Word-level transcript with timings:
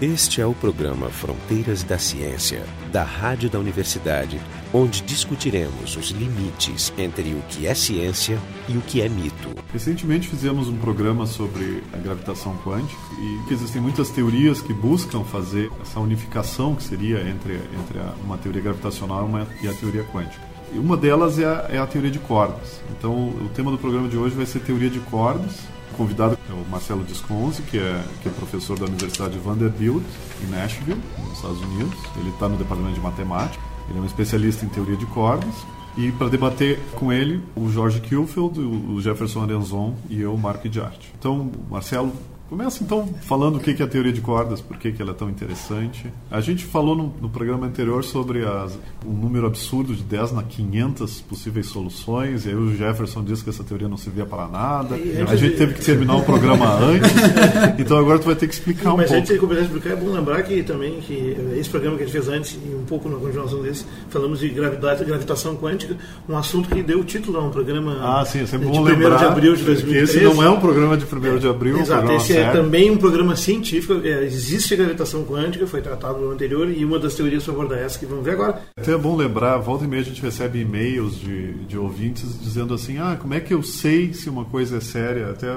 Este 0.00 0.40
é 0.40 0.46
o 0.46 0.54
programa 0.54 1.08
Fronteiras 1.08 1.82
da 1.82 1.98
Ciência, 1.98 2.64
da 2.92 3.02
Rádio 3.02 3.50
da 3.50 3.58
Universidade, 3.58 4.40
onde 4.72 5.02
discutiremos 5.02 5.96
os 5.96 6.10
limites 6.10 6.92
entre 6.96 7.34
o 7.34 7.42
que 7.48 7.66
é 7.66 7.74
ciência 7.74 8.38
e 8.68 8.76
o 8.76 8.80
que 8.80 9.02
é 9.02 9.08
mito. 9.08 9.48
Recentemente 9.72 10.28
fizemos 10.28 10.68
um 10.68 10.78
programa 10.78 11.26
sobre 11.26 11.82
a 11.92 11.96
gravitação 11.96 12.56
quântica 12.58 13.00
e 13.18 13.52
existem 13.52 13.82
muitas 13.82 14.08
teorias 14.10 14.60
que 14.60 14.72
buscam 14.72 15.24
fazer 15.24 15.68
essa 15.82 15.98
unificação 15.98 16.76
que 16.76 16.84
seria 16.84 17.20
entre, 17.28 17.54
entre 17.54 17.98
uma 18.22 18.38
teoria 18.38 18.62
gravitacional 18.62 19.26
uma, 19.26 19.48
e 19.60 19.66
a 19.66 19.72
teoria 19.72 20.04
quântica. 20.04 20.46
E 20.72 20.78
uma 20.78 20.96
delas 20.96 21.40
é 21.40 21.44
a, 21.44 21.66
é 21.70 21.78
a 21.78 21.86
teoria 21.88 22.12
de 22.12 22.20
cordas. 22.20 22.80
Então, 22.96 23.30
o 23.30 23.50
tema 23.52 23.72
do 23.72 23.78
programa 23.78 24.06
de 24.06 24.16
hoje 24.16 24.36
vai 24.36 24.46
ser 24.46 24.60
teoria 24.60 24.90
de 24.90 25.00
cordas 25.00 25.56
convidado 25.98 26.38
é 26.48 26.52
o 26.52 26.64
Marcelo 26.70 27.04
Disconzi, 27.04 27.60
que 27.62 27.76
é, 27.76 28.02
que 28.22 28.28
é 28.28 28.32
professor 28.32 28.78
da 28.78 28.86
Universidade 28.86 29.36
Vanderbilt, 29.38 30.04
em 30.42 30.46
Nashville, 30.46 31.00
nos 31.18 31.32
Estados 31.32 31.60
Unidos. 31.60 31.98
Ele 32.16 32.30
está 32.30 32.48
no 32.48 32.56
departamento 32.56 32.94
de 32.94 33.00
matemática. 33.00 33.62
Ele 33.90 33.98
é 33.98 34.00
um 34.00 34.06
especialista 34.06 34.64
em 34.64 34.68
teoria 34.68 34.96
de 34.96 35.06
cordas. 35.06 35.52
E 35.96 36.12
para 36.12 36.28
debater 36.28 36.78
com 36.94 37.12
ele, 37.12 37.42
o 37.56 37.68
Jorge 37.68 38.00
Kielfeld, 38.00 38.60
o 38.60 39.00
Jefferson 39.00 39.42
Arenzon 39.42 39.96
e 40.08 40.20
eu, 40.20 40.36
Marco 40.36 40.68
de 40.68 40.80
Arte. 40.80 41.12
Então, 41.18 41.50
Marcelo, 41.68 42.12
Começa 42.48 42.82
então 42.82 43.06
falando 43.20 43.56
o 43.56 43.60
que 43.60 43.82
é 43.82 43.84
a 43.84 43.88
teoria 43.88 44.12
de 44.12 44.22
cordas, 44.22 44.58
por 44.58 44.78
que 44.78 44.94
ela 44.98 45.10
é 45.10 45.14
tão 45.14 45.28
interessante. 45.28 46.06
A 46.30 46.40
gente 46.40 46.64
falou 46.64 46.96
no, 46.96 47.14
no 47.20 47.28
programa 47.28 47.66
anterior 47.66 48.02
sobre 48.02 48.42
as, 48.42 48.78
um 49.06 49.12
número 49.12 49.46
absurdo 49.46 49.94
de 49.94 50.02
10 50.02 50.32
na 50.32 50.42
500 50.42 51.20
possíveis 51.20 51.66
soluções, 51.66 52.46
e 52.46 52.48
aí 52.48 52.54
o 52.54 52.74
Jefferson 52.74 53.22
disse 53.22 53.44
que 53.44 53.50
essa 53.50 53.62
teoria 53.62 53.86
não 53.86 53.98
servia 53.98 54.24
para 54.24 54.48
nada. 54.48 54.94
A 55.28 55.36
gente 55.36 55.56
teve 55.56 55.74
que 55.74 55.84
terminar 55.84 56.16
o 56.16 56.22
programa 56.22 56.72
antes, 56.72 57.12
então 57.78 57.98
agora 57.98 58.18
tu 58.18 58.24
vai 58.24 58.34
ter 58.34 58.48
que 58.48 58.54
explicar 58.54 58.94
um 58.94 58.96
Mas 58.96 59.10
pouco. 59.10 59.20
Mas 59.20 59.30
antes 59.30 59.34
de 59.34 59.38
começar 59.38 59.60
a 59.60 59.64
explicar, 59.64 59.90
é 59.90 59.96
bom 59.96 60.10
lembrar 60.10 60.42
que 60.42 60.62
também 60.62 61.00
que 61.02 61.36
esse 61.54 61.68
programa 61.68 61.98
que 61.98 62.04
a 62.04 62.06
gente 62.06 62.14
fez 62.14 62.28
antes, 62.28 62.58
e 62.64 62.74
um 62.74 62.84
pouco 62.84 63.10
na 63.10 63.18
continuação 63.18 63.60
desse, 63.60 63.84
falamos 64.08 64.40
de 64.40 64.48
gravidade, 64.48 65.04
gravitação 65.04 65.54
quântica, 65.54 65.94
um 66.26 66.34
assunto 66.34 66.70
que 66.70 66.82
deu 66.82 67.00
o 67.00 67.04
título 67.04 67.40
a 67.40 67.44
um 67.44 67.50
programa 67.50 67.98
ah, 68.00 68.24
sim, 68.24 68.40
é 68.40 68.46
sempre 68.46 68.68
de 68.68 68.72
bom 68.72 68.80
1 68.80 68.84
lembrar 68.84 69.18
de 69.18 69.24
abril 69.26 69.54
de 69.54 69.64
2013. 69.64 70.02
esse 70.02 70.24
não 70.24 70.42
é 70.42 70.48
um 70.48 70.58
programa 70.58 70.96
de 70.96 71.04
1 71.04 71.38
de 71.38 71.46
abril, 71.46 71.78
Exato, 71.78 71.92
é 71.92 71.96
um 71.96 72.06
programa 72.06 72.22
esse 72.22 72.37
é 72.38 72.52
também 72.52 72.90
um 72.90 72.96
programa 72.96 73.36
científico, 73.36 73.94
é, 74.04 74.24
existe 74.24 74.74
a 74.74 74.76
gravitação 74.76 75.24
quântica, 75.24 75.66
foi 75.66 75.82
tratado 75.82 76.18
no 76.18 76.30
anterior, 76.30 76.70
e 76.70 76.84
uma 76.84 76.98
das 76.98 77.14
teorias 77.14 77.42
sobre 77.42 77.58
aborda 77.58 77.76
essa 77.76 77.98
que 77.98 78.06
vamos 78.06 78.24
ver 78.24 78.32
agora. 78.32 78.62
Até 78.76 78.92
é 78.92 78.96
bom 78.96 79.16
lembrar, 79.16 79.58
volta 79.58 79.84
e 79.84 79.88
meia 79.88 80.02
a 80.02 80.04
gente 80.04 80.22
recebe 80.22 80.60
e-mails 80.60 81.18
de, 81.18 81.52
de 81.64 81.76
ouvintes 81.76 82.38
dizendo 82.40 82.72
assim, 82.72 82.98
ah, 82.98 83.16
como 83.20 83.34
é 83.34 83.40
que 83.40 83.52
eu 83.52 83.62
sei 83.62 84.14
se 84.14 84.30
uma 84.30 84.44
coisa 84.44 84.76
é 84.76 84.80
séria? 84.80 85.30
Até 85.30 85.48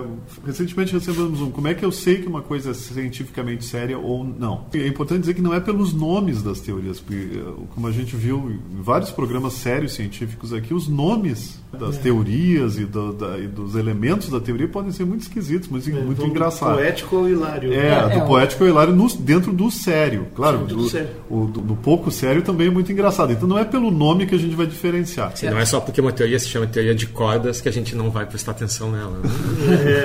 recentemente 0.45 0.93
recebemos 0.93 1.41
um, 1.41 1.51
como 1.51 1.67
é 1.67 1.73
que 1.73 1.85
eu 1.85 1.91
sei 1.91 2.17
que 2.17 2.27
uma 2.27 2.41
coisa 2.41 2.71
é 2.71 2.73
cientificamente 2.73 3.63
séria 3.63 3.97
ou 3.97 4.23
não? 4.23 4.65
É 4.73 4.87
importante 4.87 5.21
dizer 5.21 5.35
que 5.35 5.41
não 5.41 5.53
é 5.53 5.59
pelos 5.59 5.93
nomes 5.93 6.41
das 6.41 6.59
teorias, 6.59 6.99
porque 6.99 7.39
como 7.73 7.87
a 7.87 7.91
gente 7.91 8.15
viu 8.15 8.51
em 8.51 8.81
vários 8.81 9.11
programas 9.11 9.53
sérios 9.53 9.93
científicos 9.93 10.53
aqui, 10.53 10.73
os 10.73 10.87
nomes 10.87 11.61
das 11.71 11.97
é. 11.97 11.99
teorias 11.99 12.77
e, 12.77 12.85
do, 12.85 13.13
da, 13.13 13.37
e, 13.37 13.47
dos 13.47 13.75
elementos 13.75 14.29
da 14.29 14.39
teoria 14.39 14.67
podem 14.67 14.91
ser 14.91 15.05
muito 15.05 15.21
esquisitos, 15.21 15.69
muito, 15.69 15.89
é, 15.89 16.01
muito 16.01 16.25
engraçados. 16.25 16.70
Poético 16.75 17.15
ou 17.15 17.29
hilário. 17.29 17.73
É, 17.73 17.87
é 17.87 18.09
do 18.09 18.19
é, 18.19 18.25
poético 18.25 18.63
ou 18.63 18.69
hilário 18.69 18.93
no, 18.93 19.07
dentro 19.15 19.53
do 19.53 19.69
sério. 19.69 20.27
Claro, 20.35 20.59
do, 20.59 20.89
sério. 20.89 21.09
O, 21.29 21.45
do, 21.45 21.61
do, 21.61 21.75
pouco 21.75 22.11
sério 22.11 22.41
também 22.41 22.67
é 22.67 22.69
muito 22.69 22.91
engraçado. 22.91 23.31
Então 23.31 23.47
não 23.47 23.57
é 23.57 23.65
pelo 23.65 23.91
nome 23.91 24.25
que 24.25 24.35
a 24.35 24.37
gente 24.37 24.55
vai 24.55 24.65
diferenciar. 24.65 25.35
Sim, 25.35 25.49
não 25.49 25.59
é 25.59 25.65
só 25.65 25.79
porque 25.79 26.01
uma 26.01 26.11
teoria 26.11 26.39
se 26.39 26.47
chama 26.47 26.67
teoria 26.67 26.95
de 26.95 27.07
cordas 27.07 27.61
que 27.61 27.69
a 27.69 27.71
gente 27.71 27.95
não 27.95 28.09
vai 28.09 28.25
prestar 28.25 28.51
atenção 28.51 28.91
nela. 28.91 29.19
Né? 29.19 29.29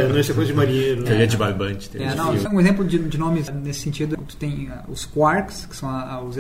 é, 0.04 0.08
não 0.08 0.18
é 0.18 0.22
coisa 0.22 0.44
de 0.44 0.54
marinheiro. 0.54 1.02
Teoria 1.02 1.18
né? 1.18 1.26
de 1.26 1.36
barbante. 1.36 1.88
Teoria 1.88 2.10
de 2.10 2.16
não, 2.16 2.54
um 2.54 2.60
exemplo 2.60 2.84
de, 2.84 2.98
de, 2.98 3.18
nomes 3.18 3.48
nesse 3.48 3.80
sentido, 3.80 4.16
tu 4.26 4.36
tem 4.36 4.68
uh, 4.68 4.90
os 4.90 5.04
quarks, 5.04 5.66
que 5.66 5.76
são 5.76 5.88
a, 5.88 6.20
os 6.22 6.36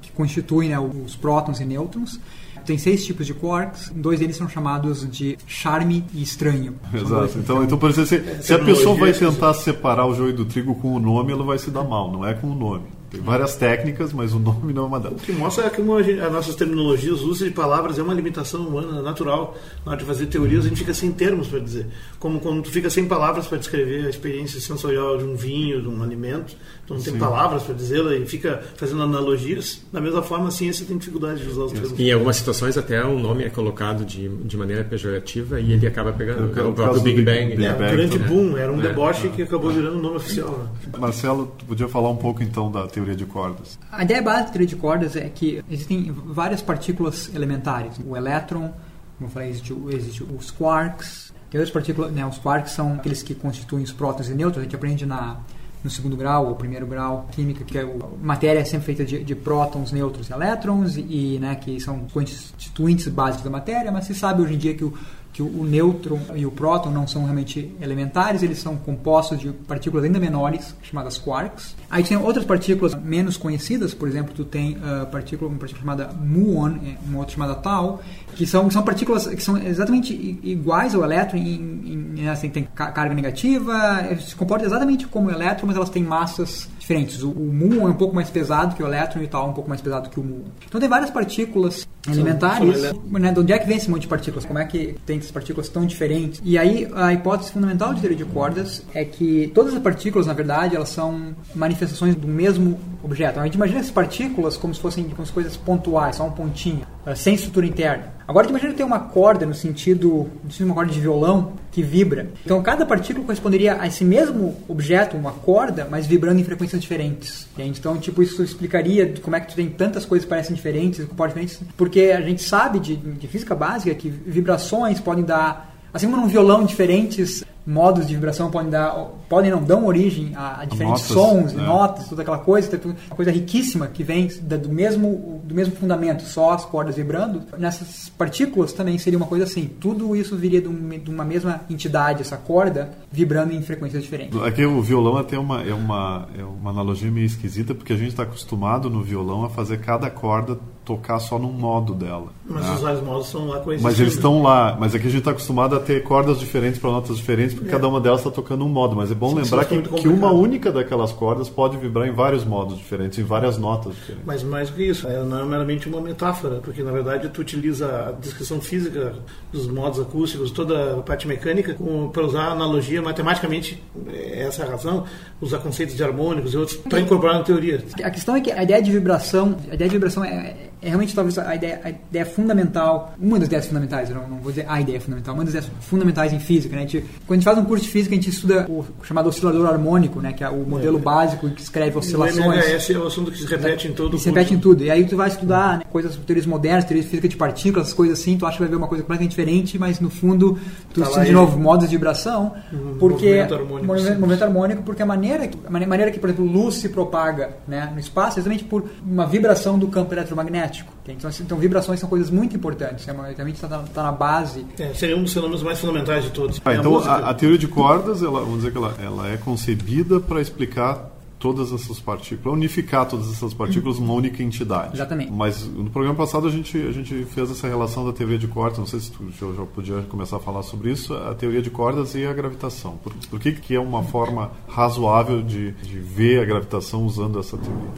que 0.00 0.12
constituem 0.12 0.70
né, 0.70 0.78
os 0.78 1.16
prótons 1.16 1.60
e 1.60 1.64
nêutrons 1.64 2.20
tem 2.64 2.78
seis 2.78 3.04
tipos 3.04 3.26
de 3.26 3.34
quarks, 3.34 3.92
dois 3.94 4.20
deles 4.20 4.36
são 4.36 4.48
chamados 4.48 5.08
de 5.10 5.36
charme 5.46 6.04
e 6.12 6.22
estranho. 6.22 6.74
Exato. 6.92 7.38
Então, 7.38 7.64
então 7.64 7.78
por 7.78 7.90
exemplo, 7.90 8.08
se, 8.08 8.42
se 8.42 8.54
a 8.54 8.58
pessoa 8.58 8.96
vai 8.96 9.12
tentar 9.12 9.54
separar 9.54 10.06
o 10.06 10.14
joio 10.14 10.32
do 10.32 10.44
trigo 10.44 10.74
com 10.74 10.94
o 10.94 11.00
nome, 11.00 11.32
ela 11.32 11.44
vai 11.44 11.58
se 11.58 11.70
dar 11.70 11.84
mal, 11.84 12.10
não 12.10 12.26
é 12.26 12.34
com 12.34 12.48
o 12.48 12.54
nome. 12.54 12.93
Tem 13.14 13.22
várias 13.22 13.56
técnicas, 13.56 14.12
mas 14.12 14.32
o 14.32 14.38
nome 14.38 14.72
não 14.72 14.84
é 14.84 14.86
uma 14.86 15.00
delas. 15.00 15.22
O 15.22 15.24
que 15.24 15.32
mostra 15.32 15.66
é 15.66 15.70
que 15.70 15.80
uma, 15.80 16.00
as 16.00 16.32
nossas 16.32 16.54
terminologias, 16.54 17.20
o 17.20 17.28
uso 17.28 17.44
de 17.44 17.50
palavras 17.50 17.98
é 17.98 18.02
uma 18.02 18.14
limitação 18.14 18.66
humana, 18.66 19.00
natural. 19.02 19.56
Na 19.84 19.92
hora 19.92 20.00
de 20.00 20.06
fazer 20.06 20.26
teorias, 20.26 20.64
a 20.64 20.68
gente 20.68 20.78
fica 20.78 20.94
sem 20.94 21.12
termos 21.12 21.48
para 21.48 21.60
dizer. 21.60 21.86
Como 22.18 22.40
quando 22.40 22.62
tu 22.62 22.70
fica 22.70 22.90
sem 22.90 23.06
palavras 23.06 23.46
para 23.46 23.58
descrever 23.58 24.06
a 24.06 24.10
experiência 24.10 24.60
sensorial 24.60 25.16
de 25.18 25.24
um 25.24 25.36
vinho, 25.36 25.80
de 25.80 25.88
um 25.88 26.02
alimento, 26.02 26.54
tu 26.86 26.94
não 26.94 27.00
tem 27.00 27.12
Sim. 27.12 27.18
palavras 27.18 27.62
para 27.62 27.74
dizê-la 27.74 28.14
e 28.14 28.26
fica 28.26 28.62
fazendo 28.76 29.02
analogias. 29.02 29.82
Da 29.92 30.00
mesma 30.00 30.22
forma, 30.22 30.48
a 30.48 30.50
ciência 30.50 30.84
tem 30.86 30.98
dificuldade 30.98 31.42
de 31.42 31.48
usar 31.48 31.64
os 31.64 31.72
termos. 31.72 31.98
Em 31.98 32.12
algumas 32.12 32.36
situações, 32.36 32.76
até 32.76 33.04
o 33.04 33.18
nome 33.18 33.44
é 33.44 33.50
colocado 33.50 34.04
de, 34.04 34.28
de 34.28 34.56
maneira 34.56 34.84
pejorativa 34.84 35.60
e 35.60 35.72
ele 35.72 35.86
acaba 35.86 36.12
pegando 36.12 36.58
é, 36.58 36.62
o, 36.62 36.70
o 36.70 36.72
próprio 36.72 37.02
Big 37.02 37.22
Bang. 37.22 37.56
Big 37.56 37.56
Bang. 37.56 37.82
É, 37.84 37.88
o 37.88 37.96
grande 37.96 38.18
boom, 38.18 38.56
era 38.56 38.72
um 38.72 38.80
é. 38.80 38.88
deboche 38.88 39.28
que 39.28 39.42
acabou 39.42 39.70
virando 39.70 39.98
o 39.98 40.02
nome 40.02 40.16
oficial. 40.16 40.50
Né? 40.50 40.98
Marcelo, 40.98 41.52
tu 41.58 41.64
podia 41.66 41.88
falar 41.88 42.10
um 42.10 42.16
pouco 42.16 42.42
então 42.42 42.70
da 42.70 42.86
teoria 42.86 43.03
teoria 43.04 43.16
de 43.16 43.26
cordas? 43.26 43.78
A 43.92 44.02
ideia 44.02 44.22
básica 44.22 44.46
da 44.46 44.52
teoria 44.52 44.66
de 44.66 44.76
cordas 44.76 45.16
é 45.16 45.28
que 45.28 45.62
existem 45.70 46.10
várias 46.10 46.62
partículas 46.62 47.30
elementares. 47.34 47.98
O 48.04 48.16
elétron, 48.16 48.72
como 49.18 49.28
eu 49.28 49.28
falei, 49.28 49.50
existe, 49.50 49.76
existe 49.90 50.24
os 50.24 50.50
quarks. 50.50 51.32
Tem 51.50 51.60
outras 51.60 51.72
partículas, 51.72 52.12
né, 52.12 52.26
os 52.26 52.38
quarks 52.38 52.72
são 52.72 52.94
aqueles 52.94 53.22
que 53.22 53.34
constituem 53.34 53.84
os 53.84 53.92
prótons 53.92 54.28
e 54.28 54.34
nêutrons. 54.34 54.60
A 54.60 54.62
gente 54.64 54.76
aprende 54.76 55.06
na 55.06 55.40
no 55.84 55.90
segundo 55.90 56.16
grau 56.16 56.48
ou 56.48 56.54
primeiro 56.54 56.86
grau 56.86 57.28
química 57.30 57.62
que 57.62 57.76
é 57.76 57.84
o, 57.84 58.16
matéria 58.22 58.60
é 58.60 58.64
sempre 58.64 58.86
feita 58.86 59.04
de, 59.04 59.22
de, 59.22 59.34
prótons, 59.34 59.92
nêutrons 59.92 60.30
e 60.30 60.32
elétrons 60.32 60.96
e 60.96 61.38
né, 61.38 61.54
que 61.56 61.78
são 61.78 62.06
constituintes 62.10 63.06
básicos 63.08 63.44
da 63.44 63.50
matéria, 63.50 63.92
mas 63.92 64.06
se 64.06 64.14
sabe 64.14 64.40
hoje 64.40 64.54
em 64.54 64.58
dia 64.58 64.74
que 64.74 64.82
o 64.82 64.94
que 65.34 65.42
o 65.42 65.64
nêutron 65.64 66.20
e 66.36 66.46
o 66.46 66.50
próton 66.52 66.90
não 66.90 67.08
são 67.08 67.24
realmente 67.24 67.74
elementares, 67.82 68.40
eles 68.44 68.58
são 68.60 68.76
compostos 68.76 69.40
de 69.40 69.50
partículas 69.50 70.04
ainda 70.04 70.20
menores, 70.20 70.76
chamadas 70.80 71.18
quarks. 71.18 71.74
Aí 71.90 72.04
tem 72.04 72.16
outras 72.16 72.44
partículas 72.46 72.94
menos 72.94 73.36
conhecidas, 73.36 73.92
por 73.92 74.06
exemplo, 74.06 74.32
tu 74.32 74.44
tem 74.44 74.76
uh, 74.76 75.06
partícula, 75.10 75.50
uma 75.50 75.58
partícula 75.58 75.84
chamada 75.84 76.14
muon, 76.14 76.76
é, 76.76 76.96
uma 77.04 77.18
outra 77.18 77.34
chamada 77.34 77.56
tau, 77.56 78.00
que 78.36 78.46
são, 78.46 78.70
são 78.70 78.84
partículas 78.84 79.26
que 79.26 79.42
são 79.42 79.58
exatamente 79.58 80.14
iguais 80.40 80.94
ao 80.94 81.02
elétron, 81.02 81.36
em, 81.36 82.14
em, 82.16 82.28
assim, 82.28 82.48
tem 82.48 82.62
carga 82.72 83.12
negativa, 83.12 84.08
se 84.20 84.36
comportam 84.36 84.68
exatamente 84.68 85.04
como 85.08 85.26
o 85.26 85.30
elétron, 85.32 85.66
mas 85.66 85.76
elas 85.76 85.90
têm 85.90 86.04
massas 86.04 86.68
diferentes. 86.84 87.22
O, 87.22 87.30
o 87.30 87.52
muon 87.52 87.88
é 87.88 87.90
um 87.90 87.94
pouco 87.94 88.14
mais 88.14 88.28
pesado 88.28 88.76
que 88.76 88.82
o 88.82 88.86
elétron 88.86 89.22
e 89.22 89.24
o 89.24 89.28
tau 89.28 89.46
é 89.46 89.50
um 89.50 89.54
pouco 89.54 89.68
mais 89.68 89.80
pesado 89.80 90.10
que 90.10 90.20
o 90.20 90.22
muon. 90.22 90.42
Então 90.68 90.78
tem 90.78 90.88
várias 90.88 91.10
partículas 91.10 91.88
elementares. 92.06 92.92
Né, 93.10 93.32
de 93.32 93.40
onde 93.40 93.52
é 93.52 93.58
que 93.58 93.66
vem 93.66 93.78
esse 93.78 93.90
monte 93.90 94.02
de 94.02 94.08
partículas? 94.08 94.44
Como 94.44 94.58
é 94.58 94.64
que 94.66 94.94
tem 95.06 95.18
essas 95.18 95.30
partículas 95.30 95.68
tão 95.68 95.86
diferentes? 95.86 96.40
E 96.44 96.58
aí 96.58 96.88
a 96.94 97.12
hipótese 97.12 97.52
fundamental 97.52 97.94
de 97.94 98.00
teoria 98.00 98.18
de 98.18 98.24
cordas 98.26 98.82
é 98.94 99.04
que 99.04 99.50
todas 99.54 99.74
as 99.74 99.80
partículas, 99.80 100.26
na 100.26 100.34
verdade, 100.34 100.76
elas 100.76 100.90
são 100.90 101.34
manifestações 101.54 102.14
do 102.14 102.28
mesmo 102.28 102.78
objeto. 103.04 103.38
A 103.38 103.44
gente 103.44 103.54
imagina 103.54 103.80
essas 103.80 103.90
partículas 103.90 104.56
como 104.56 104.74
se 104.74 104.80
fossem 104.80 105.04
como 105.10 105.28
coisas 105.28 105.56
pontuais, 105.56 106.16
só 106.16 106.26
um 106.26 106.30
pontinho, 106.30 106.86
eh, 107.06 107.14
sem 107.14 107.34
estrutura 107.34 107.66
interna. 107.66 108.14
Agora, 108.26 108.48
imagina 108.48 108.72
ter 108.72 108.84
uma 108.84 109.00
corda 109.00 109.44
no 109.44 109.54
sentido, 109.54 110.28
de 110.44 110.64
uma 110.64 110.74
corda 110.74 110.90
de 110.90 111.00
violão 111.00 111.52
que 111.70 111.82
vibra. 111.82 112.30
Então, 112.44 112.62
cada 112.62 112.86
partícula 112.86 113.26
corresponderia 113.26 113.80
a 113.80 113.86
esse 113.86 114.04
mesmo 114.04 114.56
objeto, 114.66 115.16
uma 115.16 115.32
corda, 115.32 115.86
mas 115.90 116.06
vibrando 116.06 116.40
em 116.40 116.44
frequências 116.44 116.80
diferentes. 116.80 117.46
Então, 117.58 117.98
tipo, 117.98 118.22
isso 118.22 118.42
explicaria 118.42 119.12
como 119.20 119.36
é 119.36 119.40
que 119.40 119.48
tu 119.48 119.56
tem 119.56 119.68
tantas 119.68 120.06
coisas 120.06 120.24
que 120.24 120.30
parecem 120.30 120.56
diferentes, 120.56 121.04
comportam 121.04 121.42
diferentes, 121.42 121.60
porque 121.76 122.14
a 122.16 122.20
gente 122.22 122.42
sabe 122.42 122.78
de, 122.78 122.96
de 122.96 123.28
física 123.28 123.54
básica 123.54 123.94
que 123.94 124.08
vibrações 124.08 125.00
podem 125.00 125.24
dar, 125.24 125.74
assim 125.92 126.06
como 126.06 126.22
num 126.22 126.28
violão 126.28 126.64
diferentes 126.64 127.44
modos 127.66 128.06
de 128.06 128.14
vibração 128.14 128.50
podem 128.50 128.70
dar, 128.70 128.94
podem 129.28 129.50
não 129.50 129.62
dão 129.62 129.86
origem 129.86 130.32
a, 130.34 130.60
a 130.60 130.64
diferentes 130.64 131.08
notas, 131.10 131.32
sons, 131.32 131.52
é. 131.52 131.56
notas, 131.56 132.08
toda 132.08 132.22
aquela 132.22 132.38
coisa, 132.38 132.80
coisa 133.10 133.30
riquíssima 133.30 133.86
que 133.86 134.02
vem 134.02 134.28
do 134.28 134.68
mesmo 134.68 135.40
do 135.44 135.54
mesmo 135.54 135.74
fundamento, 135.76 136.22
só 136.24 136.52
as 136.52 136.64
cordas 136.64 136.96
vibrando. 136.96 137.42
Nessas 137.58 138.08
partículas 138.08 138.72
também 138.72 138.98
seria 138.98 139.18
uma 139.18 139.26
coisa 139.26 139.44
assim. 139.44 139.66
Tudo 139.80 140.14
isso 140.16 140.36
viria 140.36 140.60
de 140.60 140.68
uma 141.10 141.24
mesma 141.24 141.62
entidade, 141.70 142.22
essa 142.22 142.36
corda 142.36 142.90
vibrando 143.10 143.52
em 143.52 143.62
frequências 143.62 144.02
diferentes. 144.02 144.40
Aqui 144.42 144.64
o 144.64 144.80
violão 144.82 145.16
até 145.16 145.38
uma 145.38 145.62
é 145.62 145.74
uma 145.74 146.28
é 146.38 146.44
uma 146.44 146.70
analogia 146.70 147.10
meio 147.10 147.26
esquisita 147.26 147.74
porque 147.74 147.92
a 147.92 147.96
gente 147.96 148.08
está 148.08 148.22
acostumado 148.24 148.90
no 148.90 149.02
violão 149.02 149.44
a 149.44 149.50
fazer 149.50 149.78
cada 149.78 150.10
corda 150.10 150.58
tocar 150.84 151.18
só 151.18 151.38
num 151.38 151.52
modo 151.52 151.94
dela. 151.94 152.26
Mas 152.46 152.64
né? 152.64 152.74
os 152.74 152.80
vários 152.80 153.02
modos 153.02 153.26
estão 153.26 153.46
lá 153.46 153.58
coexistindo. 153.60 153.82
Mas 153.82 154.00
eles 154.00 154.14
estão 154.14 154.42
lá, 154.42 154.76
mas 154.78 154.94
aqui 154.94 155.06
a 155.06 155.10
gente 155.10 155.20
está 155.20 155.30
acostumado 155.30 155.74
a 155.74 155.80
ter 155.80 156.02
cordas 156.02 156.38
diferentes 156.38 156.78
para 156.78 156.90
notas 156.90 157.16
diferentes, 157.16 157.54
porque 157.54 157.68
É. 157.68 157.72
cada 157.72 157.88
uma 157.88 158.00
delas 158.00 158.20
está 158.20 158.30
tocando 158.30 158.64
um 158.64 158.68
modo. 158.68 158.94
Mas 158.94 159.10
é 159.10 159.14
bom 159.14 159.30
Sim, 159.30 159.36
lembrar 159.36 159.64
que, 159.64 159.74
é 159.76 159.82
que 159.82 160.08
uma 160.08 160.30
única 160.30 160.70
daquelas 160.70 161.12
cordas 161.12 161.48
pode 161.48 161.76
vibrar 161.78 162.06
em 162.06 162.12
vários 162.12 162.44
modos 162.44 162.76
diferentes, 162.76 163.18
em 163.18 163.22
várias 163.22 163.56
notas 163.56 163.94
diferentes. 163.94 164.26
Mas 164.26 164.42
mais 164.42 164.68
do 164.68 164.76
que 164.76 164.84
isso, 164.84 165.08
ela 165.08 165.24
não 165.24 165.40
é 165.40 165.44
meramente 165.44 165.88
uma 165.88 166.00
metáfora, 166.00 166.56
porque 166.56 166.82
na 166.82 166.92
verdade 166.92 167.28
tu 167.30 167.40
utiliza 167.40 168.08
a 168.08 168.12
descrição 168.12 168.60
física 168.60 169.14
dos 169.52 169.66
modos 169.66 169.98
acústicos, 170.00 170.50
toda 170.50 170.98
a 170.98 171.02
parte 171.02 171.26
mecânica, 171.26 171.76
para 172.12 172.24
usar 172.24 172.48
analogia 172.48 173.00
matematicamente, 173.00 173.82
é 174.12 174.42
essa 174.44 174.62
é 174.62 174.66
a 174.66 174.70
razão, 174.70 175.04
usar 175.40 175.58
conceitos 175.58 175.96
de 175.96 176.04
harmônicos 176.04 176.52
e 176.52 176.56
outros 176.56 176.76
para 176.76 177.00
incorporar 177.00 177.38
na 177.38 177.42
teoria. 177.42 177.82
A 178.02 178.10
questão 178.10 178.36
é 178.36 178.40
que 178.40 178.52
a 178.52 178.62
ideia 178.62 178.82
de 178.82 178.90
vibração, 178.90 179.56
a 179.70 179.74
ideia 179.74 179.88
de 179.88 179.96
vibração 179.96 180.24
é, 180.24 180.54
é 180.84 180.88
realmente 180.88 181.14
talvez 181.14 181.38
a 181.38 181.54
ideia, 181.54 181.80
a 181.82 181.90
ideia 181.90 182.26
fundamental, 182.26 183.14
uma 183.18 183.38
das 183.38 183.48
ideias 183.48 183.66
fundamentais, 183.66 184.10
eu 184.10 184.16
não, 184.16 184.28
não 184.28 184.36
vou 184.38 184.50
dizer 184.52 184.66
a 184.68 184.80
ideia 184.80 185.00
fundamental, 185.00 185.34
uma 185.34 185.44
das 185.44 185.54
ideias 185.54 185.70
fundamentais 185.80 186.32
em 186.32 186.38
física. 186.38 186.74
Né? 186.76 186.82
A 186.82 186.86
gente, 186.86 187.00
quando 187.26 187.30
a 187.32 187.34
gente 187.34 187.44
faz 187.44 187.58
um 187.58 187.64
curso 187.64 187.84
de 187.84 187.90
física, 187.90 188.14
a 188.14 188.16
gente 188.16 188.30
estuda 188.30 188.66
o 188.68 188.84
chamado 189.02 189.28
oscilador 189.28 189.66
harmônico, 189.66 190.20
né? 190.20 190.32
que 190.32 190.44
é 190.44 190.48
o 190.48 190.58
modelo 190.64 190.98
básico 190.98 191.48
que 191.50 191.62
escreve 191.62 191.96
oscilações. 191.98 192.44
MHS 192.64 192.90
é 192.90 192.98
o 192.98 193.06
assunto 193.06 193.30
que 193.32 193.38
se 193.38 193.46
repete 193.46 193.88
em 193.88 193.92
todo 193.92 194.14
o 194.14 194.18
se 194.18 194.28
repete 194.28 194.54
em 194.54 194.58
tudo. 194.58 194.84
E 194.84 194.90
aí 194.90 195.04
tu 195.06 195.16
vai 195.16 195.28
estudar 195.28 195.78
né, 195.78 195.84
coisas, 195.90 196.16
teorias 196.16 196.46
modernas, 196.46 196.84
teorias 196.84 197.04
de 197.06 197.10
física 197.10 197.28
de 197.28 197.36
partículas, 197.36 197.92
coisas 197.92 198.20
assim, 198.20 198.36
tu 198.36 198.46
acha 198.46 198.56
que 198.56 198.62
vai 198.62 198.68
ver 198.70 198.76
uma 198.76 198.88
coisa 198.88 199.02
completamente 199.02 199.30
diferente, 199.30 199.78
mas 199.78 200.00
no 200.00 200.10
fundo 200.10 200.58
tu 200.92 201.00
Tá 201.00 201.06
sente 201.06 201.26
de 201.26 201.32
novo 201.32 201.58
modos 201.58 201.88
de 201.88 201.96
vibração, 201.96 202.52
Um 202.72 202.98
porque 202.98 203.26
movimento 203.26 203.54
harmônico, 203.54 203.86
movimento, 204.20 204.42
harmônico, 204.44 204.82
porque 204.82 205.02
a 205.02 205.06
maneira, 205.06 205.46
que- 205.48 205.58
a 205.66 205.70
mane- 205.70 205.86
maneira 205.86 206.10
que, 206.10 206.18
por 206.18 206.28
exemplo, 206.28 206.44
luz 206.46 206.76
se 206.76 206.88
propaga 206.88 207.50
né, 207.66 207.90
no 207.92 208.00
espaço 208.00 208.38
é 208.38 208.40
exatamente 208.40 208.64
por 208.64 208.84
uma 209.06 209.26
vibração 209.26 209.78
do 209.78 209.88
campo 209.88 210.12
eletromagnético. 210.14 210.73
Ok? 210.82 211.14
Então, 211.14 211.28
assim, 211.30 211.42
então 211.44 211.58
vibrações 211.58 212.00
são 212.00 212.08
coisas 212.08 212.30
muito 212.30 212.56
importantes, 212.56 213.06
é 213.06 213.12
uma- 213.12 213.26
realmente 213.28 213.54
está 213.56 213.68
tá 213.68 214.02
na 214.02 214.12
base. 214.12 214.64
É, 214.78 214.92
seria 214.94 215.16
um 215.16 215.22
dos 215.22 215.32
fenômenos 215.32 215.62
mais 215.62 215.78
fundamentais 215.78 216.24
de 216.24 216.30
todos. 216.30 216.60
Ah, 216.64 216.72
É 216.72 216.76
então 216.78 216.92
música. 216.92 217.12
a, 217.12 217.30
a 217.30 217.34
teoria 217.34 217.58
de 217.58 217.68
cordas, 217.68 218.22
ela, 218.22 218.40
vamos 218.40 218.56
dizer 218.58 218.72
que 218.72 218.78
ela, 218.78 218.94
ela 219.00 219.28
é 219.28 219.36
concebida 219.36 220.18
para 220.20 220.40
explicar 220.40 221.10
todas 221.38 221.72
essas 221.72 222.00
partículas, 222.00 222.56
unificar 222.56 223.06
todas 223.06 223.30
essas 223.30 223.52
partículas 223.52 223.98
numa 223.98 224.14
única 224.14 224.42
entidade. 224.42 224.94
Exatamente. 224.94 225.30
Mas 225.30 225.62
no 225.66 225.90
programa 225.90 226.16
passado 226.16 226.46
a 226.48 226.50
gente, 226.50 226.74
a 226.78 226.90
gente 226.90 227.22
fez 227.26 227.50
essa 227.50 227.68
relação 227.68 228.02
da 228.06 228.14
teoria 228.14 228.38
de 228.38 228.48
cordas, 228.48 228.78
não 228.78 228.86
sei 228.86 228.98
se 229.00 229.10
tu 229.12 229.26
já, 229.38 229.46
já 229.52 229.62
podia 229.66 230.00
começar 230.08 230.36
a 230.36 230.40
falar 230.40 230.62
sobre 230.62 230.90
isso, 230.90 231.12
a 231.12 231.34
teoria 231.34 231.60
de 231.60 231.68
cordas 231.68 232.14
e 232.14 232.24
a 232.24 232.32
gravitação. 232.32 232.96
Por, 232.96 233.12
por 233.28 233.38
que, 233.38 233.52
que 233.52 233.74
é 233.74 233.80
uma 233.80 234.02
forma 234.02 234.52
razoável 234.66 235.42
de, 235.42 235.72
de 235.72 235.98
ver 235.98 236.40
a 236.40 236.46
gravitação 236.46 237.04
usando 237.04 237.38
essa 237.38 237.58
teoria? 237.58 237.90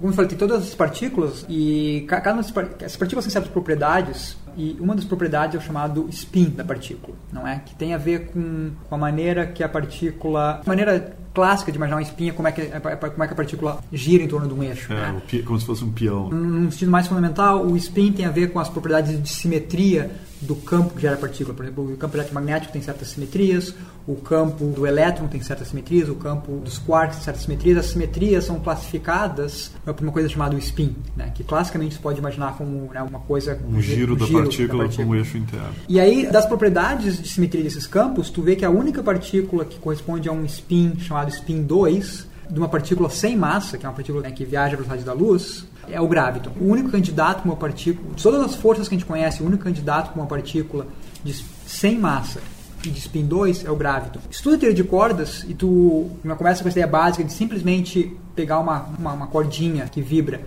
Como 0.00 0.12
eu 0.12 0.12
falei, 0.16 0.28
tem 0.28 0.38
todas 0.38 0.62
as 0.62 0.74
partículas 0.74 1.44
e 1.48 2.04
ca- 2.08 2.20
cada 2.20 2.36
uma 2.36 2.42
dessas 2.42 2.52
par- 2.54 2.68
essas 2.80 2.96
partículas 2.96 3.24
têm 3.24 3.32
certas 3.32 3.50
propriedades 3.50 4.36
e 4.58 4.76
uma 4.80 4.96
das 4.96 5.04
propriedades 5.04 5.54
é 5.54 5.58
o 5.58 5.60
chamado 5.60 6.08
spin 6.10 6.50
da 6.50 6.64
partícula, 6.64 7.16
não 7.32 7.46
é? 7.46 7.62
Que 7.64 7.76
tem 7.76 7.94
a 7.94 7.98
ver 7.98 8.26
com, 8.26 8.72
com 8.88 8.94
a 8.94 8.98
maneira 8.98 9.46
que 9.46 9.62
a 9.62 9.68
partícula, 9.68 10.60
a 10.66 10.68
maneira 10.68 11.16
clássica 11.32 11.70
de 11.70 11.78
imaginar 11.78 11.98
um 11.98 12.00
spin 12.00 12.30
é 12.30 12.32
como 12.32 12.48
é 12.48 12.52
que 12.52 12.62
a, 12.62 12.80
como 12.80 13.22
é 13.22 13.26
que 13.28 13.32
a 13.32 13.36
partícula 13.36 13.78
gira 13.92 14.24
em 14.24 14.26
torno 14.26 14.48
de 14.48 14.54
um 14.54 14.60
eixo. 14.60 14.92
É, 14.92 15.12
né? 15.12 15.22
como 15.46 15.60
se 15.60 15.64
fosse 15.64 15.84
um 15.84 15.92
peão. 15.92 16.28
Num 16.30 16.68
sentido 16.72 16.90
mais 16.90 17.06
fundamental, 17.06 17.64
o 17.64 17.76
spin 17.76 18.10
tem 18.10 18.26
a 18.26 18.30
ver 18.30 18.52
com 18.52 18.58
as 18.58 18.68
propriedades 18.68 19.22
de 19.22 19.28
simetria 19.28 20.10
do 20.40 20.54
campo 20.54 20.94
que 20.94 21.02
gera 21.02 21.14
a 21.14 21.18
partícula. 21.18 21.54
Por 21.54 21.64
exemplo, 21.64 21.92
o 21.92 21.96
campo 21.96 22.16
eletromagnético 22.16 22.72
tem 22.72 22.82
certas 22.82 23.08
simetrias, 23.08 23.74
o 24.06 24.14
campo 24.16 24.64
do 24.66 24.86
elétron 24.86 25.26
tem 25.26 25.40
certas 25.42 25.68
simetrias, 25.68 26.08
o 26.08 26.14
campo 26.14 26.60
dos 26.64 26.78
quarks 26.78 27.16
tem 27.16 27.24
certas 27.24 27.42
simetrias. 27.42 27.78
As 27.78 27.86
simetrias 27.86 28.44
são 28.44 28.60
classificadas 28.60 29.72
por 29.84 30.00
uma 30.00 30.12
coisa 30.12 30.28
chamada 30.28 30.56
spin, 30.56 30.94
né? 31.16 31.32
que 31.34 31.42
classicamente 31.42 31.94
se 31.94 32.00
pode 32.00 32.18
imaginar 32.18 32.56
como 32.56 32.90
né, 32.92 33.02
uma 33.02 33.18
coisa... 33.20 33.58
Um 33.68 33.80
giro, 33.80 34.16
da, 34.16 34.26
partícula 34.48 34.88
com 34.88 35.04
o 35.04 35.14
eixo 35.14 35.38
interno. 35.38 35.74
E 35.88 36.00
aí, 36.00 36.30
das 36.30 36.46
propriedades 36.46 37.22
de 37.22 37.28
simetria 37.28 37.62
desses 37.62 37.86
campos, 37.86 38.30
tu 38.30 38.42
vê 38.42 38.56
que 38.56 38.64
a 38.64 38.70
única 38.70 39.02
partícula 39.02 39.64
que 39.64 39.78
corresponde 39.78 40.28
a 40.28 40.32
um 40.32 40.44
spin 40.44 40.98
chamado 40.98 41.28
spin 41.30 41.62
2, 41.62 42.26
de 42.50 42.58
uma 42.58 42.68
partícula 42.68 43.10
sem 43.10 43.36
massa, 43.36 43.76
que 43.76 43.84
é 43.84 43.88
uma 43.88 43.94
partícula 43.94 44.22
né, 44.22 44.30
que 44.30 44.44
viaja 44.44 44.74
à 44.74 44.76
velocidade 44.76 45.04
da 45.04 45.12
luz, 45.12 45.66
é 45.90 46.00
o 46.00 46.08
graviton. 46.08 46.50
O 46.60 46.66
único 46.66 46.90
candidato 46.90 47.42
com 47.42 47.48
uma 47.48 47.56
partícula, 47.56 48.14
de 48.14 48.22
todas 48.22 48.40
as 48.42 48.54
forças 48.54 48.88
que 48.88 48.94
a 48.94 48.98
gente 48.98 49.06
conhece, 49.06 49.42
o 49.42 49.46
único 49.46 49.64
candidato 49.64 50.12
com 50.12 50.20
uma 50.20 50.26
partícula 50.26 50.86
de, 51.22 51.34
sem 51.66 51.98
massa 51.98 52.40
e 52.84 52.90
de 52.90 52.98
spin 52.98 53.26
2 53.26 53.64
é 53.64 53.70
o 53.70 53.76
graviton. 53.76 54.20
Estuda 54.30 54.56
a 54.56 54.58
teoria 54.58 54.76
de 54.76 54.84
cordas 54.84 55.44
e 55.48 55.54
tu 55.54 56.10
começa 56.36 56.62
com 56.62 56.68
essa 56.68 56.78
ideia 56.78 56.86
básica 56.86 57.24
de 57.24 57.32
simplesmente 57.32 58.16
pegar 58.34 58.60
uma, 58.60 58.88
uma, 58.98 59.12
uma 59.12 59.26
cordinha 59.26 59.86
que 59.86 60.00
vibra 60.00 60.42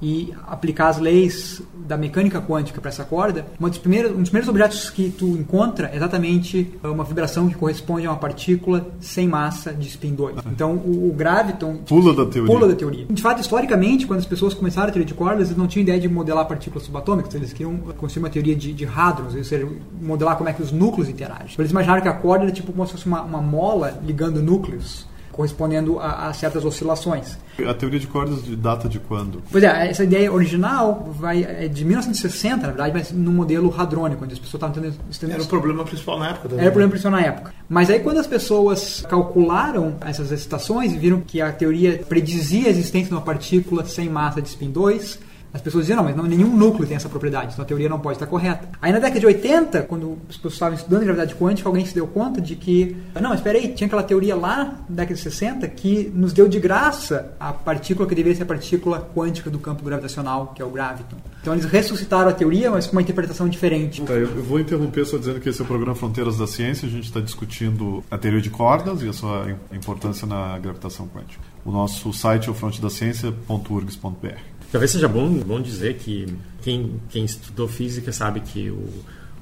e 0.00 0.32
aplicar 0.46 0.88
as 0.88 0.98
leis 0.98 1.62
da 1.74 1.96
mecânica 1.96 2.40
quântica 2.40 2.80
para 2.80 2.90
essa 2.90 3.04
corda, 3.04 3.46
uma 3.58 3.68
dos 3.68 3.78
primeiros, 3.78 4.12
um 4.12 4.20
dos 4.20 4.28
primeiros 4.28 4.48
objetos 4.48 4.90
que 4.90 5.10
tu 5.10 5.26
encontra 5.28 5.90
é 5.92 5.96
exatamente 5.96 6.70
uma 6.82 7.04
vibração 7.04 7.48
que 7.48 7.54
corresponde 7.54 8.06
a 8.06 8.10
uma 8.10 8.18
partícula 8.18 8.86
sem 9.00 9.26
massa 9.28 9.72
de 9.72 9.88
spin 9.88 10.14
2. 10.14 10.36
Então 10.46 10.74
o, 10.74 11.08
o 11.10 11.12
graviton 11.12 11.76
Pula 11.86 12.14
da 12.14 12.26
teoria. 12.26 12.52
pula 12.52 12.68
da 12.68 12.74
teoria. 12.74 13.06
De 13.08 13.22
fato, 13.22 13.40
historicamente, 13.40 14.06
quando 14.06 14.20
as 14.20 14.26
pessoas 14.26 14.52
começaram 14.52 14.88
a 14.88 14.90
teoria 14.90 15.06
de 15.06 15.14
cordas, 15.14 15.48
eles 15.48 15.56
não 15.56 15.66
tinham 15.66 15.82
ideia 15.82 16.00
de 16.00 16.08
modelar 16.08 16.46
partículas 16.46 16.84
subatômicas, 16.84 17.34
eles 17.34 17.52
queriam 17.52 17.76
construir 17.96 18.24
uma 18.24 18.30
teoria 18.30 18.54
de, 18.54 18.72
de 18.72 18.84
hadrons, 18.84 19.34
ou 19.34 19.44
seja, 19.44 19.68
modelar 20.00 20.36
como 20.36 20.48
é 20.48 20.52
que 20.52 20.62
os 20.62 20.72
núcleos 20.72 21.08
interagem. 21.08 21.54
Eles 21.58 21.70
imaginaram 21.70 22.02
que 22.02 22.08
a 22.08 22.12
corda 22.14 22.44
era 22.44 22.52
tipo 22.52 22.72
como 22.72 22.86
se 22.86 22.92
fosse 22.92 23.06
uma, 23.06 23.22
uma 23.22 23.40
mola 23.40 24.00
ligando 24.04 24.42
núcleos, 24.42 25.06
correspondendo 25.36 25.98
a, 26.00 26.28
a 26.28 26.32
certas 26.32 26.64
oscilações. 26.64 27.38
A 27.66 27.72
teoria 27.74 28.00
de 28.00 28.06
cordas 28.06 28.42
de 28.44 28.56
data 28.56 28.88
de 28.88 28.98
quando? 28.98 29.42
Pois 29.50 29.62
é, 29.62 29.88
essa 29.90 30.04
ideia 30.04 30.32
original 30.32 31.08
vai, 31.18 31.42
é 31.44 31.68
de 31.68 31.84
1960, 31.84 32.56
na 32.62 32.68
verdade, 32.68 32.92
mas 32.94 33.12
no 33.12 33.30
modelo 33.30 33.74
hadrônico, 33.76 34.24
onde 34.24 34.32
as 34.34 34.38
pessoas 34.38 34.54
estavam 34.62 34.74
tentando- 34.74 35.32
Era 35.32 35.42
o 35.42 35.46
problema 35.46 35.84
principal 35.84 36.18
na 36.18 36.28
época. 36.30 36.48
também. 36.48 36.58
era 36.60 36.68
o 36.68 36.72
problema 36.72 36.90
principal 36.90 37.12
na 37.12 37.20
época. 37.22 37.54
Mas 37.68 37.90
aí 37.90 38.00
quando 38.00 38.18
as 38.18 38.26
pessoas 38.26 39.04
calcularam 39.08 39.94
essas 40.00 40.30
excitações 40.32 40.92
e 40.92 40.98
viram 40.98 41.20
que 41.20 41.40
a 41.40 41.52
teoria 41.52 42.02
predizia 42.08 42.66
a 42.68 42.70
existência 42.70 43.08
de 43.08 43.14
uma 43.14 43.22
partícula 43.22 43.84
sem 43.84 44.08
massa 44.08 44.40
de 44.40 44.48
spin 44.48 44.70
2, 44.70 45.18
as 45.56 45.62
pessoas 45.62 45.84
diziam, 45.84 45.96
não, 45.96 46.04
mas 46.04 46.14
não, 46.16 46.24
nenhum 46.24 46.56
núcleo 46.56 46.86
tem 46.86 46.96
essa 46.96 47.08
propriedade, 47.08 47.52
então 47.52 47.64
a 47.64 47.66
teoria 47.66 47.88
não 47.88 47.98
pode 47.98 48.16
estar 48.16 48.26
correta. 48.26 48.68
Aí 48.80 48.92
na 48.92 48.98
década 48.98 49.18
de 49.20 49.26
80, 49.26 49.82
quando 49.82 50.18
as 50.28 50.36
pessoas 50.36 50.52
estavam 50.54 50.74
estudando 50.76 51.02
gravidade 51.04 51.34
quântica, 51.34 51.68
alguém 51.68 51.84
se 51.84 51.94
deu 51.94 52.06
conta 52.06 52.40
de 52.40 52.54
que, 52.54 52.96
não, 53.14 53.30
mas 53.30 53.40
espera 53.40 53.58
aí, 53.58 53.68
tinha 53.68 53.86
aquela 53.86 54.02
teoria 54.02 54.36
lá 54.36 54.64
na 54.88 54.96
década 54.96 55.14
de 55.14 55.20
60 55.20 55.66
que 55.68 56.12
nos 56.14 56.32
deu 56.32 56.46
de 56.48 56.60
graça 56.60 57.32
a 57.40 57.52
partícula 57.52 58.08
que 58.08 58.14
deveria 58.14 58.36
ser 58.36 58.44
a 58.44 58.46
partícula 58.46 59.10
quântica 59.14 59.50
do 59.50 59.58
campo 59.58 59.84
gravitacional, 59.84 60.52
que 60.54 60.62
é 60.62 60.64
o 60.64 60.70
graviton. 60.70 61.16
Então 61.40 61.54
eles 61.54 61.64
ressuscitaram 61.64 62.28
a 62.28 62.32
teoria, 62.32 62.70
mas 62.70 62.86
com 62.86 62.92
uma 62.92 63.02
interpretação 63.02 63.48
diferente. 63.48 64.02
Tá, 64.02 64.12
eu 64.12 64.26
vou 64.42 64.60
interromper 64.60 65.04
só 65.06 65.16
dizendo 65.16 65.40
que 65.40 65.48
esse 65.48 65.60
é 65.60 65.64
o 65.64 65.66
programa 65.66 65.94
Fronteiras 65.94 66.36
da 66.36 66.46
Ciência. 66.46 66.86
A 66.86 66.90
gente 66.90 67.04
está 67.04 67.20
discutindo 67.20 68.04
a 68.10 68.18
teoria 68.18 68.40
de 68.40 68.50
cordas 68.50 69.00
e 69.02 69.08
a 69.08 69.12
sua 69.12 69.46
im- 69.50 69.76
importância 69.76 70.26
na 70.26 70.58
gravitação 70.58 71.08
quântica. 71.08 71.42
O 71.64 71.70
nosso 71.70 72.12
site 72.12 72.48
é 72.48 72.50
o 72.50 72.54
frontedaciencia.urgs.br. 72.54 74.38
Talvez 74.70 74.90
seja 74.90 75.08
bom, 75.08 75.28
bom 75.38 75.60
dizer 75.60 75.94
que 75.96 76.26
quem, 76.62 77.00
quem 77.08 77.24
estudou 77.24 77.68
física 77.68 78.12
sabe 78.12 78.40
que 78.40 78.70
o 78.70 78.88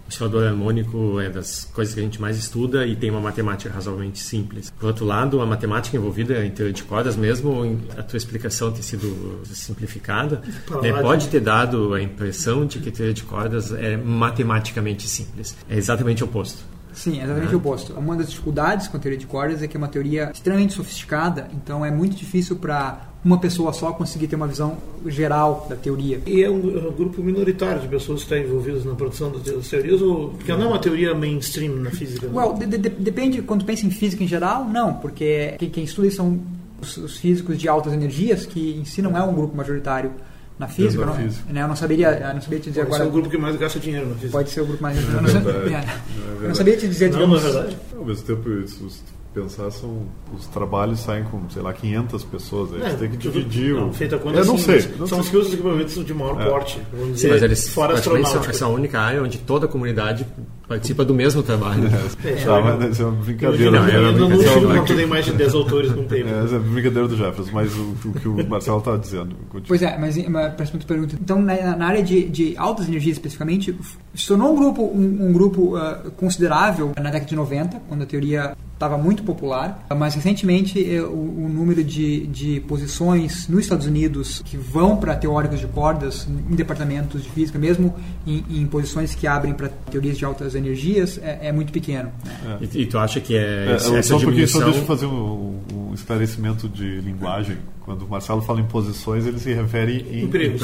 oscilador 0.09 0.47
harmônico 0.47 1.19
é 1.19 1.31
das 1.31 1.65
coisas 1.65 1.95
que 1.95 2.01
a 2.01 2.03
gente 2.03 2.21
mais 2.21 2.37
estuda 2.37 2.87
e 2.87 2.95
tem 2.95 3.11
uma 3.11 3.21
matemática 3.21 3.73
razoavelmente 3.73 4.19
simples. 4.19 4.71
Por 4.71 4.87
outro 4.87 5.05
lado, 5.05 5.41
a 5.41 5.47
matemática 5.47 5.97
envolvida 5.97 6.45
em 6.45 6.51
teoria 6.51 6.73
de 6.73 6.85
cordas, 6.85 7.17
mesmo 7.17 7.81
a 7.97 8.03
tua 8.03 8.17
explicação 8.17 8.71
ter 8.71 8.83
sido 8.83 9.41
simplificada, 9.47 10.43
né, 10.83 10.93
pode 11.01 11.29
ter 11.29 11.41
dado 11.41 11.95
a 11.95 12.03
impressão 12.03 12.67
de 12.67 12.79
que 12.79 12.91
teoria 12.91 13.15
de 13.15 13.23
cordas 13.23 13.73
é 13.73 13.97
matematicamente 13.97 15.09
simples. 15.09 15.57
É 15.69 15.77
exatamente 15.77 16.23
o 16.23 16.27
oposto. 16.27 16.63
Sim, 16.93 17.21
é 17.21 17.25
exatamente 17.25 17.55
o 17.55 17.59
oposto. 17.59 17.93
Uma 17.95 18.15
das 18.15 18.31
dificuldades 18.31 18.87
com 18.87 18.97
a 18.97 19.01
teoria 19.01 19.19
de 19.19 19.27
cordas 19.27 19.63
é 19.63 19.67
que 19.67 19.77
é 19.77 19.79
uma 19.79 19.89
teoria 19.89 20.31
extremamente 20.33 20.75
sofisticada, 20.75 21.49
então 21.53 21.85
é 21.85 21.91
muito 21.91 22.15
difícil 22.15 22.57
para 22.57 23.14
uma 23.25 23.39
pessoa 23.39 23.73
só 23.73 23.91
conseguir 23.93 24.27
ter 24.29 24.37
uma 24.37 24.47
visão 24.47 24.77
geral 25.07 25.67
da 25.69 25.77
teoria. 25.77 26.21
E 26.27 26.43
é 26.43 26.51
um, 26.51 26.77
é 26.77 26.89
um 26.89 26.93
grupo 26.93 27.23
minoritário 27.23 27.81
de 27.81 27.89
pessoas 27.89 28.23
que 28.23 28.35
estão 28.35 28.39
envolvidas 28.39 28.85
na 28.85 28.95
produção 28.95 29.31
das 29.33 29.67
teorias, 29.69 30.03
ou, 30.03 30.31
porque 30.31 30.53
não 30.53 30.65
é 30.65 30.67
uma 30.69 30.79
teoria 30.79 31.15
mainstream 31.15 31.77
na 31.77 31.91
física. 31.91 32.27
né? 32.27 32.33
Well, 32.39 32.53
de- 32.55 32.67
de- 32.67 32.89
depende, 32.91 33.41
quando 33.43 33.65
pensa 33.65 33.87
em 33.87 33.91
física 33.91 34.23
em 34.23 34.29
geral, 34.29 34.65
não, 34.67 34.95
porque 34.95 35.55
quem, 35.59 35.71
quem 35.71 35.85
estuda 35.85 36.11
são 36.11 36.39
os, 36.83 36.97
os 36.99 37.17
físicos 37.17 37.57
de 37.59 37.67
altas 37.69 37.93
energias, 37.95 38.45
que 38.45 38.77
em 38.79 38.85
si 38.85 39.01
não 39.01 39.17
é 39.17 39.23
um 39.23 39.33
grupo 39.33 39.57
majoritário 39.57 40.11
na 40.59 40.69
física. 40.69 41.05
não, 41.07 41.15
física. 41.15 41.53
né, 41.53 41.63
eu 41.63 41.69
não 41.69 41.75
saberia, 41.77 42.09
eu 42.11 42.35
não 42.35 42.41
saberia 42.43 42.63
te 42.63 42.69
dizer 42.71 42.83
Pode 42.83 42.97
ser 42.97 43.03
agora. 43.03 43.09
o 43.09 43.13
grupo 43.13 43.31
que 43.31 43.39
mais 43.39 43.57
gasta 43.57 43.81
dinheiro 43.81 44.07
na 44.09 44.15
física. 44.15 44.33
Pode 44.33 44.51
ser 44.51 44.61
o 44.61 44.67
grupo 44.67 44.83
mais. 44.83 44.99
É 44.99 45.01
eu, 45.01 45.23
não, 45.23 45.29
sei- 45.29 45.41
verdade, 45.41 45.67
é, 45.67 45.71
não 45.71 45.79
é 45.79 46.45
eu 46.45 46.49
não 46.49 46.55
saberia 46.55 46.79
te 46.81 46.89
dizer, 46.89 47.07
Não, 47.11 47.13
digamos, 47.19 47.43
não 47.43 47.49
é 47.49 47.53
verdade. 47.53 47.77
Ao 47.97 48.05
mesmo 48.05 48.27
tempo, 48.27 48.51
isso, 48.59 48.87
pensar, 49.35 49.71
são, 49.71 50.03
os 50.35 50.47
trabalhos 50.47 51.01
saem 51.01 51.25
com, 51.25 51.49
sei 51.51 51.61
lá, 51.61 51.73
500 51.73 52.25
pessoas. 52.25 52.73
Aí 52.75 52.91
você 52.91 52.97
tem 52.97 53.11
que 53.11 53.17
dividir. 53.17 53.75
Não, 53.75 53.89
o... 53.89 53.93
feita 53.93 54.17
conta, 54.19 54.39
Eu 54.39 54.45
não 54.45 54.57
sim, 54.57 54.65
sei. 54.81 54.95
não 54.99 55.07
São 55.07 55.19
sei. 55.19 55.21
os 55.21 55.29
que 55.29 55.37
usam 55.37 55.49
os 55.49 55.55
equipamentos 55.55 56.05
de 56.05 56.15
maior 56.15 56.41
É. 56.41 56.49
porte, 56.49 56.81
vamos 56.93 57.07
Sim, 57.09 57.13
dizer, 57.15 57.31
mas 57.31 57.43
eles 57.43 57.69
fora 57.69 57.93
praticamente 57.95 58.29
são, 58.29 58.39
astronáutica. 58.41 58.51
essa 58.57 58.65
é 58.65 58.67
a 58.67 58.71
única 58.71 59.01
área 59.01 59.23
onde 59.23 59.39
toda 59.39 59.67
a 59.67 59.69
comunidade 59.69 60.27
participa 60.69 61.05
do 61.05 61.15
mesmo 61.15 61.43
trabalho. 61.43 61.85
É, 62.25 62.33
tá, 62.37 62.61
mas 62.61 62.91
essa 62.91 63.03
é 63.03 63.07
uma 63.07 63.23
brincadeira. 63.23 63.71
Não, 63.71 63.89
eu 63.89 64.13
não, 64.13 64.29
não, 64.31 64.41
Essa 64.41 64.51
é 64.51 64.57
uma 64.57 64.75
não 64.75 64.85
tem 64.85 65.07
mais 65.07 65.25
de 65.25 65.33
10 65.33 65.55
autores 65.55 65.91
num 65.91 66.05
paper. 66.05 66.27
É, 66.27 66.45
essa 66.45 66.55
é 66.55 66.57
a 66.57 66.61
brincadeira 66.61 67.09
do 67.09 67.17
Jefferson, 67.17 67.51
mas 67.53 67.75
o, 67.77 67.95
o 68.05 68.13
que 68.13 68.29
o 68.29 68.49
Marcelo 68.49 68.79
estava 68.79 68.99
dizendo. 68.99 69.35
continua. 69.49 69.69
Pois 69.69 69.83
é, 69.83 69.99
mas 69.99 70.17
uma 70.17 70.51
próxima 70.51 70.81
pergunta. 70.87 71.17
Então, 71.21 71.41
na, 71.43 71.77
na 71.77 71.87
área 71.87 72.03
de, 72.03 72.25
de 72.29 72.57
altas 72.57 72.89
energias 72.89 73.17
especificamente, 73.17 73.77
se 74.15 74.27
tornou 74.27 74.53
um 74.53 74.57
grupo, 74.57 74.83
um, 74.83 75.29
um 75.29 75.33
grupo 75.33 75.77
uh, 75.77 76.11
considerável 76.13 76.93
na 76.97 77.11
década 77.11 77.27
de 77.27 77.37
90, 77.37 77.83
quando 77.89 78.03
a 78.03 78.07
teoria 78.07 78.57
estava 78.75 78.99
muito 78.99 79.23
popular, 79.23 79.87
mas 79.97 80.15
recentemente 80.15 80.79
eh, 80.79 81.01
o, 81.01 81.07
o, 81.07 81.49
número 81.49 81.83
de, 81.83 82.27
de 82.27 82.61
posições 82.61 83.49
nos 83.49 83.61
Estados 83.61 83.87
Unidos 83.87 84.43
que 84.45 84.57
vão 84.57 84.97
para 84.97 85.15
teóricos 85.15 85.61
de 85.61 85.67
cordas 85.67 86.27
em 86.29 86.55
departamentos 86.55 87.23
de 87.23 87.31
física, 87.31 87.59
mesmo 87.59 87.95
em, 88.27 88.45
em 88.51 88.67
posições 88.67 89.15
que 89.15 89.27
abrem 89.27 89.55
para 89.55 89.69
teorias 89.69 90.19
de 90.19 90.25
altas 90.25 90.54
energias, 90.55 91.19
é, 91.23 91.49
é 91.49 91.53
muito 91.53 91.73
pequeno. 91.73 92.13
Né? 92.25 92.59
E, 92.73 92.83
e, 92.83 92.87
tu 92.87 92.99
acha 92.99 93.21
que 93.21 93.37
é, 93.37 93.71
É, 93.71 93.73
essa 93.73 94.03
só, 94.03 94.17
um 94.17 94.21
pouquinho, 94.21 94.49
só 94.49 94.59
diminuição... 94.59 94.61
deixa 94.65 94.79
eu 94.79 94.85
fazer 94.85 95.07
um, 95.07 95.61
um 95.73 95.95
esclarecimento 95.95 96.69
de 96.69 97.01
linguagem. 97.01 97.57
Quando 97.81 98.07
o 98.07 98.09
Marcelo 98.09 98.41
fala 98.41 98.61
em 98.61 98.65
posições, 98.65 99.27
ele 99.27 99.39
se 99.39 99.53
refere 99.53 100.07
em 100.11 100.25
Empregos. 100.25 100.63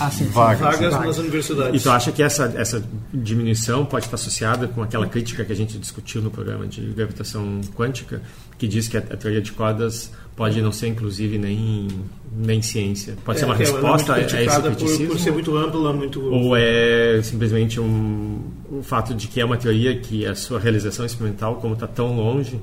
Ah, 0.00 0.10
sim, 0.10 0.24
vagas. 0.24 0.60
Vagas 0.60 0.92
Vagas. 0.92 1.06
nas 1.06 1.16
E 1.16 1.20
universidades. 1.20 1.82
tu 1.84 1.90
acha 1.90 2.10
que 2.10 2.20
essa, 2.20 2.52
essa 2.56 2.84
diminuição 3.14 3.84
pode 3.84 4.06
estar 4.06 4.16
associada 4.16 4.66
com 4.66 4.82
aquela 4.82 5.06
crítica 5.06 5.44
que 5.44 5.52
a 5.52 5.54
gente 5.54 5.78
discutiu 5.78 6.20
no 6.20 6.32
programa 6.32 6.66
de 6.66 6.80
gravitação 6.80 7.60
quântica, 7.76 8.20
que 8.58 8.66
diz 8.66 8.88
que 8.88 8.96
a, 8.96 9.00
a 9.00 9.16
teoria 9.16 9.40
de 9.40 9.52
cordas 9.52 10.10
pode 10.34 10.60
não 10.60 10.72
ser, 10.72 10.88
inclusive, 10.88 11.38
nem, 11.38 11.86
nem 12.36 12.60
ciência? 12.60 13.16
Pode 13.24 13.38
ser 13.38 13.44
uma 13.44 13.54
É, 13.54 13.62
ela 13.62 13.68
é 13.68 13.72
resposta 13.72 14.14
a 14.14 14.20
esse 14.20 14.28
criticada 14.34 14.70
por, 14.70 14.76
criticismo? 14.76 15.06
por 15.06 15.18
ser 15.20 15.30
muito 15.30 15.56
ampla, 15.56 15.92
muito. 15.92 16.20
Ou 16.24 16.56
é 16.56 17.20
simplesmente 17.22 17.78
um, 17.78 18.40
o 18.72 18.82
fato 18.82 19.14
de 19.14 19.28
que 19.28 19.38
é 19.38 19.44
uma 19.44 19.58
teoria 19.58 19.94
que 19.98 20.24
a 20.26 20.34
sua 20.34 20.58
realização 20.58 21.04
experimental, 21.04 21.56
como 21.56 21.74
está 21.74 21.86
tão 21.86 22.16
longe, 22.16 22.58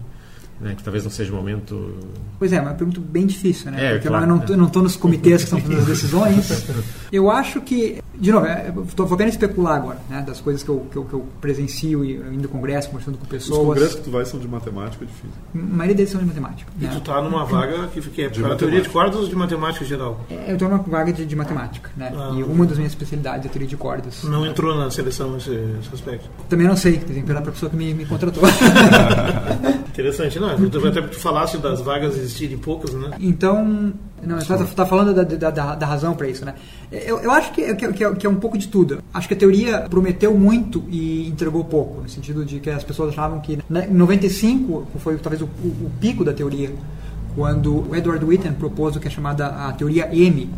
né, 0.59 0.73
que 0.75 0.83
talvez 0.83 1.03
não 1.03 1.11
seja 1.11 1.31
o 1.31 1.35
momento... 1.35 1.95
Pois 2.39 2.51
é, 2.51 2.55
é 2.55 2.61
uma 2.61 2.73
pergunta 2.73 2.99
bem 2.99 3.27
difícil, 3.27 3.71
né? 3.71 3.85
É, 3.85 3.93
Porque 3.93 4.07
claro, 4.07 4.23
eu 4.25 4.27
não, 4.27 4.37
né? 4.37 4.65
estou 4.65 4.81
nos 4.81 4.95
comitês 4.95 5.43
que 5.43 5.43
estão 5.43 5.61
fazendo 5.61 5.79
as 5.79 5.85
decisões. 5.85 6.65
Eu 7.11 7.29
acho 7.29 7.61
que, 7.61 8.01
de 8.19 8.31
novo, 8.31 8.45
é, 8.45 8.73
estou 8.85 9.05
apenas 9.05 9.33
especular 9.33 9.77
agora, 9.77 9.97
né? 10.09 10.21
Das 10.27 10.41
coisas 10.41 10.61
que 10.61 10.69
eu, 10.69 10.85
que 10.91 10.97
eu, 10.97 11.05
que 11.05 11.13
eu 11.13 11.25
presencio 11.39 12.03
e 12.03 12.15
indo 12.15 12.45
ao 12.45 12.51
congresso, 12.51 12.89
conversando 12.89 13.17
com 13.17 13.23
Os 13.23 13.29
pessoas. 13.29 13.67
congressos 13.67 13.95
que 13.95 14.01
tu 14.01 14.11
vai 14.11 14.25
são 14.25 14.39
de 14.39 14.47
matemática 14.47 15.05
e 15.05 15.07
de 15.07 15.13
física. 15.13 15.39
A 15.55 15.57
maioria 15.57 15.95
deles 15.95 16.11
são 16.11 16.19
de 16.19 16.27
matemática. 16.27 16.71
E 16.77 16.83
né? 16.83 16.91
tu 16.93 17.01
tá 17.01 17.21
numa 17.21 17.45
vaga 17.45 17.87
que, 17.87 18.01
que 18.01 18.21
é 18.23 18.27
De 18.27 18.41
para 18.41 18.53
a 18.53 18.57
teoria 18.57 18.81
de 18.81 18.89
cordas 18.89 19.21
ou 19.21 19.27
de 19.27 19.35
matemática 19.35 19.85
geral? 19.85 20.19
Eu 20.29 20.53
estou 20.53 20.67
numa 20.67 20.83
vaga 20.83 21.13
de, 21.13 21.25
de 21.25 21.35
matemática, 21.35 21.89
né? 21.95 22.11
Ah. 22.13 22.31
E 22.35 22.43
uma 22.43 22.65
das 22.65 22.77
minhas 22.77 22.91
especialidades 22.91 23.45
é 23.45 23.47
a 23.47 23.51
teoria 23.51 23.67
de 23.69 23.77
cordas. 23.77 24.23
Não 24.25 24.45
entrou 24.45 24.75
na 24.75 24.91
seleção 24.91 25.37
esse, 25.37 25.51
esse 25.51 25.93
aspecto. 25.93 26.29
Também 26.49 26.67
não 26.67 26.75
sei, 26.75 26.93
tem 26.93 27.01
que 27.01 27.13
perguntar 27.13 27.41
para 27.41 27.51
a 27.51 27.53
pessoa 27.53 27.69
que 27.69 27.77
me, 27.77 27.93
me 27.93 28.05
contratou. 28.05 28.43
Interessante, 29.87 30.39
não? 30.39 30.69
Tu, 30.69 30.87
até 30.87 31.01
tu 31.01 31.19
falasse 31.19 31.57
das 31.57 31.81
vagas 31.81 32.15
existirem 32.17 32.57
poucas, 32.57 32.93
né? 32.93 33.11
Então, 33.19 33.93
não, 34.23 34.39
você 34.39 34.53
está 34.53 34.85
falando 34.85 35.13
da, 35.13 35.23
da, 35.23 35.75
da, 35.75 35.85
razão 35.85 36.15
para 36.15 36.27
isso, 36.27 36.45
né? 36.45 36.53
Eu, 36.91 37.19
eu 37.19 37.31
acho 37.31 37.51
que, 37.51 37.73
que, 37.75 37.93
que, 38.15 38.27
é, 38.27 38.29
um 38.29 38.35
pouco 38.35 38.57
de 38.57 38.67
tudo. 38.67 39.01
Acho 39.13 39.27
que 39.27 39.33
a 39.33 39.37
teoria 39.37 39.81
prometeu 39.89 40.35
muito 40.37 40.83
e 40.89 41.27
entregou 41.27 41.63
pouco, 41.63 42.01
no 42.01 42.09
sentido 42.09 42.45
de 42.45 42.59
que 42.59 42.69
as 42.69 42.83
pessoas 42.83 43.09
achavam 43.09 43.39
que 43.39 43.59
né, 43.69 43.87
em 43.89 43.93
95 43.93 44.87
foi 44.99 45.17
talvez 45.17 45.41
o, 45.41 45.45
o 45.45 45.91
pico 45.99 46.23
da 46.23 46.33
teoria, 46.33 46.71
quando 47.35 47.89
o 47.89 47.95
Edward 47.95 48.23
Witten 48.25 48.53
propôs 48.53 48.95
o 48.95 48.99
que 48.99 49.07
é 49.07 49.11
chamada 49.11 49.47
a 49.47 49.71
teoria 49.73 50.09
M, 50.13 50.49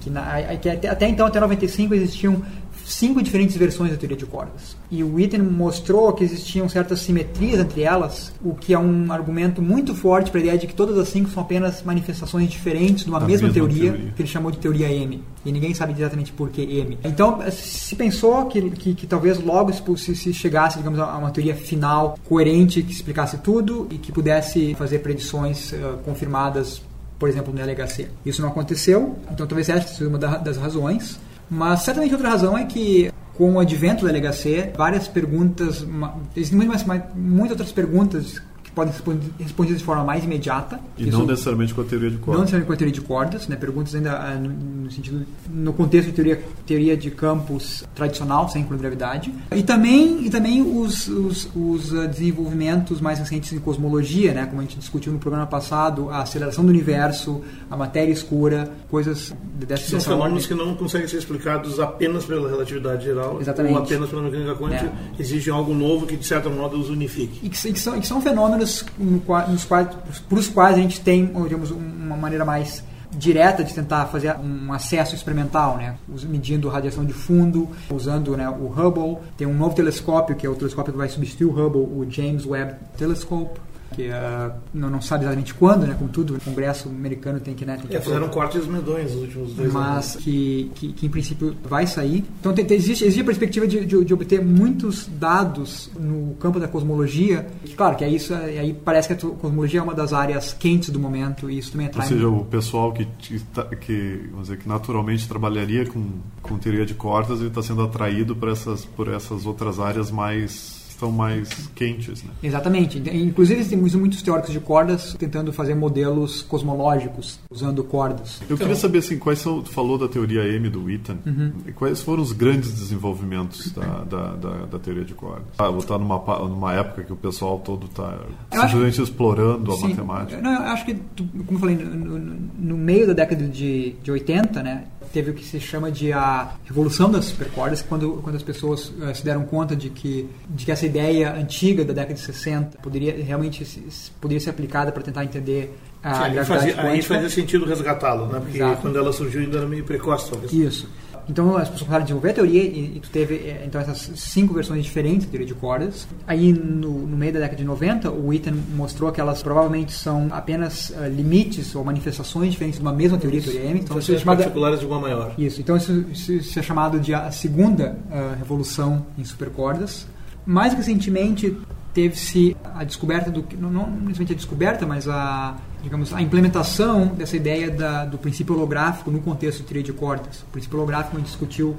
que, 0.00 0.10
na, 0.10 0.56
que 0.60 0.68
até, 0.68 0.88
até 0.88 1.08
então, 1.08 1.26
até 1.26 1.38
95, 1.38 1.94
existiam 1.94 2.42
cinco 2.84 3.22
diferentes 3.22 3.56
versões 3.56 3.90
da 3.90 3.96
teoria 3.96 4.16
de 4.16 4.26
cordas. 4.26 4.76
E 4.90 5.02
o 5.02 5.14
Witten 5.14 5.40
mostrou 5.42 6.12
que 6.12 6.24
existiam 6.24 6.68
certas 6.68 7.00
simetrias 7.00 7.60
entre 7.60 7.82
elas, 7.82 8.32
o 8.44 8.54
que 8.54 8.74
é 8.74 8.78
um 8.78 9.10
argumento 9.12 9.62
muito 9.62 9.94
forte 9.94 10.30
para 10.30 10.40
a 10.40 10.42
ideia 10.42 10.58
de 10.58 10.66
que 10.66 10.74
todas 10.74 10.98
as 10.98 11.08
cinco 11.08 11.30
são 11.30 11.42
apenas 11.42 11.82
manifestações 11.82 12.48
diferentes 12.50 13.04
de 13.04 13.10
uma 13.10 13.20
mesma, 13.20 13.48
mesma 13.48 13.52
teoria, 13.52 13.92
teoria. 13.92 14.12
que 14.14 14.22
ele 14.22 14.28
chamou 14.28 14.50
de 14.50 14.58
teoria 14.58 14.90
M. 14.92 15.22
E 15.44 15.50
ninguém 15.52 15.74
sabe 15.74 15.92
exatamente 15.92 16.32
por 16.32 16.50
que 16.50 16.62
M. 16.62 16.98
Então, 17.04 17.38
se 17.50 17.96
pensou 17.96 18.46
que, 18.46 18.70
que, 18.70 18.94
que 18.94 19.06
talvez 19.06 19.38
logo 19.42 19.72
se, 19.96 20.14
se 20.14 20.32
chegasse, 20.32 20.78
digamos, 20.78 20.98
a 20.98 21.16
uma 21.16 21.30
teoria 21.30 21.54
final 21.54 22.18
coerente 22.28 22.82
que 22.82 22.92
explicasse 22.92 23.38
tudo 23.38 23.86
e 23.90 23.96
que 23.96 24.12
pudesse 24.12 24.74
fazer 24.74 24.98
predições 25.00 25.72
eh, 25.72 25.78
confirmadas 26.04 26.82
por 27.18 27.28
exemplo, 27.28 27.54
no 27.54 27.60
LHC. 27.60 28.08
Isso 28.26 28.42
não 28.42 28.48
aconteceu, 28.48 29.16
então 29.30 29.46
talvez 29.46 29.68
essa 29.68 29.86
seja 29.86 30.08
uma 30.08 30.18
da- 30.18 30.38
das 30.38 30.56
razões. 30.56 31.20
Mas 31.52 31.82
certamente 31.82 32.14
outra 32.14 32.30
razão 32.30 32.56
é 32.56 32.64
que 32.64 33.12
com 33.34 33.52
o 33.52 33.60
advento 33.60 34.06
do 34.06 34.10
LHC, 34.10 34.72
várias 34.74 35.06
perguntas, 35.06 35.86
existem 36.34 36.66
mais, 36.66 36.82
muitas 37.14 37.50
outras 37.50 37.72
perguntas 37.72 38.40
podem 38.74 38.92
ser 38.92 38.98
respon- 39.00 39.18
respondidas 39.38 39.78
de 39.80 39.84
forma 39.84 40.04
mais 40.04 40.24
imediata. 40.24 40.80
E 40.96 41.06
não 41.06 41.26
necessariamente 41.26 41.74
com 41.74 41.80
a 41.80 41.84
teoria 41.84 42.10
de 42.10 42.16
não 42.16 42.22
cordas. 42.22 42.40
necessariamente 42.42 42.66
com 42.66 42.72
a 42.72 42.76
teoria 42.76 42.94
de 42.94 43.00
cordas, 43.00 43.48
né? 43.48 43.56
perguntas 43.56 43.94
ainda 43.94 44.12
ah, 44.12 44.34
no, 44.34 44.48
no 44.84 44.90
sentido 44.90 45.26
no 45.50 45.72
contexto 45.72 46.08
de 46.08 46.12
teoria, 46.14 46.42
teoria 46.66 46.96
de 46.96 47.10
campos 47.10 47.84
tradicional, 47.94 48.48
sem 48.48 48.64
gravidade. 48.64 49.32
E 49.54 49.62
também, 49.62 50.24
e 50.26 50.30
também 50.30 50.62
os, 50.62 51.08
os, 51.08 51.48
os 51.54 51.94
ah, 51.94 52.06
desenvolvimentos 52.06 53.00
mais 53.00 53.18
recentes 53.18 53.52
em 53.52 53.58
cosmologia, 53.58 54.32
né? 54.32 54.46
como 54.46 54.60
a 54.60 54.64
gente 54.64 54.78
discutiu 54.78 55.12
no 55.12 55.18
programa 55.18 55.46
passado, 55.46 56.08
a 56.10 56.22
aceleração 56.22 56.64
do 56.64 56.70
universo, 56.70 57.42
a 57.70 57.76
matéria 57.76 58.12
escura, 58.12 58.72
coisas 58.90 59.34
dessa, 59.54 59.90
São 59.90 60.00
fenômenos 60.00 60.44
ordem. 60.44 60.48
que 60.58 60.64
não 60.64 60.74
conseguem 60.74 61.06
ser 61.08 61.18
explicados 61.18 61.78
apenas 61.78 62.24
pela 62.24 62.48
relatividade 62.48 63.04
geral 63.04 63.38
Exatamente. 63.40 63.74
ou 63.76 63.82
apenas 63.82 64.08
pela 64.10 64.22
mecânica 64.22 64.54
quântica. 64.54 64.92
É. 65.18 65.22
Exigem 65.22 65.52
algo 65.52 65.74
novo 65.74 66.06
que, 66.06 66.16
de 66.16 66.26
certo 66.26 66.50
modo, 66.50 66.78
os 66.78 66.88
unifique. 66.88 67.38
E 67.42 67.48
que, 67.48 67.68
e 67.68 67.72
que 67.72 67.78
são, 67.80 67.96
e 67.96 68.00
que 68.00 68.06
são 68.06 68.20
fenômenos 68.20 68.61
nos 68.98 69.64
quais, 69.64 69.88
por 70.28 70.38
os 70.38 70.48
quais 70.48 70.76
a 70.76 70.80
gente 70.80 71.00
tem, 71.00 71.26
digamos, 71.26 71.70
uma 71.70 72.16
maneira 72.16 72.44
mais 72.44 72.84
direta 73.14 73.62
de 73.62 73.74
tentar 73.74 74.06
fazer 74.06 74.34
um 74.36 74.72
acesso 74.72 75.14
experimental, 75.14 75.76
né? 75.76 75.96
Medindo 76.24 76.68
radiação 76.68 77.04
de 77.04 77.12
fundo, 77.12 77.68
usando 77.90 78.36
né, 78.36 78.48
o 78.48 78.66
Hubble. 78.66 79.18
Tem 79.36 79.46
um 79.46 79.54
novo 79.54 79.74
telescópio, 79.74 80.34
que 80.34 80.46
é 80.46 80.50
o 80.50 80.54
telescópio 80.54 80.92
que 80.92 80.98
vai 80.98 81.08
substituir 81.08 81.46
o 81.46 81.50
Hubble, 81.50 81.82
o 81.82 82.06
James 82.08 82.46
Webb 82.46 82.74
Telescope, 82.96 83.60
que 83.92 84.10
ah, 84.10 84.54
não, 84.72 84.90
não 84.90 85.00
sabe 85.00 85.24
exatamente 85.24 85.54
quando, 85.54 85.86
né? 85.86 85.94
Como 85.98 86.10
tudo, 86.10 86.34
o 86.36 86.40
Congresso 86.40 86.88
americano 86.88 87.38
tem 87.40 87.54
que... 87.54 87.64
Né, 87.64 87.76
tem 87.76 87.86
que 87.86 87.96
É, 87.96 88.00
fizeram 88.00 88.28
cortes 88.28 88.66
medonhos 88.66 89.12
nos 89.12 89.22
últimos 89.22 89.54
dois 89.54 89.72
mas 89.72 90.12
anos. 90.14 90.24
que, 90.24 90.70
que, 90.74 90.92
que 90.92 91.06
em 91.06 91.08
princípio 91.08 91.54
vai 91.68 91.86
sair. 91.86 92.24
Então 92.40 92.52
tem, 92.52 92.64
tem- 92.64 92.76
existe, 92.76 93.04
existe 93.04 93.20
a 93.20 93.24
perspectiva 93.24 93.66
de, 93.66 93.84
de, 93.86 94.04
de 94.04 94.14
obter 94.14 94.44
muitos 94.44 95.06
dados 95.18 95.90
no 95.98 96.34
campo 96.40 96.58
da 96.58 96.66
cosmologia. 96.68 97.46
Que, 97.64 97.74
claro, 97.74 97.96
que 97.96 98.04
é 98.04 98.08
isso, 98.08 98.32
e 98.32 98.58
aí 98.58 98.72
parece 98.74 99.08
que 99.08 99.14
a 99.14 99.30
cosmologia 99.30 99.80
é 99.80 99.82
uma 99.82 99.94
das 99.94 100.12
áreas 100.12 100.52
quentes 100.52 100.90
do 100.90 100.98
momento 100.98 101.50
e 101.50 101.58
isso 101.58 101.72
também 101.72 101.86
Ou 101.86 101.90
atrai. 101.92 102.08
seja, 102.08 102.28
o 102.28 102.44
pessoal 102.44 102.92
que, 102.92 103.04
que, 103.18 103.38
tá- 103.40 103.64
que, 103.64 104.20
vamos 104.30 104.48
dizer, 104.48 104.58
que 104.58 104.68
naturalmente 104.68 105.28
trabalharia 105.28 105.86
com, 105.86 106.04
com 106.42 106.58
teoria 106.58 106.84
de 106.86 106.94
cordas, 106.94 107.38
ele 107.40 107.48
está 107.48 107.62
sendo 107.62 107.82
atraído 107.82 108.34
por 108.34 108.48
essas, 108.48 108.84
por 108.84 109.08
essas 109.08 109.46
outras 109.46 109.78
áreas 109.78 110.10
mais 110.10 110.81
estão 111.02 111.10
mais 111.10 111.68
quentes, 111.74 112.22
né? 112.22 112.30
Exatamente. 112.42 112.98
Inclusive, 113.12 113.64
tem 113.64 113.76
muitos 113.78 114.22
teóricos 114.22 114.52
de 114.52 114.60
cordas 114.60 115.14
tentando 115.18 115.52
fazer 115.52 115.74
modelos 115.74 116.42
cosmológicos 116.42 117.40
usando 117.50 117.82
cordas. 117.82 118.40
Eu 118.48 118.56
queria 118.56 118.76
saber 118.76 118.98
assim, 118.98 119.18
quais 119.18 119.40
são, 119.40 119.60
tu 119.62 119.70
falou 119.70 119.98
da 119.98 120.06
teoria 120.08 120.42
M 120.46 120.68
do 120.68 120.84
Witten, 120.84 121.18
e 121.66 121.72
quais 121.72 122.00
foram 122.02 122.22
os 122.22 122.32
grandes 122.32 122.72
desenvolvimentos 122.72 123.72
da, 123.72 124.04
da, 124.04 124.36
da, 124.36 124.50
da 124.66 124.78
teoria 124.78 125.04
de 125.04 125.14
cordas? 125.14 125.44
Ah, 125.58 125.68
vou 125.68 125.80
estar 125.80 125.98
numa, 125.98 126.18
numa 126.48 126.72
época 126.74 127.02
que 127.02 127.12
o 127.12 127.16
pessoal 127.16 127.58
todo 127.58 127.86
está 127.86 128.18
simplesmente 128.52 129.02
explorando 129.02 129.72
a 129.72 129.76
Sim. 129.76 129.88
matemática. 129.88 130.40
Não, 130.40 130.52
eu 130.52 130.60
acho 130.70 130.84
que, 130.84 130.94
como 130.94 131.52
eu 131.52 131.58
falei, 131.58 131.76
no, 131.76 132.18
no- 132.18 132.42
no 132.58 132.76
meio 132.76 133.06
da 133.08 133.12
década 133.12 133.44
de, 133.46 133.94
de 134.02 134.10
80, 134.10 134.62
né, 134.62 134.84
teve 135.12 135.30
o 135.30 135.34
que 135.34 135.44
se 135.44 135.58
chama 135.60 135.90
de 135.90 136.12
a 136.12 136.52
revolução 136.64 137.10
das 137.10 137.26
supercordas, 137.26 137.82
quando, 137.82 138.20
quando 138.22 138.36
as 138.36 138.42
pessoas 138.42 138.92
eh, 139.02 139.14
se 139.14 139.24
deram 139.24 139.44
conta 139.44 139.74
de 139.74 139.88
que, 139.90 140.28
de 140.50 140.64
que 140.64 140.72
essa 140.72 140.86
ideia 140.86 141.32
antiga 141.34 141.84
da 141.84 141.92
década 141.92 142.14
de 142.14 142.20
60 142.20 142.78
poderia 142.78 143.22
realmente 143.24 143.64
se- 143.64 144.10
poderia 144.20 144.40
ser 144.40 144.50
aplicada 144.50 144.90
para 144.92 145.02
tentar 145.02 145.24
entender 145.24 145.76
a 146.02 146.14
Sim, 146.14 146.22
aí, 146.24 146.32
gravidade 146.34 146.46
fazia, 146.46 146.80
aí 146.82 146.88
quântica. 146.96 147.14
fazia 147.14 147.30
sentido 147.30 147.64
resgatá-lo, 147.64 148.26
né? 148.26 148.40
Porque 148.40 148.58
Exato. 148.58 148.82
quando 148.82 148.98
ela 148.98 149.12
surgiu 149.12 149.40
ainda 149.40 149.58
era 149.58 149.66
meio 149.68 149.84
precoce, 149.84 150.30
talvez. 150.30 150.52
Isso. 150.52 150.88
Então 151.28 151.56
as 151.56 151.68
pessoas 151.68 151.80
começaram 151.82 152.00
a 152.02 152.04
desenvolver 152.04 152.30
a 152.30 152.34
teoria 152.34 152.62
e, 152.62 152.96
e 152.96 153.00
tu 153.00 153.08
teve 153.10 153.34
eh, 153.36 153.62
então 153.66 153.80
essas 153.80 154.10
cinco 154.20 154.52
versões 154.52 154.84
diferentes 154.84 155.24
da 155.26 155.30
teoria 155.30 155.46
de 155.46 155.54
cordas. 155.54 156.06
Aí 156.26 156.52
no, 156.52 157.06
no 157.06 157.16
meio 157.16 157.32
da 157.32 157.40
década 157.40 157.56
de 157.58 157.64
90, 157.64 158.10
o 158.10 158.28
Witten 158.28 158.54
mostrou 158.74 159.10
que 159.12 159.20
elas 159.20 159.42
provavelmente 159.42 159.92
são 159.92 160.28
apenas 160.32 160.92
eh, 160.96 161.08
limites 161.08 161.74
ou 161.74 161.84
manifestações 161.84 162.50
diferentes 162.52 162.78
de 162.78 162.84
uma 162.84 162.92
mesma 162.92 163.18
teoria, 163.18 163.40
a 163.40 163.42
teoria 163.44 163.60
M. 163.70 163.80
Então 163.80 163.98
isso 163.98 164.12
é 164.14 164.18
chamada 164.18 164.38
particulares 164.42 164.80
de 164.80 164.86
uma 164.86 164.98
maior. 165.00 165.34
isso. 165.38 165.60
Então 165.60 165.76
isso, 165.76 166.04
isso- 166.12 166.32
isso 166.32 166.58
é 166.58 166.62
chamado 166.62 166.98
de 166.98 167.14
a 167.14 167.30
segunda 167.30 167.96
ah, 168.10 168.34
revolução 168.38 169.06
em 169.18 169.24
supercordas. 169.24 170.06
Mais 170.44 170.74
recentemente 170.74 171.56
teve-se 171.94 172.56
a 172.74 172.84
descoberta 172.84 173.30
do 173.30 173.44
não, 173.58 173.70
não 173.70 173.86
necessariamente 173.90 174.32
a 174.32 174.36
descoberta, 174.36 174.86
mas 174.86 175.06
a 175.08 175.56
digamos 175.82 176.12
a 176.14 176.22
implementação 176.22 177.06
dessa 177.08 177.36
ideia 177.36 177.70
da- 177.70 178.04
do 178.04 178.16
princípio 178.18 178.54
holográfico 178.54 179.10
no 179.10 179.20
contexto 179.20 179.58
de 179.58 179.64
teoria 179.64 179.82
de 179.82 179.92
cordas. 179.92 180.40
O 180.42 180.46
princípio 180.52 180.78
holográfico 180.78 181.16
a 181.16 181.18
gente 181.18 181.28
discutiu 181.28 181.76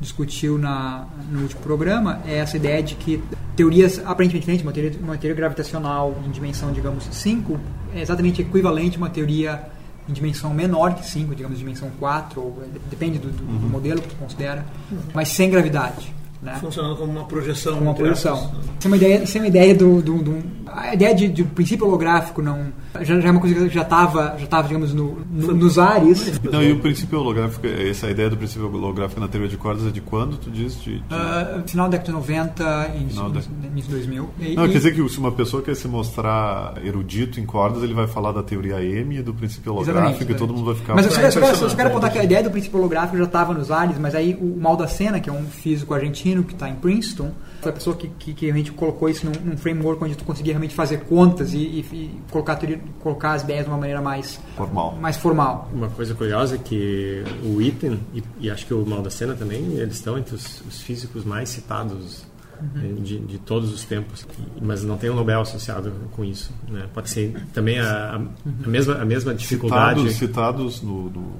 discutiu 0.00 0.58
na, 0.58 1.06
no 1.30 1.42
último 1.42 1.60
programa 1.60 2.20
é 2.26 2.38
essa 2.38 2.56
ideia 2.56 2.82
de 2.82 2.96
que 2.96 3.22
teorias 3.54 4.00
aparentemente 4.04 4.40
diferentes, 4.40 4.66
uma 4.66 4.72
teoria, 4.72 4.98
uma 5.00 5.16
teoria 5.16 5.36
gravitacional 5.36 6.18
em 6.26 6.30
dimensão, 6.30 6.72
digamos, 6.72 7.04
5, 7.12 7.56
é 7.94 8.00
exatamente 8.02 8.42
equivalente 8.42 8.96
a 8.96 8.98
uma 8.98 9.08
teoria 9.10 9.62
em 10.08 10.12
dimensão 10.12 10.52
menor 10.52 10.94
que 10.96 11.06
5, 11.08 11.32
digamos, 11.36 11.56
dimensão 11.56 11.88
4, 12.00 12.40
ou, 12.40 12.64
depende 12.90 13.18
do, 13.20 13.28
do, 13.28 13.44
do 13.44 13.68
modelo 13.68 14.02
que 14.02 14.08
tu 14.08 14.16
considera, 14.16 14.66
mas 15.14 15.28
sem 15.28 15.48
gravidade. 15.48 16.12
Né? 16.42 16.56
Funcionando 16.60 16.96
como 16.96 17.12
uma 17.12 17.24
projeção. 17.24 17.74
Como 17.74 17.86
uma 17.86 17.94
projeção. 17.94 18.52
Isso 18.78 18.86
é 18.86 18.86
uma 18.88 18.96
ideia, 18.96 19.22
isso 19.22 19.38
é 19.38 19.40
uma 19.40 19.46
ideia 19.46 19.74
do, 19.74 20.02
do, 20.02 20.18
do 20.18 20.61
a 20.74 20.94
ideia 20.94 21.14
de, 21.14 21.28
de 21.28 21.44
princípio 21.44 21.86
holográfico 21.86 22.42
não 22.42 22.72
já, 23.00 23.20
já 23.20 23.28
é 23.28 23.30
uma 23.30 23.40
coisa 23.40 23.54
que 23.54 23.74
já 23.74 23.82
estava 23.82 24.34
já 24.38 24.44
estava 24.44 24.68
digamos 24.68 24.92
no, 24.92 25.18
no, 25.30 25.54
nos 25.54 25.78
ares. 25.78 26.40
Não, 26.50 26.62
e 26.62 26.72
o 26.72 26.80
princípio 26.80 27.18
holográfico, 27.18 27.66
essa 27.66 28.10
ideia 28.10 28.28
do 28.28 28.36
princípio 28.36 28.72
holográfico 28.72 29.20
na 29.20 29.28
teoria 29.28 29.48
de 29.48 29.56
cordas 29.56 29.86
é 29.86 29.90
de 29.90 30.00
quando 30.00 30.36
tu 30.36 30.50
diz? 30.50 30.80
De, 30.82 30.98
de... 30.98 31.04
Uh, 31.14 31.66
final 31.66 31.88
da 31.88 31.98
década 31.98 32.06
de 32.06 32.12
90 32.12 32.90
e 32.94 33.00
início, 33.00 33.30
de 33.30 33.88
2000. 33.88 34.30
E, 34.38 34.54
não, 34.54 34.66
e... 34.66 34.68
quer 34.68 34.78
dizer 34.78 34.94
que 34.94 35.08
se 35.08 35.18
uma 35.18 35.32
pessoa 35.32 35.62
quer 35.62 35.74
se 35.74 35.88
mostrar 35.88 36.74
erudito 36.84 37.40
em 37.40 37.46
cordas, 37.46 37.82
ele 37.82 37.94
vai 37.94 38.06
falar 38.06 38.32
da 38.32 38.42
teoria 38.42 38.82
M 38.82 39.16
e 39.16 39.22
do 39.22 39.34
princípio 39.34 39.72
holográfico 39.72 39.98
exatamente, 39.98 40.22
exatamente. 40.22 40.36
e 40.36 40.46
todo 40.46 40.54
mundo 40.54 40.66
vai 40.66 40.74
ficar... 40.74 40.94
Mas 40.94 41.06
eu 41.06 41.12
só, 41.12 41.40
quero, 41.40 41.56
só 41.56 41.76
quero 41.76 41.88
apontar 41.88 42.12
que 42.12 42.18
a 42.18 42.24
ideia 42.24 42.42
do 42.42 42.50
princípio 42.50 42.78
holográfico 42.78 43.16
já 43.16 43.24
estava 43.24 43.54
nos 43.54 43.70
ares, 43.70 43.98
mas 43.98 44.14
aí 44.14 44.36
o 44.40 44.60
Mal 44.60 44.76
da 44.76 44.86
Cena, 44.86 45.20
que 45.20 45.28
é 45.28 45.32
um 45.32 45.44
físico 45.44 45.94
argentino 45.94 46.42
que 46.44 46.52
está 46.52 46.68
em 46.68 46.74
Princeton, 46.74 47.32
foi 47.62 47.70
a 47.70 47.74
pessoa 47.74 47.96
que, 47.96 48.08
que, 48.08 48.34
que, 48.34 48.46
realmente 48.46 48.72
colocou 48.72 49.08
isso 49.08 49.24
num, 49.24 49.32
num, 49.50 49.56
framework 49.56 50.02
onde 50.02 50.16
tu 50.16 50.24
conseguia 50.24 50.52
realmente 50.52 50.74
fazer 50.74 51.04
contas 51.04 51.54
e, 51.54 51.58
e, 51.58 51.80
e 51.92 52.20
colocar, 52.28 52.58
colocar 52.98 53.34
as 53.34 53.42
ideias 53.42 53.64
de 53.64 53.70
uma 53.70 53.78
maneira 53.78 54.02
mais 54.02 54.40
formal. 54.56 54.98
mais 55.00 55.16
formal. 55.16 55.70
Uma 55.72 55.88
coisa 55.88 56.12
curiosa 56.12 56.56
é 56.56 56.58
que 56.58 57.22
o 57.44 57.62
Item, 57.62 58.00
e, 58.12 58.22
e 58.40 58.50
acho 58.50 58.66
que 58.66 58.74
o 58.74 58.84
Mal 58.84 59.00
da 59.00 59.10
Cena 59.10 59.34
também, 59.34 59.74
eles 59.74 59.94
estão 59.94 60.18
entre 60.18 60.34
os, 60.34 60.60
os 60.62 60.80
físicos 60.80 61.24
mais 61.24 61.50
citados 61.50 62.26
uhum. 62.60 62.94
de, 63.00 63.20
de, 63.20 63.38
todos 63.38 63.72
os 63.72 63.84
tempos, 63.84 64.26
mas 64.60 64.82
não 64.82 64.98
tem 64.98 65.08
um 65.08 65.14
Nobel 65.14 65.42
associado 65.42 65.92
com 66.16 66.24
isso. 66.24 66.52
Né? 66.68 66.88
Pode 66.92 67.10
ser 67.10 67.32
também 67.54 67.78
a, 67.78 68.20
a, 68.64 68.68
mesma, 68.68 68.94
a 68.96 69.04
mesma 69.04 69.32
dificuldade. 69.32 70.00
Citados, 70.00 70.18
citados 70.18 70.82
no, 70.82 71.10
no, 71.10 71.32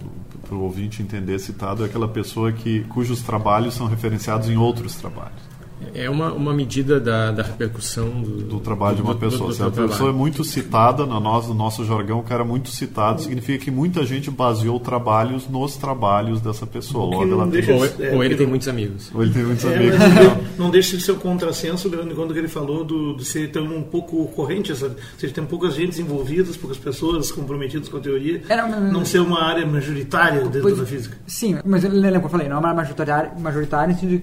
para 0.46 0.54
o 0.54 0.62
ouvinte 0.62 1.02
entender, 1.02 1.40
citado 1.40 1.82
é 1.82 1.86
aquela 1.86 2.06
pessoa 2.06 2.52
que, 2.52 2.84
cujos 2.84 3.22
trabalhos 3.22 3.74
são 3.74 3.88
referenciados 3.88 4.48
em 4.48 4.56
outros 4.56 4.94
trabalhos. 4.94 5.51
É 5.94 6.08
uma, 6.08 6.32
uma 6.32 6.52
medida 6.52 6.98
da, 6.98 7.30
da 7.30 7.42
repercussão 7.42 8.08
do, 8.22 8.42
do 8.42 8.60
trabalho 8.60 8.96
de 8.96 9.02
uma 9.02 9.14
pessoa. 9.14 9.50
Do, 9.50 9.70
do, 9.70 9.74
Se 9.74 9.80
a 9.80 9.88
pessoa 9.88 10.10
é 10.10 10.12
muito 10.12 10.44
citada, 10.44 11.04
no 11.06 11.20
nosso, 11.20 11.48
no 11.48 11.54
nosso 11.54 11.84
jargão, 11.84 12.20
o 12.20 12.22
cara 12.22 12.42
é 12.42 12.46
muito 12.46 12.70
citado, 12.70 13.22
significa 13.22 13.64
que 13.64 13.70
muita 13.70 14.04
gente 14.04 14.30
baseou 14.30 14.78
trabalhos 14.80 15.48
nos 15.48 15.76
trabalhos 15.76 16.40
dessa 16.40 16.66
pessoa. 16.66 17.04
Logo, 17.04 17.32
ela 17.32 17.46
tem... 17.46 17.74
ou, 17.74 17.84
é, 17.84 18.14
ou, 18.14 18.24
ele 18.24 18.36
tem 18.36 18.46
muitos 18.46 18.68
amigos. 18.68 19.10
Ou 19.14 19.22
ele 19.22 19.32
tem 19.32 19.44
muitos 19.44 19.64
é, 19.64 19.76
amigos. 19.76 19.98
Não, 19.98 20.64
não 20.66 20.70
deixa 20.70 20.96
de 20.96 21.02
ser 21.02 21.12
o 21.12 21.16
contrassenso, 21.16 21.90
quando 22.14 22.36
ele 22.36 22.48
falou 22.48 22.84
do, 22.84 23.14
de 23.16 23.24
ser 23.24 23.50
tão 23.50 23.64
um 23.64 23.82
pouco 23.82 24.26
corrente, 24.28 24.72
essa, 24.72 24.86
ou 24.86 24.94
seja, 25.18 25.34
tem 25.34 25.44
poucas 25.44 25.74
gentes 25.74 25.98
envolvidas, 25.98 26.56
poucas 26.56 26.78
pessoas 26.78 27.30
comprometidas 27.30 27.88
com 27.88 27.96
a 27.96 28.00
teoria, 28.00 28.42
Era, 28.48 28.66
não 28.66 29.04
ser 29.04 29.20
uma 29.20 29.42
área 29.42 29.66
majoritária 29.66 30.42
dentro 30.42 30.62
pois, 30.62 30.78
da 30.78 30.86
física. 30.86 31.16
Sim, 31.26 31.58
mas 31.64 31.84
lembra 31.84 32.20
que 32.20 32.26
eu 32.26 32.30
falei, 32.30 32.48
não 32.48 32.56
é 32.56 32.58
uma 32.58 32.68
área 32.68 32.76
majoritária, 32.76 33.32
majoritária 33.38 33.94
que, 33.94 34.22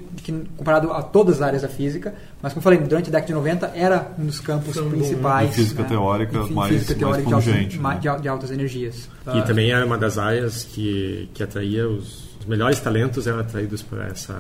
comparado 0.58 0.92
a 0.92 1.02
todas 1.02 1.36
as 1.36 1.42
áreas 1.50 1.62
da 1.62 1.68
física, 1.68 2.14
mas 2.42 2.54
como 2.54 2.60
eu 2.60 2.64
falei, 2.64 2.80
durante 2.80 3.10
a 3.10 3.12
década 3.12 3.28
de 3.28 3.34
90 3.34 3.72
era 3.76 4.12
um 4.18 4.26
dos 4.26 4.40
campos 4.40 4.76
São 4.76 4.90
principais. 4.90 5.50
De 5.50 5.56
física 5.56 5.84
né? 5.84 5.90
teórica 5.90 6.44
de, 6.44 6.54
mais, 6.54 6.74
física 6.74 6.96
teórica 6.96 7.30
mais 7.30 7.46
pungente. 7.46 7.78
De, 7.78 7.86
altas, 7.86 8.04
né? 8.04 8.20
de, 8.22 8.28
altas 8.28 8.52
energias. 8.52 9.10
E 9.28 9.40
uh, 9.40 9.46
também 9.46 9.72
era 9.72 9.86
uma 9.86 9.98
das 9.98 10.18
áreas 10.18 10.64
que, 10.64 11.30
que 11.34 11.44
atraía 11.44 11.88
os, 11.88 12.30
os 12.40 12.46
melhores 12.46 12.80
talentos 12.80 13.28
eram 13.28 13.40
atraídos 13.40 13.82
por 13.82 14.00
essa, 14.00 14.34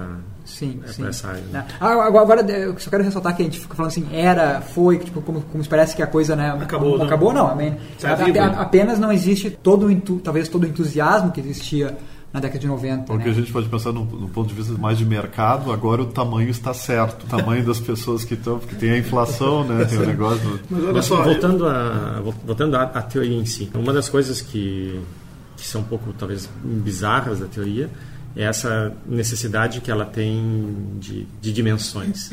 sim, 0.45 0.79
é, 0.85 0.91
sim. 0.91 1.01
Por 1.01 1.09
essa 1.09 1.27
área. 1.27 1.43
Né? 1.51 1.65
Agora, 1.79 2.21
agora, 2.21 2.51
eu 2.51 2.79
só 2.79 2.89
quero 2.89 3.03
ressaltar 3.03 3.35
que 3.35 3.41
a 3.41 3.45
gente 3.45 3.59
fica 3.59 3.75
falando 3.75 3.91
assim, 3.91 4.07
era, 4.11 4.61
foi, 4.61 4.99
tipo, 4.99 5.21
como, 5.21 5.41
como 5.41 5.67
parece 5.67 5.95
que 5.95 6.01
a 6.01 6.07
coisa 6.07 6.35
né, 6.35 6.49
acabou. 6.51 6.97
Não, 6.97 7.05
acabou, 7.05 7.33
não. 7.33 7.55
não. 7.55 8.61
apenas 8.61 8.99
não 8.99 9.11
existe 9.11 9.51
todo 9.51 9.89
talvez 10.23 10.47
todo 10.47 10.63
o 10.63 10.67
entusiasmo 10.67 11.31
que 11.31 11.41
existia 11.41 11.97
na 12.31 12.39
década 12.39 12.59
de 12.59 12.67
90. 12.67 13.03
Porque 13.03 13.25
né? 13.25 13.31
a 13.31 13.33
gente 13.33 13.51
pode 13.51 13.67
pensar 13.67 13.91
no, 13.91 14.05
no, 14.05 14.29
ponto 14.29 14.49
de 14.49 14.53
vista 14.53 14.73
mais 14.73 14.97
de 14.97 15.05
mercado, 15.05 15.71
agora 15.71 16.01
o 16.01 16.05
tamanho 16.05 16.49
está 16.49 16.73
certo. 16.73 17.23
O 17.23 17.27
tamanho 17.27 17.65
das 17.65 17.79
pessoas 17.79 18.23
que 18.23 18.35
estão, 18.35 18.59
porque 18.59 18.75
tem 18.75 18.91
a 18.91 18.97
inflação, 18.97 19.63
né? 19.63 19.85
Tem 19.85 19.97
o 19.97 20.05
negócio. 20.05 20.39
Do... 20.39 20.59
Mas 20.69 20.83
olha 20.83 21.01
só, 21.01 21.23
voltando, 21.23 21.67
a, 21.67 22.21
voltando 22.45 22.75
à, 22.75 22.83
à 22.83 23.01
teoria 23.01 23.37
em 23.37 23.45
si, 23.45 23.69
uma 23.73 23.93
das 23.93 24.09
coisas 24.09 24.41
que, 24.41 24.99
que 25.57 25.65
são 25.65 25.81
um 25.81 25.85
pouco, 25.85 26.13
talvez, 26.13 26.49
bizarras 26.63 27.39
da 27.39 27.47
teoria 27.47 27.89
é 28.35 28.43
essa 28.43 28.93
necessidade 29.07 29.81
que 29.81 29.89
ela 29.89 30.05
tem 30.05 30.95
de, 30.99 31.27
de 31.41 31.51
dimensões. 31.51 32.31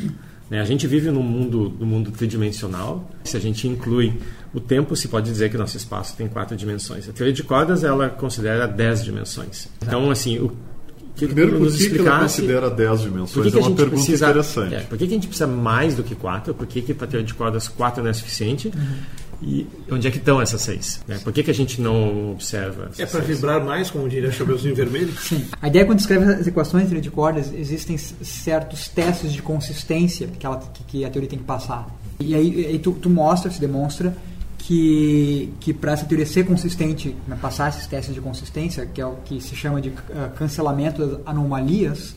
Né? 0.49 0.61
A 0.61 0.65
gente 0.65 0.87
vive 0.87 1.11
num 1.11 1.23
mundo, 1.23 1.75
num 1.79 1.85
mundo 1.85 2.11
tridimensional. 2.11 3.09
Se 3.23 3.35
a 3.35 3.39
gente 3.39 3.67
inclui 3.67 4.13
o 4.57 4.59
tempo, 4.59 4.95
se 4.95 5.07
pode 5.07 5.29
dizer 5.29 5.49
que 5.49 5.55
o 5.55 5.59
nosso 5.59 5.77
espaço 5.77 6.15
tem 6.15 6.27
quatro 6.27 6.55
dimensões. 6.57 7.07
A 7.07 7.11
teoria 7.11 7.33
de 7.33 7.43
cordas 7.43 7.83
ela 7.83 8.09
considera 8.09 8.67
dez 8.67 9.03
dimensões. 9.03 9.67
Então, 9.81 10.09
assim, 10.09 10.39
o 10.39 10.51
que 11.15 11.25
Primeiro, 11.25 11.57
por 11.57 11.71
que, 11.71 11.89
que 11.89 11.99
ela 11.99 12.19
considera 12.19 12.69
10 12.69 13.01
dimensões? 13.01 13.31
Por 13.31 13.43
que 13.43 13.51
que 13.51 13.57
é 13.57 13.59
uma 13.59 13.75
pergunta 13.75 13.95
precisa, 13.95 14.29
interessante. 14.29 14.75
É, 14.75 14.79
por 14.81 14.97
que, 14.99 15.07
que, 15.07 15.13
a 15.13 15.15
gente 15.15 15.27
precisa 15.27 15.47
mais 15.47 15.95
do 15.95 16.03
que 16.03 16.13
4? 16.13 16.53
Por 16.53 16.67
que, 16.67 16.79
que 16.79 16.93
para 16.93 17.07
teoria 17.07 17.25
de 17.25 17.33
cordas 17.33 17.67
4 17.67 18.03
não 18.03 18.09
é 18.11 18.13
suficiente? 18.13 18.67
Uhum. 18.67 18.97
E 19.41 19.67
onde 19.91 20.07
é 20.07 20.11
que 20.11 20.17
estão 20.17 20.39
essas 20.39 20.61
seis? 20.61 21.01
Né? 21.07 21.19
Por 21.23 21.33
que, 21.33 21.41
que 21.41 21.49
a 21.49 21.53
gente 21.53 21.81
não 21.81 22.31
observa? 22.31 22.91
É 22.99 23.05
para 23.05 23.19
vibrar 23.21 23.63
mais, 23.63 23.89
como 23.89 24.07
diria 24.07 24.31
Chapeuzinho 24.31 24.75
Vermelho? 24.75 25.11
Sim. 25.19 25.45
A 25.59 25.67
ideia, 25.67 25.85
quando 25.85 25.99
escreve 25.99 26.33
as 26.33 26.45
equações 26.45 26.83
de 26.83 26.89
teoria 26.89 27.01
de 27.01 27.11
cordas, 27.11 27.51
existem 27.51 27.97
certos 27.97 28.87
testes 28.87 29.33
de 29.33 29.41
consistência 29.41 30.27
que, 30.27 30.45
ela, 30.45 30.61
que 30.87 31.03
a 31.03 31.09
teoria 31.09 31.29
tem 31.29 31.39
que 31.39 31.45
passar. 31.45 31.87
E 32.19 32.33
aí, 32.33 32.65
aí 32.65 32.79
tu, 32.79 32.91
tu 32.93 33.09
mostra, 33.09 33.51
se 33.51 33.59
demonstra 33.59 34.15
que, 34.67 35.49
que 35.61 35.73
para 35.73 35.93
essa 35.93 36.05
teoria 36.05 36.25
ser 36.25 36.45
consistente, 36.45 37.15
né, 37.25 37.37
passar 37.41 37.69
esses 37.69 37.87
testes 37.87 38.13
de 38.13 38.19
consistência, 38.19 38.85
que 38.85 38.99
é 38.99 39.05
o 39.05 39.15
que 39.23 39.39
se 39.39 39.55
chama 39.55 39.79
de 39.79 39.87
uh, 39.87 39.95
cancelamento 40.35 41.05
das 41.05 41.19
anomalias, 41.25 42.13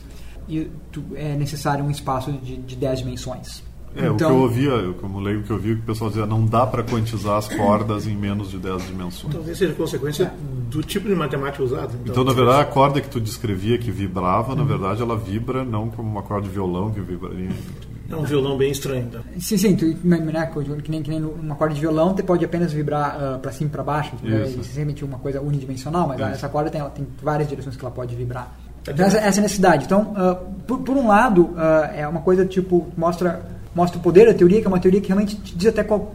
e 0.49 0.69
tu, 0.91 1.01
é 1.15 1.33
necessário 1.37 1.81
um 1.81 1.89
espaço 1.89 2.29
de, 2.33 2.57
de 2.57 2.75
10 2.75 2.99
dimensões. 2.99 3.63
É, 3.95 4.05
então, 4.05 4.13
o 4.13 4.17
que 4.17 4.23
eu 4.23 4.35
ouvia, 4.35 4.69
eu, 4.69 4.93
como 4.95 5.21
leigo 5.21 5.43
que 5.43 5.49
eu 5.49 5.57
vi, 5.57 5.75
que 5.75 5.81
o 5.81 5.85
pessoal 5.85 6.09
dizia, 6.09 6.25
não 6.25 6.45
dá 6.45 6.67
para 6.67 6.83
quantizar 6.83 7.37
as 7.37 7.47
cordas 7.47 8.05
em 8.05 8.17
menos 8.17 8.51
de 8.51 8.57
10 8.57 8.85
dimensões. 8.85 9.33
Talvez 9.33 9.57
seja 9.57 9.73
consequência 9.73 10.25
é. 10.25 10.31
do 10.69 10.83
tipo 10.83 11.07
de 11.07 11.15
matemática 11.15 11.63
usada. 11.63 11.93
Então, 12.03 12.11
então 12.11 12.23
na 12.25 12.33
verdade, 12.33 12.59
a 12.59 12.65
corda 12.65 12.99
que 12.99 13.09
tu 13.09 13.21
descrevia 13.21 13.77
que 13.77 13.91
vibrava, 13.91 14.51
uhum. 14.51 14.57
na 14.57 14.63
verdade, 14.65 15.01
ela 15.01 15.15
vibra 15.15 15.63
não 15.63 15.89
como 15.89 16.09
uma 16.09 16.21
corda 16.21 16.49
de 16.49 16.53
violão 16.53 16.91
que 16.91 16.99
vibraria 16.99 17.49
é 18.11 18.17
um 18.17 18.23
violão 18.23 18.57
bem 18.57 18.71
estranho. 18.71 19.05
Então. 19.07 19.21
Sim, 19.39 19.57
sim. 19.57 19.75
Tu, 19.75 19.95
né, 20.03 20.17
que, 20.83 20.91
nem, 20.91 21.01
que 21.01 21.09
nem 21.09 21.23
uma 21.23 21.55
corda 21.55 21.73
de 21.73 21.81
violão, 21.81 22.15
você 22.15 22.23
pode 22.23 22.43
apenas 22.43 22.71
vibrar 22.73 23.15
uh, 23.15 23.35
ah, 23.35 23.39
para 23.41 23.51
cima 23.51 23.69
e 23.69 23.71
para 23.71 23.83
baixo. 23.83 24.15
Né? 24.21 24.41
Isso. 24.41 24.59
É 24.59 24.63
simplesmente 24.63 25.05
uma 25.05 25.17
coisa 25.17 25.41
unidimensional, 25.41 26.07
mas 26.07 26.19
Isso. 26.19 26.29
essa 26.29 26.49
corda 26.49 26.69
tem, 26.69 26.81
ela 26.81 26.89
tem 26.89 27.07
várias 27.21 27.47
direções 27.47 27.75
que 27.75 27.83
ela 27.83 27.93
pode 27.93 28.15
vibrar. 28.15 28.55
Então, 28.81 29.05
essa, 29.05 29.17
essa 29.17 29.39
é 29.39 29.41
a 29.41 29.43
necessidade. 29.43 29.85
Então, 29.85 30.13
uh, 30.13 30.35
por, 30.65 30.79
por, 30.79 30.97
um 30.97 31.07
lado, 31.07 31.43
uh, 31.43 31.95
é 31.95 32.07
uma 32.07 32.21
coisa 32.21 32.45
tipo, 32.45 32.87
mostra 32.97 33.41
mostra 33.73 33.97
o 33.97 34.01
poder 34.01 34.25
da 34.27 34.33
teoria, 34.33 34.59
que 34.59 34.67
é 34.67 34.69
uma 34.69 34.79
teoria 34.79 34.99
que 34.99 35.07
realmente 35.07 35.35
te 35.37 35.55
diz 35.55 35.69
até 35.69 35.83
qual. 35.83 36.13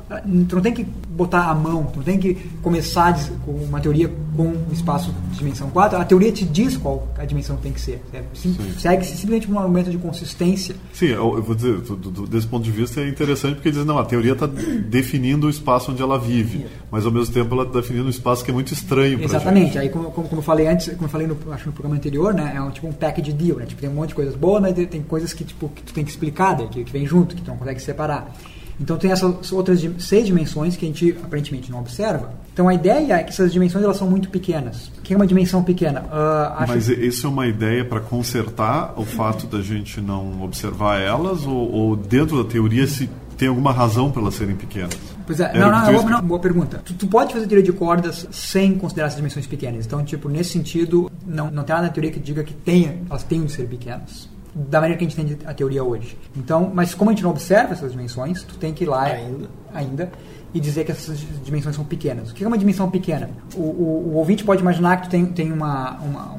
Tu 0.49 0.55
não 0.55 0.63
tem 0.63 0.75
que 0.75 0.87
botar 1.17 1.49
a 1.49 1.55
mão, 1.55 1.85
tu 1.87 1.97
não 1.97 2.05
tem 2.05 2.19
que 2.19 2.35
começar 2.63 3.17
com 3.45 3.53
uma 3.53 3.81
teoria 3.81 4.11
com 4.37 4.55
espaço 4.71 5.15
de 5.31 5.39
dimensão 5.39 5.71
4. 5.71 5.99
A 5.99 6.05
teoria 6.05 6.31
te 6.31 6.45
diz 6.45 6.77
qual 6.77 7.09
a 7.17 7.25
dimensão 7.25 7.57
tem 7.57 7.73
que 7.73 7.81
ser. 7.81 8.03
É, 8.13 8.23
sim, 8.35 8.55
segue 8.79 9.05
simplesmente 9.05 9.51
um 9.51 9.59
argumento 9.59 9.91
de 9.91 9.97
consistência. 9.97 10.77
Sim, 10.93 11.07
eu, 11.07 11.43
vou 11.43 11.55
dizer, 11.55 11.81
do, 11.81 11.97
do, 11.97 12.27
desse 12.27 12.47
ponto 12.47 12.63
de 12.63 12.71
vista 12.71 13.01
é 13.01 13.09
interessante 13.09 13.55
porque 13.55 13.71
diz, 13.71 13.85
não, 13.85 13.99
a 13.99 14.05
teoria 14.05 14.33
está 14.33 14.47
definindo 14.47 15.47
o 15.47 15.51
espaço 15.51 15.91
onde 15.91 16.03
ela 16.03 16.19
vive, 16.19 16.67
mas 16.91 17.07
ao 17.07 17.13
mesmo 17.13 17.33
tempo 17.33 17.55
ela 17.55 17.65
está 17.65 17.81
definindo 17.81 18.07
um 18.07 18.11
espaço 18.11 18.45
que 18.45 18.51
é 18.51 18.55
muito 18.55 18.73
estranho 18.73 19.17
para 19.17 19.25
Exatamente. 19.25 19.79
Aí, 19.79 19.89
como, 19.89 20.11
como, 20.11 20.29
como, 20.29 20.41
eu 20.41 20.45
falei 20.45 20.67
antes, 20.67 20.89
como 20.89 21.05
eu 21.05 21.09
falei 21.09 21.27
no, 21.27 21.37
acho 21.53 21.67
no 21.67 21.73
programa 21.73 21.97
anterior, 21.97 22.35
né, 22.35 22.53
é 22.55 22.61
um, 22.61 22.71
tipo 22.71 22.87
um 22.87 22.93
package 22.93 23.33
deal, 23.33 23.59
né? 23.59 23.65
Tipo, 23.65 23.81
tem 23.81 23.91
um 23.91 23.95
monte 23.95 24.11
de 24.11 24.15
coisas 24.15 24.37
boas, 24.37 24.61
mas 24.61 24.75
tem 24.75 25.03
coisas 25.03 25.33
que, 25.33 25.45
tipo, 25.45 25.69
que 25.71 25.83
tu 25.83 25.95
tem 25.95 26.05
que 26.05 26.11
explicar, 26.11 26.59
né, 26.59 26.69
que, 26.71 26.85
que 26.85 26.93
vem 26.93 27.07
junto, 27.07 27.35
que 27.35 27.43
tu 27.43 27.49
não 27.49 27.57
consegue 27.57 27.81
separar. 27.81 28.33
Então 28.81 28.97
tem 28.97 29.11
essas 29.11 29.53
outras 29.53 29.87
seis 29.99 30.27
dimensões 30.27 30.77
que 30.77 30.85
a 30.85 30.89
gente 30.89 31.17
aparentemente 31.23 31.71
não 31.71 31.81
observa. 31.81 32.33
Então 32.53 32.69
a 32.69 32.75
ideia 32.75 33.15
é 33.15 33.23
que 33.23 33.31
essas 33.31 33.53
dimensões 33.53 33.85
elas 33.85 33.97
são 33.97 34.09
muito 34.09 34.29
pequenas. 34.29 34.89
O 34.99 35.03
que 35.03 35.15
é 35.15 35.17
uma 35.17 35.27
dimensão 35.27 35.63
pequena? 35.63 36.03
Uh, 36.03 36.67
Mas 36.69 36.89
isso 36.89 37.27
é 37.27 37.31
uma 37.31 37.47
ideia 37.47 37.85
para 37.85 38.01
consertar 38.01 38.95
o 38.97 39.05
fato 39.05 39.47
da 39.47 39.63
gente 39.63 40.01
não 40.01 40.43
observar 40.43 41.01
elas 41.01 41.47
ou, 41.47 41.73
ou 41.73 41.97
dentro 41.97 42.43
da 42.43 42.49
teoria 42.49 42.87
se 42.87 43.09
tem 43.37 43.49
alguma 43.49 43.73
razão 43.73 44.11
para 44.11 44.23
elas 44.23 44.35
serem 44.35 44.57
pequenas? 44.57 44.97
Pois 45.27 45.41
é, 45.41 45.53
não, 45.59 45.71
não, 45.71 45.93
não, 45.93 46.09
não, 46.09 46.23
boa 46.23 46.41
pergunta. 46.41 46.81
Tu, 46.85 46.95
tu, 46.95 47.07
pode 47.07 47.33
fazer 47.33 47.47
teoria 47.47 47.65
de 47.65 47.73
cordas 47.73 48.27
sem 48.31 48.75
considerar 48.77 49.09
essas 49.09 49.17
dimensões 49.17 49.47
pequenas. 49.47 49.85
Então, 49.85 50.03
tipo, 50.05 50.29
nesse 50.29 50.51
sentido, 50.51 51.11
não, 51.27 51.51
não 51.51 51.65
tem 51.65 51.75
nada 51.75 51.89
na 51.89 51.93
teoria 51.93 52.13
que 52.13 52.21
diga 52.21 52.45
que 52.45 52.55
tenha, 52.55 52.99
elas 53.11 53.25
tenham 53.25 53.45
de 53.45 53.53
ser 53.53 53.67
pequenas 53.67 54.36
da 54.57 54.81
maneira 54.81 54.99
que 54.99 55.05
a 55.05 55.09
gente 55.09 55.21
entende 55.21 55.47
a 55.47 55.53
teoria 55.53 55.85
hoje. 55.85 56.17
Então, 56.35 56.73
mas 56.75 56.95
como 56.95 57.11
a 57.11 57.13
gente 57.13 57.23
não 57.23 57.31
observa 57.31 57.75
essas 57.75 57.93
dimensões, 57.93 58.43
tu 58.43 58.57
tem 58.57 58.73
que 58.73 58.85
ir 58.85 58.87
lá 58.87 59.03
ainda, 59.03 59.49
ainda 59.75 60.13
e 60.55 60.59
dizer 60.59 60.85
que 60.85 60.93
essas 60.93 61.19
dimensões 61.45 61.77
são 61.77 61.85
pequenas. 61.85 62.31
O 62.31 62.35
que 62.35 62.43
é 62.43 62.49
uma 62.49 62.57
dimensão 62.57 62.91
pequena? 62.91 63.29
O, 63.55 63.61
o, 63.61 64.13
o 64.13 64.15
ouvinte 64.15 64.43
pode 64.43 64.63
imaginar 64.63 64.97
que 64.97 65.09
tu 65.09 65.11
tem, 65.11 65.27
tem 65.27 65.53
uma, 65.53 65.99
uma 65.99 66.39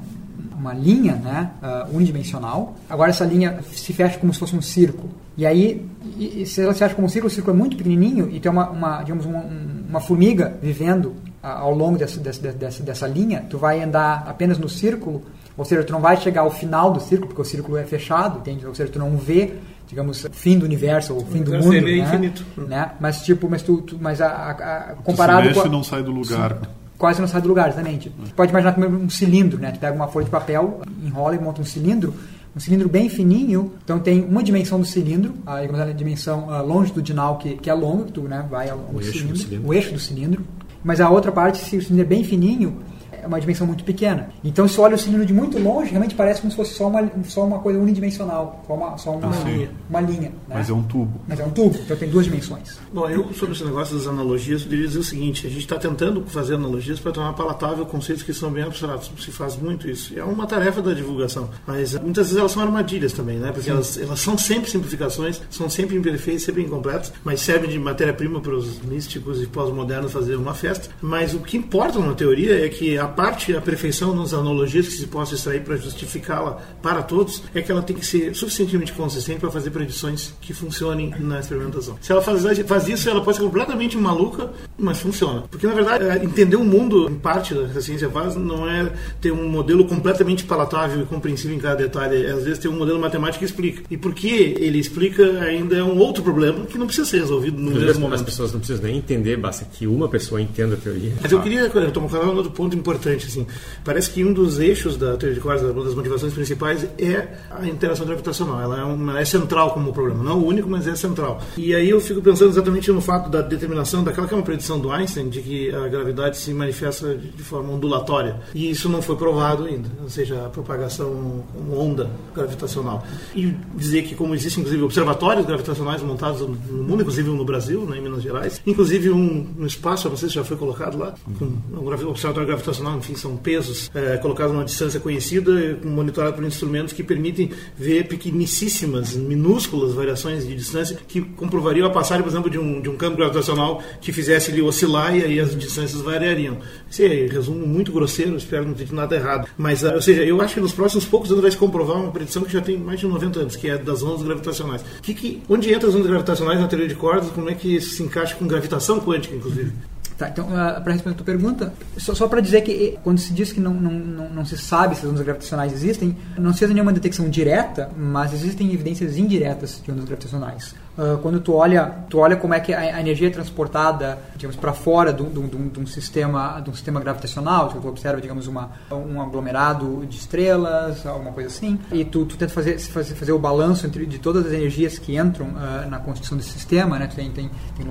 uma 0.58 0.74
linha 0.74 1.16
né, 1.16 1.52
uh, 1.62 1.96
unidimensional. 1.96 2.76
Agora 2.90 3.12
essa 3.12 3.24
linha 3.24 3.60
se 3.72 3.94
fecha 3.94 4.18
como 4.18 4.34
se 4.34 4.40
fosse 4.40 4.56
um 4.56 4.62
círculo. 4.62 5.10
E 5.38 5.46
aí, 5.46 5.88
e, 6.18 6.46
se 6.48 6.62
ela 6.62 6.74
se 6.74 6.80
fecha 6.80 6.96
como 6.96 7.06
um 7.06 7.10
círculo, 7.10 7.32
o 7.32 7.34
círculo 7.34 7.56
é 7.56 7.60
muito 7.60 7.78
pequenininho 7.78 8.30
e 8.32 8.40
tem 8.40 8.52
uma, 8.52 8.70
uma 8.70 9.04
digamos, 9.04 9.26
uma, 9.26 9.46
uma 9.88 10.00
formiga 10.00 10.58
vivendo 10.62 11.10
uh, 11.44 11.48
ao 11.48 11.74
longo 11.74 11.98
dessa, 11.98 12.20
dessa, 12.20 12.52
dessa, 12.52 12.84
dessa 12.84 13.08
linha, 13.08 13.46
tu 13.48 13.60
vai 13.60 13.84
andar 13.84 14.26
apenas 14.28 14.58
no 14.58 14.68
círculo, 14.68 15.22
ou 15.58 15.66
seja, 15.66 15.84
tu 15.84 15.92
não 15.92 16.00
vai 16.00 16.18
chegar 16.18 16.42
ao 16.42 16.52
final 16.52 16.92
do 16.92 17.00
círculo, 17.00 17.28
porque 17.28 17.42
o 17.42 17.46
círculo 17.46 17.78
é 17.78 17.84
fechado, 17.84 18.40
entende? 18.40 18.66
Ou 18.66 18.76
seja, 18.76 18.92
tu 18.92 19.00
não 19.00 19.18
vê 19.18 19.54
digamos, 19.88 20.28
fim 20.34 20.60
do 20.60 20.66
universo 20.66 21.16
ou 21.16 21.26
fim 21.26 21.42
do 21.42 21.52
mundo, 21.52 21.76
é 21.76 21.82
né? 21.82 21.98
infinito. 21.98 22.46
né? 22.58 22.92
Mas 23.00 23.22
tipo, 23.22 23.50
mas 23.50 23.62
tu, 23.62 23.82
tu 23.82 23.98
mas 24.00 24.22
a, 24.22 24.28
a, 24.28 24.52
a 24.52 24.96
comparado 24.96 25.44
tu 25.44 25.44
se 25.44 25.56
mexe 25.56 25.62
com 25.62 25.70
não 25.70 25.84
sai 25.84 26.04
do 26.04 26.12
lugar. 26.12 26.58
Sim, 26.62 26.70
quase 26.98 27.22
não 27.22 27.28
sai 27.28 27.42
do 27.42 27.48
lugar, 27.48 27.70
exatamente. 27.70 28.10
Tu 28.10 28.34
pode 28.34 28.52
imaginar 28.52 28.74
como 28.74 28.88
um 28.88 29.10
cilindro, 29.10 29.58
né? 29.60 29.72
Tu 29.72 29.80
pega 29.80 29.96
uma 29.96 30.08
folha 30.08 30.26
de 30.26 30.32
papel, 30.32 30.82
enrola 31.04 31.36
e 31.36 31.40
monta 31.40 31.62
um 31.62 31.66
cilindro, 31.66 32.14
um 32.56 32.60
cilindro 32.60 32.90
bem 32.90 33.08
fininho, 33.08 33.74
então 33.84 34.00
tem 34.00 34.26
uma 34.26 34.44
dimensão 34.44 34.80
do 34.80 34.86
cilindro, 34.86 35.34
a, 35.46 35.60
a 35.60 35.92
dimensão 35.94 36.50
a 36.50 36.62
longitudinal 36.62 37.38
que, 37.38 37.56
que 37.56 37.70
é 37.70 37.74
longa, 37.74 38.06
que 38.06 38.12
tu 38.12 38.22
né, 38.22 38.46
vai 38.50 38.70
ao, 38.70 38.78
o, 38.78 39.02
cilindro, 39.02 39.34
eixo 39.34 39.38
cilindro, 39.38 39.68
o 39.70 39.74
eixo 39.74 39.94
do 39.94 40.00
cilindro, 40.00 40.44
mas 40.84 41.00
a 41.00 41.10
outra 41.10 41.32
parte, 41.32 41.60
se 41.60 41.78
o 41.78 41.82
cilindro 41.82 42.06
é 42.06 42.10
bem 42.10 42.24
fininho, 42.24 42.80
é 42.97 42.97
uma 43.28 43.40
dimensão 43.40 43.68
muito 43.68 43.84
pequena. 43.84 44.30
Então, 44.44 44.68
se 44.68 44.80
olha 44.80 44.96
o 44.96 44.98
cilindro 44.98 45.26
de 45.26 45.34
muito 45.34 45.60
longe, 45.60 45.90
realmente 45.90 46.16
parece 46.16 46.42
como 46.42 46.52
se 46.52 46.58
fosse 46.58 46.74
só 46.74 46.88
uma, 46.88 47.10
só 47.26 47.46
uma 47.46 47.60
coisa 47.60 47.80
unidimensional, 47.80 48.64
só 48.68 48.74
uma, 48.74 48.98
só 48.98 49.12
uma, 49.12 49.30
ah, 49.30 49.44
linha, 49.44 49.70
uma 49.90 50.02
linha. 50.02 50.30
Né? 50.48 50.56
Mas 50.56 50.70
é 50.70 50.74
um 50.74 50.84
tubo. 50.84 51.20
Mas 51.28 51.40
é 51.40 51.46
um 51.46 51.50
tubo, 51.50 51.78
então 51.84 51.98
tem 51.98 52.10
duas 52.10 52.26
dimensões. 52.26 52.80
Bom, 52.94 53.08
eu, 53.10 53.34
sobre 53.34 53.54
esse 53.54 53.64
negócio 53.64 53.96
das 53.96 54.08
analogias, 54.08 54.64
eu 54.64 54.70
diria 54.70 54.88
dizer 54.88 55.00
o 55.00 55.04
seguinte: 55.04 55.46
a 55.46 55.50
gente 55.50 55.62
está 55.62 55.78
tentando 55.78 56.24
fazer 56.28 56.56
analogias 56.56 57.00
para 57.00 57.12
tornar 57.12 57.34
palatável 57.34 57.86
conceitos 57.86 58.24
que 58.24 58.34
são 58.34 58.52
bem 58.52 58.64
abstratos. 58.64 59.12
Se 59.20 59.32
faz 59.32 59.58
muito 59.58 59.90
isso. 59.90 60.18
É 60.18 60.24
uma 60.24 60.46
tarefa 60.46 60.82
da 60.82 60.94
divulgação. 60.94 61.50
Mas 61.66 61.94
muitas 62.00 62.28
vezes 62.28 62.40
elas 62.40 62.52
são 62.52 62.64
armadilhas 62.64 63.14
também, 63.14 63.38
né? 63.38 63.52
Porque 63.52 63.70
elas, 63.70 63.98
elas 63.98 64.20
são 64.20 64.38
sempre 64.38 64.70
simplificações, 64.70 65.42
são 65.50 65.70
sempre 65.70 65.96
imperfeitas, 65.96 66.44
sempre 66.44 66.64
incompletas, 66.64 67.12
mas 67.24 67.42
servem 67.42 67.70
de 67.70 67.80
matéria-prima 67.80 68.40
para 68.40 68.56
os 68.56 68.80
místicos 68.82 69.42
e 69.42 69.48
pós-modernos 69.48 70.12
fazer 70.12 70.36
uma 70.36 70.54
festa. 70.54 70.90
Mas 71.02 71.34
o 71.34 71.40
que 71.40 71.58
importa 71.58 72.00
na 72.00 72.14
teoria 72.14 72.66
é 72.66 72.70
que 72.70 72.98
a 72.98 73.08
parte, 73.18 73.56
a 73.56 73.60
perfeição 73.60 74.16
nas 74.16 74.32
analogias 74.32 74.88
que 74.88 74.94
se 74.94 75.08
possa 75.08 75.34
extrair 75.34 75.64
para 75.64 75.76
justificá-la 75.76 76.62
para 76.84 77.02
todos 77.02 77.42
é 77.56 77.64
que 77.64 77.72
ela 77.72 77.82
tem 77.82 77.96
que 77.96 78.06
ser 78.06 78.36
suficientemente 78.36 78.94
consistente 78.94 79.40
para 79.40 79.50
fazer 79.50 79.72
predições 79.72 80.36
que 80.40 80.54
funcionem 80.54 81.12
na 81.20 81.40
experimentação. 81.40 81.98
Se 82.00 82.12
ela 82.12 82.22
faz, 82.22 82.44
faz 82.60 82.88
isso, 82.88 83.10
ela 83.10 83.24
pode 83.24 83.38
ser 83.38 83.44
completamente 83.44 83.98
maluca, 83.98 84.52
mas 84.78 85.00
funciona. 85.00 85.46
Porque, 85.50 85.66
na 85.66 85.74
verdade, 85.74 86.04
é, 86.06 86.24
entender 86.24 86.58
o 86.58 86.64
mundo, 86.64 87.10
em 87.10 87.16
parte 87.16 87.56
da 87.56 87.82
ciência 87.82 88.08
faz, 88.08 88.36
não 88.36 88.70
é 88.70 88.94
ter 89.20 89.32
um 89.32 89.50
modelo 89.50 89.86
completamente 89.86 90.44
palatável 90.44 91.02
e 91.02 91.06
compreensível 91.06 91.58
em 91.58 91.60
cada 91.60 91.78
detalhe. 91.78 92.28
Às 92.28 92.44
vezes, 92.44 92.60
ter 92.60 92.68
um 92.68 92.78
modelo 92.78 93.00
matemático 93.00 93.40
que 93.40 93.46
explica. 93.46 93.82
E 93.90 93.98
por 93.98 94.14
que 94.14 94.56
ele 94.60 94.78
explica 94.78 95.24
ainda 95.40 95.76
é 95.76 95.84
um 95.84 95.98
outro 95.98 96.22
problema 96.22 96.68
que 96.68 96.78
não 96.78 96.86
precisa 96.86 97.08
ser 97.08 97.22
resolvido 97.22 97.60
no 97.60 97.72
mesmo 97.72 98.02
momento. 98.02 98.20
As 98.20 98.22
pessoas 98.22 98.54
não 98.54 98.60
precisam 98.60 98.86
nem 98.86 98.98
entender, 98.98 99.38
basta 99.38 99.66
que 99.66 99.88
uma 99.88 100.08
pessoa 100.08 100.40
entenda 100.40 100.76
a 100.76 100.78
teoria. 100.78 101.14
Mas 101.20 101.32
eu 101.32 101.42
queria 101.42 101.68
tomar 101.90 102.08
um 102.24 102.36
outro 102.36 102.52
ponto 102.52 102.78
importante. 102.78 103.07
Assim. 103.16 103.48
Parece 103.84 104.10
que 104.10 104.24
um 104.24 104.34
dos 104.34 104.60
eixos 104.60 104.98
da 104.98 105.16
teoria 105.18 105.36
de 105.36 105.40
cordas, 105.40 105.64
uma 105.64 105.84
das 105.84 105.96
motivações 105.96 106.34
principais, 106.34 106.84
é 106.98 107.28
a 107.50 107.66
interação 107.68 108.06
gravitacional. 108.06 108.62
Ela 108.62 108.80
é, 108.80 108.84
uma, 108.84 109.20
é 109.20 109.26
central 109.26 109.72
como 109.72 109.94
problema. 109.94 110.24
Não 110.24 110.40
o 110.40 110.46
único, 110.46 110.70
mas 110.70 110.88
é 110.88 110.96
central. 110.96 111.42
E 111.58 111.74
aí 111.74 111.90
eu 111.90 112.00
fico 112.00 112.22
pensando 112.22 112.50
exatamente 112.50 112.92
no 112.92 113.02
fato 113.02 113.30
da 113.30 113.42
determinação, 113.42 114.04
daquela 114.04 114.28
que 114.28 114.34
é 114.34 114.38
uma 114.38 114.44
predição 114.44 114.80
do 114.80 114.92
Einstein, 114.92 115.30
de 115.30 115.42
que 115.42 115.74
a 115.74 115.88
gravidade 115.88 116.38
se 116.38 116.54
manifesta 116.54 117.16
de 117.16 117.44
forma 117.44 117.74
ondulatória. 117.74 118.40
E 118.54 118.70
isso 118.70 118.90
não 118.90 119.02
foi 119.02 119.16
provado 119.16 119.66
ainda, 119.66 119.90
ou 120.02 120.10
seja, 120.10 120.46
a 120.46 120.50
propagação 120.50 121.44
onda 121.72 122.10
gravitacional. 122.36 123.06
E 123.36 123.54
dizer 123.76 124.04
que, 124.04 124.16
como 124.16 124.34
existem, 124.34 124.62
inclusive, 124.62 124.84
observatórios 124.84 125.46
gravitacionais 125.46 126.02
montados 126.02 126.42
no 126.42 126.84
mundo, 126.84 127.02
inclusive 127.02 127.30
um 127.30 127.36
no 127.36 127.46
Brasil, 127.46 127.82
né, 127.86 127.98
em 127.98 128.02
Minas 128.02 128.24
Gerais, 128.24 128.62
inclusive 128.66 129.10
um 129.12 129.48
no 129.56 129.68
espaço, 129.68 130.10
não 130.10 130.18
sei 130.18 130.30
se 130.30 130.36
já 130.36 130.44
foi 130.44 130.58
colocado 130.58 130.98
lá, 130.98 131.14
um 131.40 132.10
observatório 132.10 132.48
gravitacional, 132.48 132.97
enfim, 132.98 133.16
são 133.16 133.38
pesos 133.38 133.92
é, 133.94 134.18
colocados 134.18 134.54
numa 134.54 134.66
distância 134.66 135.00
conhecida, 135.00 135.80
monitorado 135.84 136.36
por 136.36 136.44
instrumentos 136.44 136.94
que 136.94 137.04
permitem 137.04 137.52
ver 137.78 138.08
pequenicíssimas, 138.08 139.16
minúsculas 139.16 139.94
variações 139.94 140.48
de 140.48 140.56
distância 140.56 140.98
que 141.08 141.22
comprovariam 141.22 141.88
a 141.88 141.92
passagem, 141.92 142.24
por 142.24 142.30
exemplo, 142.30 142.50
de 142.50 142.58
um, 142.58 142.82
de 142.82 142.90
um 142.90 142.98
campo 142.98 143.18
gravitacional 143.18 143.82
que 144.02 144.12
fizesse 144.12 144.52
ele 144.52 144.62
oscilar 144.62 145.16
e 145.16 145.24
aí 145.24 145.40
as 145.40 145.56
distâncias 145.58 146.02
variariam. 146.02 146.58
Esse 146.90 147.06
é 147.06 147.28
resumo 147.28 147.66
muito 147.66 147.92
grosseiro, 147.92 148.36
espero 148.36 148.66
não 148.66 148.74
ter 148.74 148.88
dito 148.88 148.96
nada 148.96 149.16
errado. 149.16 149.48
Mas, 149.58 149.84
ou 149.84 150.02
seja, 150.02 150.24
eu 150.24 150.42
acho 150.42 150.56
que 150.56 150.60
nos 150.60 150.72
próximos 150.72 151.06
poucos 151.06 151.30
anos 151.32 151.42
vai 151.42 151.52
se 151.52 151.58
comprovar 151.58 151.98
uma 151.98 152.12
predição 152.12 152.44
que 152.44 152.52
já 152.52 152.62
tem 152.62 152.78
mais 152.78 153.00
de 153.00 153.08
90 153.08 153.40
anos, 153.40 153.56
que 153.56 153.70
é 153.70 153.78
das 153.78 154.02
ondas 154.02 154.24
gravitacionais. 154.24 154.84
Que, 155.02 155.14
que, 155.14 155.42
onde 155.50 155.74
entram 155.74 155.90
as 155.90 155.96
ondas 155.96 156.08
gravitacionais 156.08 156.60
na 156.60 156.68
teoria 156.68 156.88
de 156.88 156.96
cordas? 156.96 157.30
Como 157.30 157.50
é 157.50 157.54
que 157.54 157.76
isso 157.76 157.96
se 157.96 158.04
encaixa 158.04 158.36
com 158.36 158.48
gravitação 158.48 159.00
quântica, 159.00 159.36
inclusive? 159.36 159.72
Tá, 160.18 160.30
então, 160.30 160.46
uh, 160.48 160.82
para 160.82 160.94
responder 160.94 161.14
a 161.14 161.18
tua 161.18 161.26
pergunta, 161.26 161.74
só, 161.96 162.16
só 162.16 162.28
para 162.28 162.42
dizer 162.42 162.62
que 162.62 162.72
eh, 162.72 163.00
quando 163.04 163.20
se 163.20 163.32
diz 163.32 163.54
que 163.54 163.60
não, 163.60 163.72
não, 163.72 163.92
não, 163.92 164.30
não, 164.30 164.46
se 164.46 164.58
sabe 164.58 164.96
se 164.96 165.06
as 165.06 165.12
ondas 165.12 165.24
gravitacionais 165.24 165.72
existem, 165.72 166.18
não 166.36 166.52
se 166.54 166.60
fez 166.60 166.72
nenhuma 166.72 166.92
detecção 166.92 167.30
direta, 167.30 167.92
mas 167.96 168.34
existem 168.34 168.74
evidências 168.74 169.16
indiretas 169.16 169.80
de 169.84 169.92
ondas 169.92 170.06
gravitacionais. 170.06 170.74
Uh, 170.98 171.20
quando 171.20 171.40
tu 171.40 171.54
olha, 171.54 171.94
tu 172.10 172.18
olha 172.18 172.36
como 172.36 172.56
é 172.56 172.60
que 172.60 172.74
a, 172.74 172.80
a 172.80 173.00
energia 173.00 173.28
é 173.28 173.32
transportada, 173.32 174.18
digamos, 174.36 174.56
para 174.56 174.74
fora 174.74 175.14
de 175.14 175.22
um 175.22 175.86
sistema, 175.86 176.60
de 176.60 176.72
um 176.72 176.74
sistema 176.74 177.00
gravitacional, 177.00 177.70
tu 177.70 177.88
observa, 177.88 178.20
digamos, 178.20 178.48
uma, 178.48 178.72
um 178.92 179.22
aglomerado 179.22 180.06
de 180.08 180.18
estrelas, 180.18 181.06
alguma 181.06 181.32
coisa 181.32 181.50
assim, 181.50 181.80
e 181.92 182.04
tu, 182.04 182.26
tu 182.26 182.36
tenta 182.36 182.52
fazer, 182.52 182.80
fazer, 182.80 183.14
fazer 183.14 183.32
o 183.32 183.38
balanço 183.38 183.86
entre 183.86 184.08
de 184.08 184.18
todas 184.18 184.48
as 184.48 184.52
energias 184.52 184.98
que 184.98 185.16
entram 185.16 185.50
uh, 185.50 185.88
na 185.88 186.00
constituição 186.00 186.36
desse 186.36 186.50
sistema, 186.50 186.98
né? 186.98 187.06
Tu 187.06 187.16
tem, 187.16 187.30
tem, 187.30 187.52
tem 187.76 187.86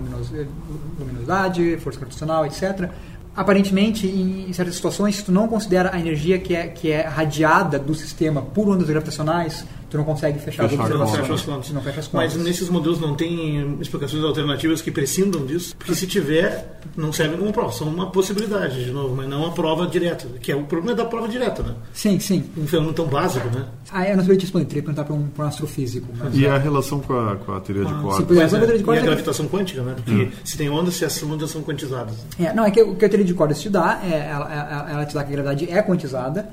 luminosidade, 0.98 1.76
força 1.78 2.00
gravitacional, 2.00 2.44
etc 2.44 2.90
aparentemente, 3.36 4.06
em 4.06 4.50
certas 4.52 4.76
situações, 4.76 5.16
se 5.16 5.24
tu 5.24 5.30
não 5.30 5.46
considera 5.46 5.94
a 5.94 6.00
energia 6.00 6.38
que 6.38 6.56
é, 6.56 6.68
que 6.68 6.90
é 6.90 7.02
radiada 7.02 7.78
do 7.78 7.94
sistema 7.94 8.40
por 8.40 8.66
ondas 8.66 8.88
gravitacionais, 8.88 9.66
tu 9.88 9.96
não 9.96 10.04
consegue 10.04 10.38
fechar, 10.38 10.68
fechar 10.68 10.82
as 10.82 10.90
contas. 10.90 11.30
As 11.30 11.42
contas. 11.42 11.70
Não 11.70 11.82
fecha 11.82 12.00
as 12.00 12.08
contas. 12.08 12.34
Mas 12.34 12.44
nesses 12.44 12.68
modelos 12.68 13.00
não 13.00 13.14
tem 13.14 13.78
explicações 13.80 14.22
alternativas 14.22 14.82
que 14.82 14.90
prescindam 14.90 15.44
disso? 15.44 15.76
Porque 15.76 15.94
se 15.94 16.06
tiver, 16.06 16.80
não 16.96 17.12
servem 17.12 17.38
como 17.38 17.52
prova. 17.52 17.72
São 17.72 17.88
uma 17.88 18.10
possibilidade, 18.10 18.84
de 18.84 18.90
novo, 18.90 19.14
mas 19.14 19.28
não 19.28 19.44
uma 19.44 19.52
prova 19.52 19.86
direta. 19.86 20.26
Que 20.40 20.52
é 20.52 20.56
o 20.56 20.64
problema 20.64 20.92
é 20.92 20.94
da 20.94 21.04
prova 21.04 21.28
direta, 21.28 21.62
né? 21.62 21.74
Sim, 21.92 22.18
sim. 22.18 22.44
Um 22.56 22.66
fenômeno 22.66 22.94
tão 22.94 23.06
básico, 23.06 23.48
né? 23.48 23.66
Ah, 23.92 24.08
eu 24.08 24.16
não 24.16 24.22
sabia 24.22 24.38
te 24.38 24.42
responder. 24.42 24.64
Teria 24.66 24.82
que 24.82 24.86
perguntar 24.86 25.04
para 25.04 25.14
um, 25.14 25.26
para 25.28 25.44
um 25.44 25.48
astrofísico. 25.48 26.06
e 26.32 26.46
é. 26.46 26.50
a 26.50 26.58
relação 26.58 27.00
com 27.00 27.14
a, 27.14 27.36
com 27.36 27.52
a 27.52 27.60
teoria 27.60 27.84
de 27.84 27.94
cordas? 27.94 28.26
Sim, 28.28 28.40
é, 28.40 28.46
teoria 28.46 28.78
de 28.78 28.84
cordas 28.84 29.02
e 29.02 29.06
a 29.06 29.10
gravitação 29.10 29.48
quântica, 29.48 29.82
né? 29.82 29.94
Porque 29.96 30.24
hum. 30.24 30.30
se 30.44 30.56
tem 30.56 30.68
ondas, 30.68 30.94
se 30.94 31.04
essas 31.04 31.22
ondas 31.22 31.50
são 31.50 31.62
quantizadas. 31.62 32.14
É, 32.38 32.52
não, 32.52 32.64
é 32.64 32.70
que 32.70 32.82
o 32.82 32.94
que 32.96 33.04
a 33.04 33.08
teoria 33.08 33.26
de 33.26 33.34
cordas 33.34 33.60
te 33.60 33.68
dá, 33.68 34.00
é, 34.04 34.30
ela, 34.30 34.52
ela, 34.52 34.90
ela 34.90 35.06
te 35.06 35.14
dá 35.14 35.22
que 35.22 35.28
a 35.30 35.32
gravidade 35.32 35.70
é 35.70 35.82
quantizada, 35.82 36.48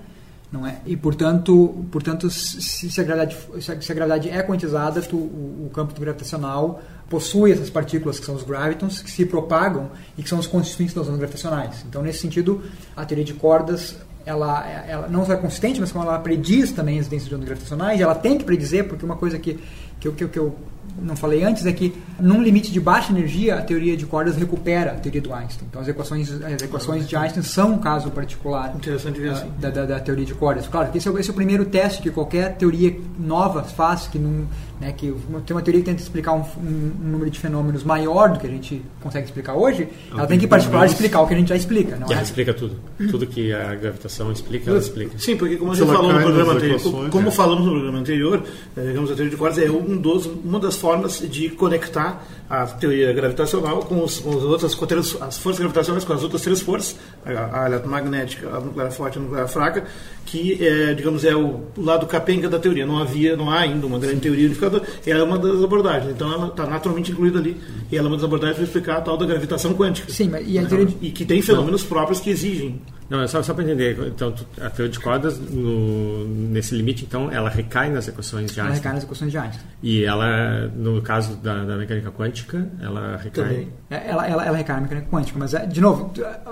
não 0.54 0.68
é? 0.68 0.78
E 0.86 0.96
portanto, 0.96 1.84
portanto 1.92 2.30
se, 2.30 2.62
se, 2.92 3.02
a 3.02 3.04
gravidade, 3.04 3.36
se 3.60 3.92
a 3.92 3.96
gravidade 3.96 4.30
é 4.30 4.44
quantizada, 4.44 5.02
tu, 5.02 5.18
o, 5.18 5.66
o, 5.66 5.70
campo 5.74 6.00
gravitacional 6.00 6.80
possui 7.10 7.52
essas 7.52 7.72
partículas 7.72 8.20
que 8.20 8.26
são 8.26 8.36
os 8.36 8.44
gravitons 8.44 9.02
que 9.02 9.10
se 9.10 9.26
propagam 9.26 9.89
e 10.16 10.22
que 10.22 10.30
são 10.30 10.38
os 10.38 10.46
constituintes 10.46 10.94
das 10.94 11.08
ondas 11.08 11.18
gravitacionais. 11.18 11.84
Então, 11.89 12.04
nesse 12.04 12.20
sentido, 12.20 12.62
a 12.96 13.04
teoria 13.04 13.26
de 13.26 13.34
cordas 13.34 13.98
ela, 14.26 14.66
ela 14.88 15.08
não 15.08 15.26
só 15.26 15.34
é 15.34 15.38
consistente, 15.38 15.82
mas 15.82 15.92
como 15.92 16.06
ela 16.06 16.20
prediz 16.20 16.72
também 16.72 16.98
a 16.98 17.00
existência 17.00 17.28
de 17.28 17.34
ondas 17.34 17.48
gravitacionais, 17.48 18.00
ela 18.00 18.13
tem 18.13 18.38
que 18.38 18.44
predizer, 18.44 18.88
porque 18.88 19.04
uma 19.04 19.16
coisa 19.16 19.39
que, 19.39 19.60
que, 20.00 20.12
que, 20.12 20.28
que 20.28 20.38
eu 20.38 20.56
não 21.02 21.15
falei 21.15 21.43
antes, 21.43 21.65
é 21.65 21.72
que 21.72 21.93
num 22.19 22.41
limite 22.41 22.72
de 22.72 22.80
baixa 22.80 23.12
energia, 23.12 23.56
a 23.56 23.62
teoria 23.62 23.98
de 23.98 24.06
cordas 24.06 24.36
recupera 24.36 24.91
a 24.91 24.96
teoria 24.96 25.22
do 25.22 25.34
Einstein. 25.34 25.67
Então 25.69 25.82
as 25.82 25.88
equações, 25.88 26.32
as 26.32 26.62
equações 26.62 27.08
de 27.08 27.15
Einstein 27.15 27.43
são 27.43 27.74
um 27.74 27.78
caso 27.78 28.12
particular 28.12 28.76
Interessante 28.76 29.19
ver 29.19 29.32
assim. 29.32 29.52
da, 29.60 29.69
da, 29.69 29.86
da, 29.86 30.00
teoria 30.00 30.26
de 30.26 30.34
cordas. 30.34 30.67
Claro, 30.67 30.89
esse 30.93 31.08
é, 31.08 31.12
esse 31.19 31.30
é 31.30 31.32
o 31.32 31.36
primeiro 31.36 31.65
teste 31.65 32.02
que 32.02 32.12
qualquer 32.12 32.56
teoria 32.56 32.96
nova 33.19 33.63
faz, 33.63 34.08
que 34.08 34.19
não, 34.19 34.48
né, 34.80 34.92
que 34.92 35.14
tem 35.46 35.56
uma 35.56 35.62
teoria 35.62 35.82
que 35.82 35.86
tenta 35.86 36.02
explicar 36.02 36.34
um, 36.34 36.42
um, 36.42 36.92
um, 37.02 37.10
número 37.12 37.30
de 37.30 37.40
fenômenos 37.40 37.84
maior 37.84 38.34
do 38.34 38.40
que 38.40 38.48
a 38.48 38.50
gente 38.50 38.82
consegue 39.02 39.26
explicar 39.26 39.54
hoje, 39.54 39.88
ela, 40.10 40.22
ela 40.22 40.28
tem 40.28 40.40
que, 40.40 40.46
em 40.46 40.48
particular, 40.48 40.86
explicar 40.86 41.22
o 41.22 41.28
que 41.28 41.34
a 41.34 41.38
gente 41.38 41.50
já 41.50 41.56
explica. 41.56 41.96
Não 41.96 42.08
ela 42.08 42.20
é? 42.20 42.24
explica 42.24 42.54
tudo. 42.54 42.76
Tudo 43.10 43.28
que 43.28 43.54
a 43.54 43.76
gravitação 43.76 44.32
explica, 44.32 44.70
ela 44.70 44.80
explica. 44.80 45.18
Sim, 45.18 45.38
porque 45.38 45.58
como 45.58 45.72
a 45.72 45.76
gente 45.76 45.88
falou 45.88 46.14
no 46.14 46.22
programa 46.22 46.54
anterior, 46.54 47.10
como 47.10 47.28
é. 47.28 47.32
falamos 47.32 47.66
no 47.66 47.72
programa 47.72 48.00
anterior, 48.00 48.44
eh, 48.76 48.82
digamos, 48.88 49.12
a 49.12 49.16
teoria 49.16 49.32
de 49.32 49.38
cordas 49.38 49.58
é 49.58 49.70
um 49.70 49.98
dos, 49.98 50.26
uma 50.26 50.60
das 50.60 50.76
formas 50.76 51.20
de 51.20 51.50
conectar 51.50 52.24
a 52.49 52.65
teoria 52.67 53.12
gravitacional 53.13 53.79
com, 53.79 54.03
os, 54.03 54.19
com 54.19 54.29
as 54.29 54.43
outras 54.43 54.75
com 54.75 54.86
as 54.86 55.38
forças 55.38 55.60
gravitacionais 55.60 56.03
com 56.03 56.13
as 56.13 56.23
outras 56.23 56.41
três 56.41 56.62
forças, 56.62 56.95
a, 57.25 57.63
a 57.63 57.65
eletromagnética, 57.67 58.47
a 58.49 58.60
nuclear 58.60 58.91
forte 58.91 59.15
e 59.15 59.19
a 59.19 59.21
nuclear 59.23 59.47
fraca, 59.47 59.84
que 60.25 60.65
é, 60.65 60.93
digamos 60.93 61.23
é 61.23 61.36
o 61.36 61.62
lado 61.77 62.06
capenga 62.06 62.49
da 62.49 62.60
teoria. 62.60 62.86
Não 62.86 62.97
havia, 62.97 63.36
não 63.36 63.49
há 63.49 63.60
ainda 63.60 63.86
uma 63.86 63.99
grande 63.99 64.21
teoria 64.21 64.45
unificadora. 64.45 64.84
Ela 65.06 65.19
é 65.19 65.23
uma 65.23 65.38
das 65.38 65.63
abordagens. 65.63 66.12
Então 66.12 66.32
ela 66.32 66.47
está 66.47 66.65
naturalmente 66.65 67.12
incluída 67.12 67.39
ali. 67.39 67.58
E 67.91 67.97
ela 67.97 68.08
é 68.08 68.10
uma 68.10 68.17
das 68.17 68.25
abordagens 68.25 68.58
para 68.58 68.65
explicar 68.65 68.97
a 68.97 69.01
tal 69.01 69.17
da 69.17 69.25
gravitação 69.25 69.73
quântica. 69.73 70.12
Sim, 70.12 70.29
mas 70.29 70.47
e, 70.47 70.58
a 70.58 70.65
teoria 70.65 70.86
de... 70.88 70.97
e 71.01 71.12
que 71.12 71.25
tem 71.25 71.41
fenômenos 71.41 71.84
próprios 71.84 72.19
que 72.19 72.29
exigem 72.29 72.82
Não, 73.10 73.22
é 73.22 73.28
só, 73.28 73.44
só 73.44 73.54
para 73.54 73.63
entender. 73.63 73.98
Então, 74.08 74.34
a 74.60 74.70
teoria 74.70 74.92
de 74.92 75.00
cordas, 75.00 75.38
no, 75.39 76.26
nesse 76.26 76.74
limite, 76.76 77.04
então, 77.06 77.32
ela 77.32 77.50
recai 77.50 77.89
nas 77.89 78.08
equações 78.08 78.52
de 78.52 78.60
Ela 78.60 78.70
Einstein. 78.70 78.82
recai 78.84 78.94
nas 78.94 79.04
equações 79.04 79.32
de 79.32 79.38
Einstein. 79.38 79.66
E 79.84 80.04
ela, 80.04 80.68
no 80.76 81.02
caso 81.02 81.36
da, 81.38 81.63
da 81.66 81.76
mecânica 81.78 82.12
quântica, 82.12 82.68
ela 82.82 83.18
recai. 83.18 83.44
Também. 83.44 83.68
É, 83.89 84.10
Ela, 84.10 84.28
ela, 84.28 84.46
ela 84.46 84.58
recai 84.58 84.76
na 84.78 84.82
mecânica 84.84 85.08
quântica, 85.10 85.38
mas, 85.38 85.54
é, 85.54 85.66
de 85.66 85.82
novo, 85.82 86.12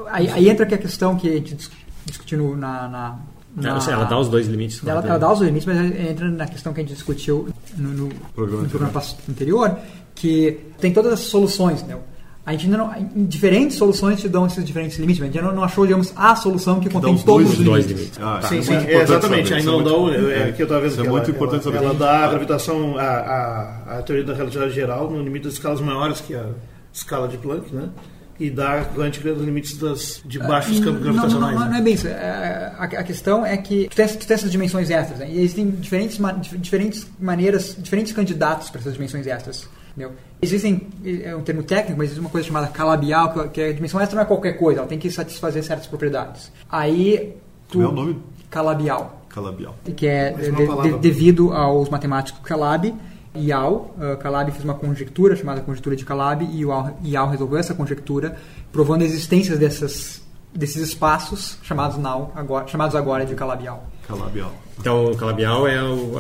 aí, 0.10 0.30
aí 0.30 0.50
entra 0.50 0.66
aqui 0.66 0.76
a 0.76 0.78
questão 0.78 1.16
que 1.16 1.30
a 1.30 1.34
gente 1.34 1.56
dis- 1.56 1.72
discutiu 2.06 2.56
na... 2.56 2.88
na, 2.88 3.20
na 3.56 3.80
seja, 3.80 3.96
ela 3.96 4.06
dá 4.06 4.20
os 4.20 4.30
dois 4.30 4.48
limites. 4.48 4.86
ela, 4.86 5.06
ela 5.06 5.18
dá 5.18 5.32
os 5.32 5.40
limites, 5.42 5.66
mas 5.66 5.78
entra 5.78 6.30
na 6.30 6.48
questão 6.48 6.74
que 6.74 6.80
a 6.82 6.84
gente 6.84 6.94
discutiu 6.94 7.50
no, 7.78 7.90
no, 7.90 8.10
Programa 8.36 8.64
no 8.64 8.70
programa 8.70 9.02
anterior, 9.30 9.78
que 10.16 10.60
tem 10.80 10.94
todas 10.94 11.14
as 11.14 11.20
soluções, 11.22 11.84
né? 11.84 11.98
A 12.44 12.54
gente 12.54 12.66
ainda 12.66 12.78
não, 12.78 12.92
em 13.16 13.24
diferentes 13.26 13.78
soluções 13.78 14.20
te 14.20 14.28
dão 14.28 14.48
esses 14.48 14.66
diferentes 14.66 14.98
limites, 14.98 15.20
mas 15.20 15.30
a 15.30 15.32
gente 15.32 15.44
ainda 15.44 15.54
não 15.56 15.64
achou, 15.64 15.86
digamos, 15.86 16.12
a 16.16 16.36
solução 16.36 16.80
que 16.80 16.90
contém 16.90 17.14
os 17.14 17.24
todos 17.24 17.46
dois 17.50 17.60
os 17.60 17.64
dois 17.66 17.86
limites. 17.86 18.18
limites. 18.18 18.20
Ah, 18.24 18.42
Sim, 18.48 18.58
isso 18.60 18.68
sim, 18.72 18.78
é 18.78 18.94
é, 18.96 19.02
exatamente. 19.04 19.54
é 19.54 19.62
não 19.62 19.84
dá 19.84 19.96
o. 19.96 20.10
É, 20.12 20.50
é, 20.50 20.52
que 20.52 20.62
eu 20.62 20.66
estava 20.66 20.82
vendo 20.82 20.92
isso 20.92 21.02
é 21.02 21.04
muito 21.08 21.24
ela, 21.26 21.36
importante 21.36 21.68
ela, 21.68 21.74
saber. 21.76 21.86
ela 21.86 21.94
dá 21.94 22.26
a 22.26 22.28
gravitação, 22.30 22.98
a, 22.98 23.04
a, 23.04 24.00
a 24.00 24.02
teoria 24.02 24.26
da 24.26 24.34
relatividade 24.34 24.74
geral 24.74 25.12
no 25.12 25.22
limite 25.22 25.44
das 25.46 25.54
escalas 25.54 25.80
maiores 25.82 26.20
que 26.20 26.34
a 26.34 26.46
escala 26.92 27.28
de 27.28 27.38
Planck, 27.38 27.74
né? 27.76 27.90
E 28.40 28.50
dá 28.50 28.80
a 28.82 28.86
quântica 28.86 29.32
nos 29.34 29.44
limites 29.46 29.78
das, 29.78 30.20
de 30.26 30.40
baixos 30.40 30.80
campos 30.80 30.94
Não, 30.94 30.94
não, 30.94 31.14
gravitacionais. 31.14 31.54
não, 31.54 31.66
não 31.66 31.72
né? 31.72 31.78
é 31.78 31.82
bem 31.84 31.94
isso. 31.94 32.08
É, 32.08 32.74
A, 32.76 32.84
a 32.86 33.04
questão 33.04 33.46
é 33.46 33.56
que 33.56 33.88
tu 33.88 33.96
tem, 33.96 34.08
tu 34.08 34.26
tem 34.26 34.34
essas 34.34 34.52
dimensões 34.52 34.90
extras, 34.90 35.20
né? 35.20 35.30
E 35.30 35.38
existem 35.42 35.70
diferentes, 35.70 36.18
diferentes 36.58 37.06
maneiras, 37.20 37.76
diferentes 37.78 38.12
candidatos 38.12 38.72
para 38.72 38.82
essas 38.82 38.94
dimensões 38.94 39.28
extras. 39.28 39.70
Entendeu? 39.92 40.14
Existem, 40.42 40.88
é 41.24 41.36
um 41.36 41.42
termo 41.42 41.64
técnico, 41.64 41.98
mas 41.98 42.06
existe 42.08 42.20
uma 42.22 42.30
coisa 42.30 42.48
chamada 42.48 42.68
calabial, 42.68 43.32
que, 43.34 43.48
que 43.50 43.62
a 43.62 43.74
dimensão 43.74 44.00
extra 44.00 44.16
não 44.16 44.24
é 44.24 44.26
qualquer 44.26 44.54
coisa, 44.54 44.80
ela 44.80 44.88
tem 44.88 44.98
que 44.98 45.12
satisfazer 45.12 45.64
certas 45.64 45.86
propriedades. 45.88 46.52
Aí, 46.70 47.36
tu, 47.68 47.80
Como 47.80 47.84
é 47.86 47.90
o 47.90 47.92
nome? 47.92 48.20
Calabial, 48.50 49.22
Calabial. 49.30 49.76
que 49.96 50.08
é 50.08 50.32
de- 50.32 50.52
de- 50.92 50.98
devido 51.00 51.54
aos 51.54 51.90
matemáticos 51.90 52.42
Calabi 52.44 52.94
e 53.36 53.48
Yau. 53.50 53.96
Uh, 53.98 54.18
Calabi 54.18 54.52
fez 54.52 54.64
uma 54.64 54.74
conjectura 54.74 55.36
chamada 55.36 55.62
conjectura 55.62 55.96
de 55.96 56.04
Calabi 56.06 56.50
e 56.52 56.66
o 56.66 56.70
Yau- 56.70 56.98
Yau 57.06 57.30
resolveu 57.30 57.58
essa 57.58 57.74
conjectura, 57.74 58.36
provando 58.72 59.02
a 59.04 59.06
existência 59.06 59.56
dessas, 59.58 60.22
desses 60.54 60.82
espaços 60.82 61.58
chamados, 61.64 61.98
now, 61.98 62.32
agora, 62.36 62.68
chamados 62.68 62.96
agora 62.96 63.26
de 63.26 63.36
Calabial. 63.36 63.86
Calabial. 64.08 64.52
Então, 64.80 65.12
o 65.12 65.16
calabial 65.16 65.68
é 65.68 65.82
o, 65.84 66.14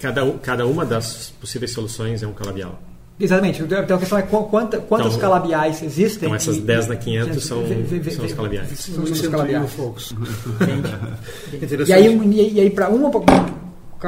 cada, 0.00 0.30
cada 0.38 0.66
uma 0.66 0.86
das 0.86 1.30
possíveis 1.40 1.72
soluções 1.72 2.22
é 2.22 2.26
um 2.26 2.32
calabial. 2.32 2.78
Exatamente. 3.18 3.62
Então 3.62 3.96
a 3.96 3.98
questão 4.00 4.18
é 4.18 4.22
qu- 4.22 4.44
quanta, 4.44 4.78
quantas 4.78 5.08
Então, 5.14 5.20
calabiais 5.20 5.80
existem. 5.82 6.26
então 6.26 6.34
essas 6.34 6.56
e- 6.56 6.60
10 6.60 6.88
na 6.88 6.96
500 6.96 7.44
são- 7.44 7.62
são 7.66 8.24
os 8.24 8.32
calabiais. 8.32 8.78
São 8.78 9.04
os 9.04 9.20
calabiais. 9.28 9.70
e. 9.72 10.14
E 11.86 11.92
aí, 11.92 12.20
e, 12.54 12.60
aí 12.60 12.70
para 12.70 12.88
uma 12.88 13.10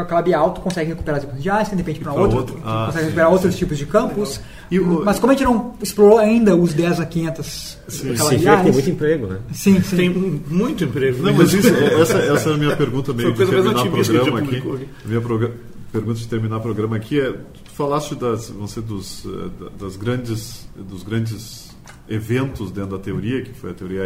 calabial, 0.05 0.51
tu 0.53 0.61
consegue 0.61 0.91
recuperar 0.91 1.19
as 1.19 1.25
equações 1.25 1.71
de 1.71 1.77
repente 1.77 2.01
para 2.01 2.13
Pra 2.13 2.21
outro, 2.23 2.59
Ah, 2.65 2.85
consegue 2.87 2.99
sim, 2.99 3.05
recuperar 3.05 3.33
outros 3.33 3.53
sim. 3.55 3.59
tipos 3.61 3.79
de 3.79 3.87
campos. 3.87 4.41
E 4.71 4.79
o- 4.79 5.03
Mas 5.05 5.19
como 5.19 5.33
a 5.33 5.35
gente 5.35 5.45
não 5.47 5.75
explorou 5.81 6.19
ainda 6.19 6.55
os 6.55 6.75
10 6.75 7.01
a 7.01 7.07
500 7.07 7.79
Significa 7.89 8.57
que 8.59 8.63
tem 8.65 8.73
muito 8.73 8.91
emprego, 8.91 9.27
né? 9.29 9.39
Sim, 9.53 9.81
sim. 9.81 9.97
Tem 9.97 10.11
muito 10.11 10.85
emprego. 10.85 11.23
Não, 11.23 11.33
mas 11.33 11.53
isso, 11.55 11.69
essa, 11.69 12.19
essa 12.19 12.51
é 12.51 12.55
a 12.55 12.57
minha 12.59 12.77
pergunta 12.77 13.13
meio 13.15 13.35
Foi 13.35 13.47
de 13.47 13.51
terminar 13.53 13.87
o 13.87 13.91
programa 13.91 14.39
aqui. 14.41 14.63
minha 15.07 15.21
progra- 15.21 15.53
pergunta 15.97 16.19
de 16.21 16.29
terminar 16.29 16.57
o 16.59 16.61
programa 16.61 16.97
aqui 16.97 17.21
é, 17.21 17.33
tu 17.33 17.71
falaste 17.73 18.15
das, 18.15 18.51
ser 18.69 18.83
dos, 18.83 19.25
eh, 19.25 19.29
da- 19.65 19.71
das 19.87 19.97
grandes, 19.97 20.69
dos 20.77 21.03
grandes 21.03 21.75
eventos 22.09 22.71
dentro 22.71 22.97
da 22.97 23.03
teoria, 23.03 23.43
que 23.43 23.53
foi 23.55 23.71
a 23.71 23.75
teoria 23.75 24.03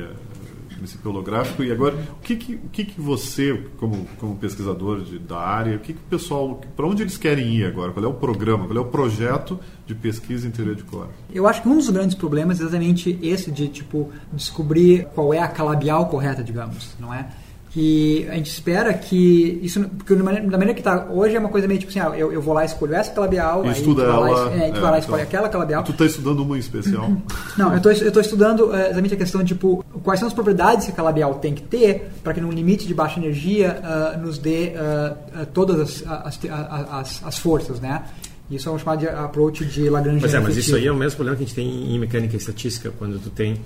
a- 0.00 0.10
o 0.74 0.76
princípio 0.76 1.10
holográfico, 1.10 1.62
e 1.62 1.70
agora, 1.70 1.94
o 2.18 2.22
que 2.22 2.34
que, 2.36 2.54
o 2.56 2.68
que, 2.70 2.84
que 2.84 3.00
você, 3.00 3.62
como, 3.78 4.06
como 4.18 4.36
pesquisador 4.36 5.00
de, 5.02 5.18
da 5.18 5.38
área, 5.38 5.76
o 5.76 5.78
que, 5.78 5.92
que 5.94 5.98
o 6.00 6.10
pessoal, 6.10 6.60
para 6.76 6.86
onde 6.86 7.02
eles 7.02 7.16
querem 7.16 7.54
ir 7.54 7.64
agora? 7.64 7.92
Qual 7.92 8.04
é 8.04 8.08
o 8.08 8.12
programa, 8.14 8.66
qual 8.66 8.76
é 8.76 8.80
o 8.80 8.84
projeto 8.86 9.58
de 9.86 9.94
pesquisa 9.94 10.46
em 10.48 10.50
teoria 10.50 10.74
de 10.74 10.82
cordas? 10.82 11.14
Eu 11.32 11.46
acho 11.46 11.62
que 11.62 11.68
um 11.68 11.76
dos 11.76 11.88
grandes 11.90 12.14
problemas 12.16 12.58
é 12.60 12.62
exatamente 12.64 13.18
esse 13.22 13.50
de 13.52 13.68
tipo 13.68 14.10
descobrir 14.32 15.06
qual 15.14 15.32
é 15.32 15.38
a 15.38 15.48
calabial 15.48 16.06
correta, 16.08 16.42
digamos, 16.42 16.94
não 16.98 17.14
é? 17.14 17.28
Que 17.74 18.24
a 18.30 18.34
gente 18.34 18.52
espera 18.52 18.94
que 18.94 19.58
isso, 19.60 19.80
porque 19.98 20.14
da 20.14 20.22
maneira, 20.22 20.72
que 20.72 20.80
está 20.80 21.08
hoje 21.10 21.34
é 21.34 21.40
uma 21.40 21.48
coisa 21.48 21.66
meio 21.66 21.80
tipo 21.80 21.90
assim, 21.90 21.98
ah, 21.98 22.16
eu, 22.16 22.32
eu 22.32 22.40
vou 22.40 22.54
lá 22.54 22.62
e 22.62 22.66
escolho 22.66 22.94
essa 22.94 23.10
calabial, 23.10 23.64
E 23.64 23.68
aí 23.68 23.72
estuda 23.72 24.04
tu 24.04 24.12
vai 24.12 24.20
lá, 24.20 24.28
ela, 24.28 24.56
e- 24.56 24.60
é, 24.60 24.70
tu 24.70 24.76
é, 24.76 24.80
vai 24.80 24.90
lá 24.92 24.96
e 24.96 25.00
escolhe 25.00 25.22
então. 25.22 25.28
aquela 25.28 25.48
calabial. 25.48 25.82
Tu 25.82 25.90
está 25.90 26.06
estudando 26.06 26.38
uma 26.44 26.56
em 26.56 26.60
especial? 26.60 27.10
Não, 27.58 27.72
eu 27.74 27.90
estou 27.90 28.22
estudando 28.22 28.72
é, 28.72 28.84
exatamente 28.84 29.14
a 29.14 29.16
questão 29.16 29.42
de 29.42 29.54
tipo, 29.54 29.84
quais 30.04 30.20
são 30.20 30.28
as 30.28 30.32
propriedades 30.32 30.86
que 30.86 30.92
a 30.92 30.94
calabial 30.94 31.34
tem 31.34 31.52
que 31.52 31.62
ter 31.62 32.12
para 32.22 32.32
que 32.32 32.40
num 32.40 32.52
limite 32.52 32.86
de 32.86 32.94
baixa 32.94 33.18
energia 33.18 33.80
ah, 33.82 34.16
nos 34.22 34.38
dê 34.38 34.74
ah, 34.76 35.44
todas 35.52 35.80
as, 35.80 36.04
as, 36.06 36.40
as, 36.92 37.22
as 37.24 37.38
forças, 37.38 37.80
né? 37.80 38.04
Isso 38.48 38.68
é 38.68 38.72
um 38.72 38.78
chamado 38.78 39.00
de 39.00 39.08
approach 39.08 39.64
de 39.64 39.90
Lagrangiano 39.90 40.20
Pois 40.20 40.34
é, 40.34 40.38
mas 40.38 40.56
isso 40.56 40.70
efetivo. 40.70 40.76
aí 40.76 40.86
é 40.86 40.92
o 40.92 40.96
mesmo 40.96 41.16
problema 41.16 41.36
que 41.36 41.42
a 41.42 41.46
gente 41.46 41.56
tem 41.56 41.92
em 41.92 41.98
mecânica 41.98 42.34
e 42.34 42.38
estatística, 42.38 42.92
quando 42.96 43.18
tu 43.18 43.30
tem 43.30 43.56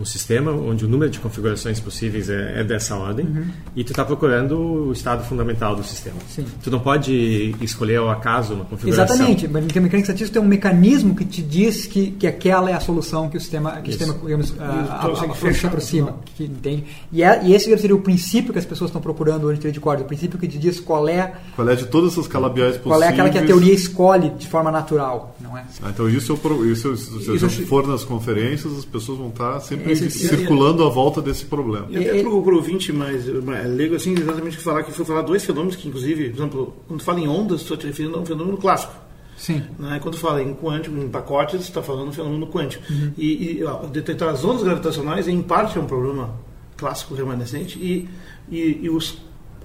um 0.00 0.04
sistema 0.04 0.50
onde 0.52 0.84
o 0.84 0.88
número 0.88 1.10
de 1.10 1.18
configurações 1.18 1.78
possíveis 1.78 2.28
é, 2.30 2.60
é 2.60 2.64
dessa 2.64 2.96
ordem 2.96 3.28
e 3.76 3.84
tu 3.84 3.92
está 3.92 4.04
procurando 4.04 4.88
o 4.88 4.92
estado 4.92 5.24
fundamental 5.24 5.76
do 5.76 5.84
sistema. 5.84 6.16
Sim. 6.28 6.44
Tu 6.62 6.70
não 6.70 6.80
pode 6.80 7.54
escolher 7.60 7.96
ao 7.96 8.08
acaso 8.10 8.54
uma 8.54 8.64
configuração. 8.64 9.04
Exatamente, 9.14 9.46
mas 9.48 9.62
em 9.64 9.66
mecânica 9.66 9.98
estatística 9.98 10.38
tem 10.38 10.42
um 10.42 10.48
mecanismo 10.50 11.14
que 11.14 11.24
te 11.24 11.42
diz 11.42 11.86
que, 11.86 12.12
que 12.12 12.26
aquela 12.26 12.70
é 12.70 12.72
a 12.74 12.80
solução 12.80 13.28
que 13.28 13.36
o 13.36 13.40
sistema, 13.40 13.72
que 13.80 13.90
o 13.90 13.92
sistema 13.92 14.14
digamos, 14.22 14.54
a, 14.58 14.98
então 14.98 15.10
você 15.14 15.24
a, 15.24 15.28
tem 15.28 15.50
a, 15.50 15.52
que 15.52 15.58
se 15.58 15.66
aproxima. 15.66 16.16
Entende? 16.38 16.84
E, 17.12 17.22
é, 17.22 17.44
e 17.44 17.54
esse 17.54 17.76
seria 17.78 17.94
o 17.96 18.00
princípio 18.00 18.52
que 18.52 18.58
as 18.58 18.64
pessoas 18.64 18.88
estão 18.88 19.00
procurando 19.00 19.44
hoje 19.46 19.60
em 19.66 19.70
de 19.70 19.78
corda, 19.80 20.02
o 20.02 20.06
princípio 20.06 20.38
que 20.38 20.48
te 20.48 20.58
diz 20.58 20.80
qual 20.80 21.08
é, 21.08 21.32
Qual 21.54 21.68
é 21.68 21.76
de 21.76 21.86
todas 21.86 22.12
essas 22.12 22.26
calabiais 22.26 22.76
possíveis? 22.76 22.98
qual 22.98 23.02
é 23.02 23.08
aquela 23.08 23.28
que 23.30 23.38
a 23.38 23.44
teoria 23.44 23.72
escolhe 23.72 24.30
de 24.30 24.48
forma 24.48 24.70
natural, 24.72 25.36
não 25.40 25.56
é? 25.56 25.64
Ah, 25.82 25.90
então 25.90 26.08
isso, 26.08 26.36
pro- 26.38 26.64
isso, 26.66 26.96
se 26.96 27.24
se 27.24 27.30
a 27.30 27.36
gente 27.36 27.64
for 27.66 27.86
nas 27.86 28.02
conferências, 28.04 28.72
as 28.76 28.84
pessoas 28.84 29.18
vão 29.18 29.28
estar 29.28 29.60
sempre 29.60 29.89
Esse- 29.92 30.10
circulando 30.10 30.84
à 30.84 30.88
volta 30.88 31.20
desse 31.22 31.44
problema. 31.44 31.86
E 31.90 31.96
até 31.98 32.22
pro, 32.22 32.42
pro 32.42 32.56
ouvinte 32.56 32.92
mais, 32.92 33.26
mais 33.42 33.66
leigo, 33.68 33.94
assim, 33.94 34.12
exatamente 34.12 34.56
que 34.56 34.62
falar 34.62 34.82
que 34.82 34.92
foi 34.92 35.04
falar 35.04 35.22
dois 35.22 35.44
fenômenos 35.44 35.76
que, 35.76 35.88
inclusive, 35.88 36.30
por 36.30 36.36
exemplo, 36.38 36.76
quando 36.88 37.02
fala 37.02 37.20
em 37.20 37.28
ondas, 37.28 37.62
está 37.62 37.76
te 37.76 37.86
referindo 37.86 38.16
a 38.16 38.20
um 38.20 38.26
fenômeno 38.26 38.56
clássico. 38.56 38.92
Sim. 39.36 39.62
Né? 39.78 39.98
Quando 40.02 40.16
fala 40.18 40.42
em 40.42 40.52
quântico, 40.54 40.94
em 40.98 41.08
pacotes, 41.08 41.60
está 41.62 41.82
falando 41.82 42.08
um 42.08 42.12
fenômeno 42.12 42.46
quântico. 42.46 42.82
E, 43.16 43.58
e, 43.58 43.64
ó, 43.64 43.86
detectar 43.86 44.28
as 44.28 44.44
ondas 44.44 44.62
gravitacionais, 44.62 45.26
em 45.28 45.40
parte, 45.40 45.78
é 45.78 45.80
um 45.80 45.86
problema 45.86 46.34
clássico 46.76 47.14
remanescente. 47.14 47.78
E, 47.78 48.06
e, 48.50 48.80
e 48.82 48.90
os 48.90 49.16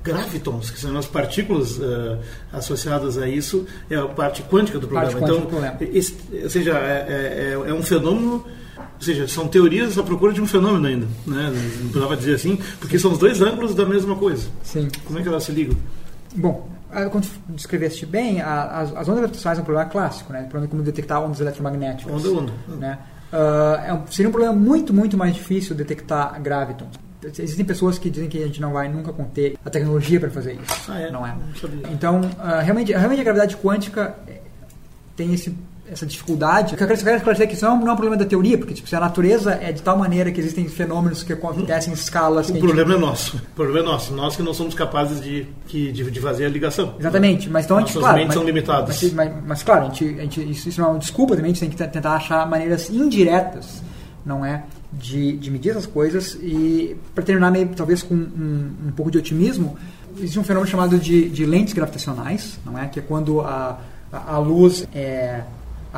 gravitons, 0.01 0.69
que 0.69 0.79
são 0.79 0.95
as 0.97 1.07
partículas 1.07 1.79
eh, 1.81 2.19
associadas 2.53 3.17
a 3.17 3.27
isso, 3.27 3.65
é 3.89 3.95
a 3.95 4.05
parte 4.05 4.43
quântica 4.43 4.77
do 4.79 4.87
Parte 4.87 5.11
problema. 5.15 5.27
quântica 5.27 5.47
do 5.57 5.57
então, 5.59 5.75
problema. 5.75 5.97
esse- 5.97 6.15
ou 6.43 6.49
seja, 6.49 6.71
é, 6.77 7.57
é- 7.65 7.69
é 7.69 7.73
um 7.73 7.81
fenômeno. 7.81 8.45
Ou 9.07 9.13
seja, 9.13 9.27
são 9.27 9.47
teorias 9.47 9.99
à 9.99 10.03
procura 10.03 10.33
de 10.33 10.41
um 10.41 10.47
fenômeno 10.47 10.87
ainda, 10.87 11.05
né? 11.27 11.51
Não 11.53 11.89
precisava 11.89 12.17
dizer 12.17 12.33
assim, 12.33 12.57
porque 12.79 12.97
são 12.97 13.11
os 13.11 13.19
dois 13.19 13.39
ângulos 13.39 13.75
da 13.75 13.85
mesma 13.85 14.15
coisa. 14.15 14.47
Sim. 14.63 14.87
Como 15.05 15.19
é 15.19 15.21
que 15.21 15.27
elas 15.27 15.43
se 15.43 15.51
ligam? 15.51 15.77
Bom, 16.35 16.67
ah, 16.91 17.05
quando 17.05 17.27
descreveste 17.49 18.03
bem, 18.03 18.41
a- 18.41 18.79
as, 18.81 18.89
as 18.95 19.07
ondas 19.07 19.19
gravitacionais 19.19 19.59
é 19.59 19.61
um 19.61 19.65
problema 19.65 19.87
clássico, 19.87 20.33
né? 20.33 20.39
Problema 20.49 20.67
como 20.67 20.81
detectar 20.81 21.21
ondas 21.23 21.39
eletromagnéticas. 21.39 22.11
Onda 22.11 22.27
é 22.27 22.31
onda. 22.31 22.53
né? 22.79 22.99
Ah, 23.31 23.83
é 23.89 23.93
um- 23.93 24.07
seria 24.07 24.27
um 24.27 24.31
problema 24.31 24.55
muito, 24.55 24.91
muito 24.91 25.15
mais 25.15 25.35
difícil 25.35 25.75
detectar 25.75 26.41
gravitons. 26.41 26.97
Existem 27.37 27.63
pessoas 27.63 27.99
que 27.99 28.09
dizem 28.09 28.27
que 28.27 28.41
a 28.41 28.47
gente 28.47 28.59
não 28.59 28.73
vai 28.73 28.87
nunca 28.91 29.13
conter 29.13 29.55
a 29.63 29.69
tecnologia 29.69 30.19
para 30.19 30.31
fazer 30.31 30.53
isso. 30.53 30.91
Ah, 30.91 30.99
é? 30.99 31.11
Não 31.11 31.23
é. 31.27 31.29
Não. 31.35 31.91
Então, 31.91 32.21
ah, 32.39 32.59
realmente, 32.61 32.91
realmente 32.91 33.21
a 33.21 33.23
gravidade 33.23 33.55
quântica 33.57 34.15
tem 35.15 35.31
esse, 35.31 35.55
essa 35.91 36.05
dificuldade. 36.05 36.73
Eu 36.73 36.77
quero 36.77 36.91
eu 36.93 36.97
quero 36.97 37.17
esclarecer 37.17 37.47
que 37.47 37.53
isso 37.53 37.63
não 37.65 37.71
é 37.71 37.75
um, 37.75 37.79
não 37.81 37.87
é 37.89 37.91
um 37.93 37.95
problema 37.95 38.17
da 38.17 38.25
teoria, 38.25 38.57
porque 38.57 38.73
tipo, 38.73 38.87
se 38.89 38.95
a 38.95 38.99
natureza 38.99 39.53
é 39.61 39.71
de 39.71 39.81
tal 39.81 39.97
maneira 39.97 40.31
que 40.31 40.39
existem 40.39 40.67
fenômenos 40.67 41.21
que 41.23 41.31
acontecem 41.33 41.91
em 41.91 41.95
escalas... 41.95 42.47
que 42.47 42.53
O 42.53 42.55
a 42.55 42.59
gente- 42.59 42.65
problema 42.65 42.95
é 42.95 42.97
nosso. 42.97 43.37
O 43.37 43.41
problema 43.55 43.79
é 43.79 43.91
nosso. 43.91 44.13
Nós 44.13 44.35
que 44.35 44.41
não 44.43 44.53
somos 44.53 44.73
capazes 44.73 45.21
de, 45.21 45.45
que- 45.67 45.91
de, 45.91 46.09
de 46.09 46.19
fazer 46.19 46.45
a 46.45 46.49
ligação. 46.49 46.95
Exatamente, 46.99 47.49
mas 47.49 47.65
então 47.65 47.77
a 47.77 47.81
gente, 47.81 47.89
Nossas 47.89 48.01
claro, 48.01 48.15
mentes 48.17 48.27
mas, 48.29 48.35
são 48.35 48.43
limitadas. 48.45 49.01
Mas, 49.03 49.13
mas- 49.13 49.33
mas, 49.45 49.63
claro, 49.63 49.81
a 49.81 49.85
gente, 49.89 50.05
a 50.19 50.21
gente- 50.23 50.51
isso, 50.51 50.81
não 50.81 50.87
é 50.87 50.91
uma 50.91 50.99
desculpa 50.99 51.35
também, 51.35 51.51
a 51.51 51.53
gente 51.53 51.59
tem 51.59 51.69
que 51.69 51.91
tentar 51.93 52.13
achar 52.15 52.47
maneiras 52.49 52.89
indiretas, 52.89 53.83
não 54.25 54.43
é, 54.43 54.63
de, 54.91 55.37
de 55.37 55.51
medir 55.51 55.69
essas 55.71 55.85
coisas 55.85 56.35
e 56.41 56.95
para 57.13 57.23
terminar 57.23 57.51
meio, 57.51 57.67
talvez 57.75 58.01
com 58.01 58.15
um, 58.15 58.71
um 58.87 58.91
pouco 58.91 59.11
de 59.11 59.17
otimismo, 59.19 59.77
existe 60.17 60.39
um 60.39 60.43
fenômeno 60.43 60.69
chamado 60.71 60.97
de, 60.97 61.29
de 61.29 61.45
lentes 61.45 61.73
gravitacionais, 61.73 62.57
não 62.65 62.79
é, 62.79 62.87
que 62.87 62.97
é 62.99 63.03
quando 63.03 63.41
a, 63.41 63.77
a, 64.11 64.35
a 64.35 64.37
luz 64.39 64.87
é 64.95 65.41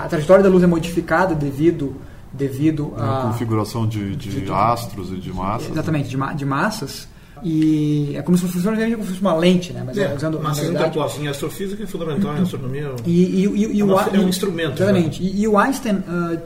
a 0.03 0.07
trajetória 0.07 0.43
da 0.43 0.49
luz 0.49 0.63
é 0.63 0.67
modificada 0.67 1.33
devido 1.35 1.95
devido 2.31 2.87
Uma 2.89 3.19
a 3.19 3.21
configuração 3.31 3.87
de, 3.87 4.15
de 4.15 4.51
astros 4.51 5.11
e 5.11 5.15
de 5.15 5.31
massas. 5.33 5.69
exatamente 5.71 6.09
de, 6.09 6.17
ma- 6.17 6.33
de 6.33 6.45
massas 6.45 7.07
e 7.43 8.13
é 8.15 8.21
como 8.21 8.37
se 8.37 8.45
fosse, 8.47 8.61
como 8.63 8.75
se 9.03 9.09
fosse 9.09 9.21
uma 9.21 9.33
lente, 9.35 9.71
né, 9.71 9.83
mas 9.85 9.97
É, 9.97 10.13
usando 10.13 10.37
na 10.37 10.49
massa 10.49 10.61
verdade, 10.61 10.85
interposta 10.89 11.21
em 11.21 11.27
astrofísica 11.27 11.83
é 11.83 11.87
fundamental, 11.87 12.37
em 12.37 12.41
astronomia. 12.41 12.91
E, 13.05 13.11
e, 13.11 13.45
e, 13.45 13.77
e 13.77 13.79
É 13.79 13.83
o 13.85 13.99
é 13.99 14.19
um 14.19 14.27
instrumento, 14.27 14.81
Exatamente. 14.81 15.23
E, 15.23 15.41
e 15.41 15.47
o 15.47 15.57
Einstein, 15.57 16.03
ah, 16.07 16.37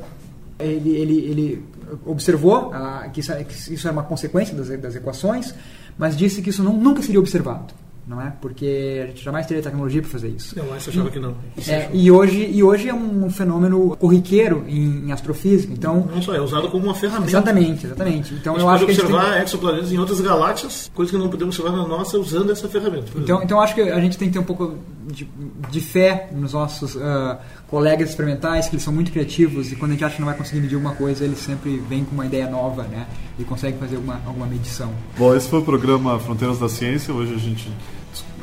ele, 0.60 0.90
ele, 0.92 1.18
ele 1.20 1.66
observou 2.06 2.72
ah, 2.74 3.10
que, 3.12 3.20
isso, 3.22 3.34
que 3.46 3.74
isso 3.74 3.88
é 3.88 3.92
uma 3.92 4.04
consequência 4.04 4.56
das, 4.56 4.68
das 4.80 4.96
equações, 4.96 5.54
mas 5.98 6.16
disse 6.16 6.42
que 6.42 6.50
isso 6.52 6.64
não, 6.64 6.74
nunca 6.74 7.02
seria 7.02 7.20
observado 7.20 7.74
não 8.12 8.22
é? 8.22 8.34
Porque 8.42 9.00
a 9.04 9.08
gente 9.08 9.24
jamais 9.24 9.48
teria 9.48 9.64
tecnologia 9.64 10.02
para 10.02 10.12
fazer 10.12 10.28
isso. 10.28 10.54
Não, 10.58 10.76
essa 10.76 10.90
achava 10.90 11.10
que 11.10 11.18
não. 11.18 11.34
É, 11.66 11.90
e, 11.94 12.12
hoje, 12.12 12.46
e 12.52 12.62
hoje 12.62 12.90
é 12.90 12.94
um 12.94 13.30
fenômeno 13.30 13.96
corriqueiro 13.96 14.66
em, 14.68 15.08
em, 15.08 15.12
astrofísica. 15.14 15.72
Então, 15.72 16.10
não 16.14 16.22
só, 16.22 16.36
é 16.36 16.42
usado 16.42 16.70
como 16.70 16.84
uma 16.84 16.94
ferramenta. 16.94 17.32
Exatamente, 17.32 17.86
exatamente. 17.86 18.34
Então, 18.34 18.58
eu 18.58 18.68
acho 18.68 18.86
que 18.86 18.92
observar 18.92 19.36
tem... 19.36 19.44
exoplanetas 19.44 19.92
em 19.94 19.98
outras 19.98 20.20
galáxias, 20.20 20.92
coisas 20.94 21.10
que 21.10 21.18
não 21.18 21.30
podemos 21.30 21.58
observar 21.58 21.78
na 21.78 21.88
nossa 21.88 22.20
usando 22.20 22.52
essa 22.52 22.68
ferramenta. 22.68 23.12
Então, 23.16 23.42
então 23.42 23.62
acho 23.62 23.74
que 23.74 23.82
a 23.82 24.02
gente 24.02 24.18
tem 24.18 24.28
que 24.28 24.34
ter 24.34 24.40
um 24.40 24.44
pouco 24.44 24.78
de, 25.08 25.26
de 25.70 25.80
fé 25.80 26.30
nos 26.34 26.52
nossos 26.52 26.96
uh, 26.96 27.38
colegas 27.68 28.10
experimentais, 28.10 28.68
que 28.68 28.76
eles 28.76 28.84
são 28.84 28.94
muito 28.94 29.10
criativos 29.12 29.72
e 29.72 29.78
quando 29.78 29.92
a 29.92 29.94
gente 29.94 30.04
acha 30.04 30.16
que 30.16 30.22
não 30.22 30.28
vai 30.28 30.38
conseguir 30.38 30.60
medir 30.60 30.76
alguma 30.76 30.96
coisa, 30.96 31.24
eles 31.24 31.40
sempre 31.40 31.78
vêm 31.88 32.04
com 32.04 32.14
uma 32.14 32.26
ideia 32.26 32.50
nova, 32.50 32.84
né? 32.84 33.08
E 33.40 33.44
conseguem 33.46 33.80
fazer 33.80 33.96
alguma, 33.96 34.20
alguma 34.26 34.48
medição. 34.48 34.92
Bom, 35.18 35.34
esse 35.34 35.48
foi 35.48 35.60
o 35.60 35.64
programa 35.64 36.20
Fronteiras 36.20 36.60
da 36.60 36.68
Ciência. 36.68 37.14
Hoje 37.14 37.34
a 37.34 37.38
gente 37.38 37.72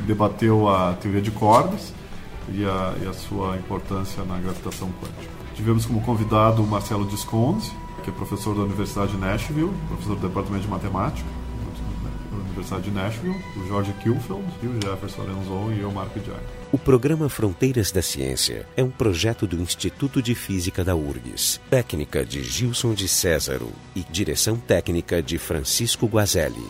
debateu 0.05 0.67
a 0.69 0.93
teoria 0.93 1.21
de 1.21 1.31
cordas 1.31 1.93
e 2.53 2.65
a, 2.65 2.95
e 3.03 3.07
a 3.07 3.13
sua 3.13 3.57
importância 3.57 4.23
na 4.23 4.37
gravitação 4.37 4.89
quântica. 5.01 5.31
Tivemos 5.55 5.85
como 5.85 6.01
convidado 6.01 6.63
o 6.63 6.67
Marcelo 6.67 7.05
Disconzi, 7.05 7.71
que 8.03 8.09
é 8.09 8.13
professor 8.13 8.55
da 8.55 8.61
Universidade 8.61 9.11
de 9.11 9.17
Nashville, 9.17 9.71
professor 9.87 10.15
do 10.15 10.27
Departamento 10.27 10.63
de 10.63 10.69
Matemática 10.69 11.27
da 12.31 12.37
Universidade 12.37 12.83
de 12.83 12.91
Nashville, 12.91 13.35
o 13.57 13.67
Jorge 13.67 13.93
Kilfeld, 14.03 14.43
e 14.61 14.67
o 14.67 14.73
Jefferson 14.73 15.21
Lorenzon 15.21 15.71
e 15.71 15.79
eu, 15.81 15.91
Marco 15.91 16.19
Diago. 16.19 16.39
O 16.71 16.77
programa 16.77 17.29
Fronteiras 17.29 17.91
da 17.91 18.01
Ciência 18.01 18.65
é 18.77 18.83
um 18.83 18.89
projeto 18.89 19.47
do 19.47 19.61
Instituto 19.61 20.21
de 20.21 20.35
Física 20.35 20.83
da 20.83 20.95
URGS, 20.95 21.59
técnica 21.69 22.25
de 22.25 22.43
Gilson 22.43 22.93
de 22.93 23.07
Césaro 23.07 23.71
e 23.95 24.03
direção 24.03 24.57
técnica 24.57 25.21
de 25.21 25.37
Francisco 25.37 26.05
Guazelli. 26.05 26.65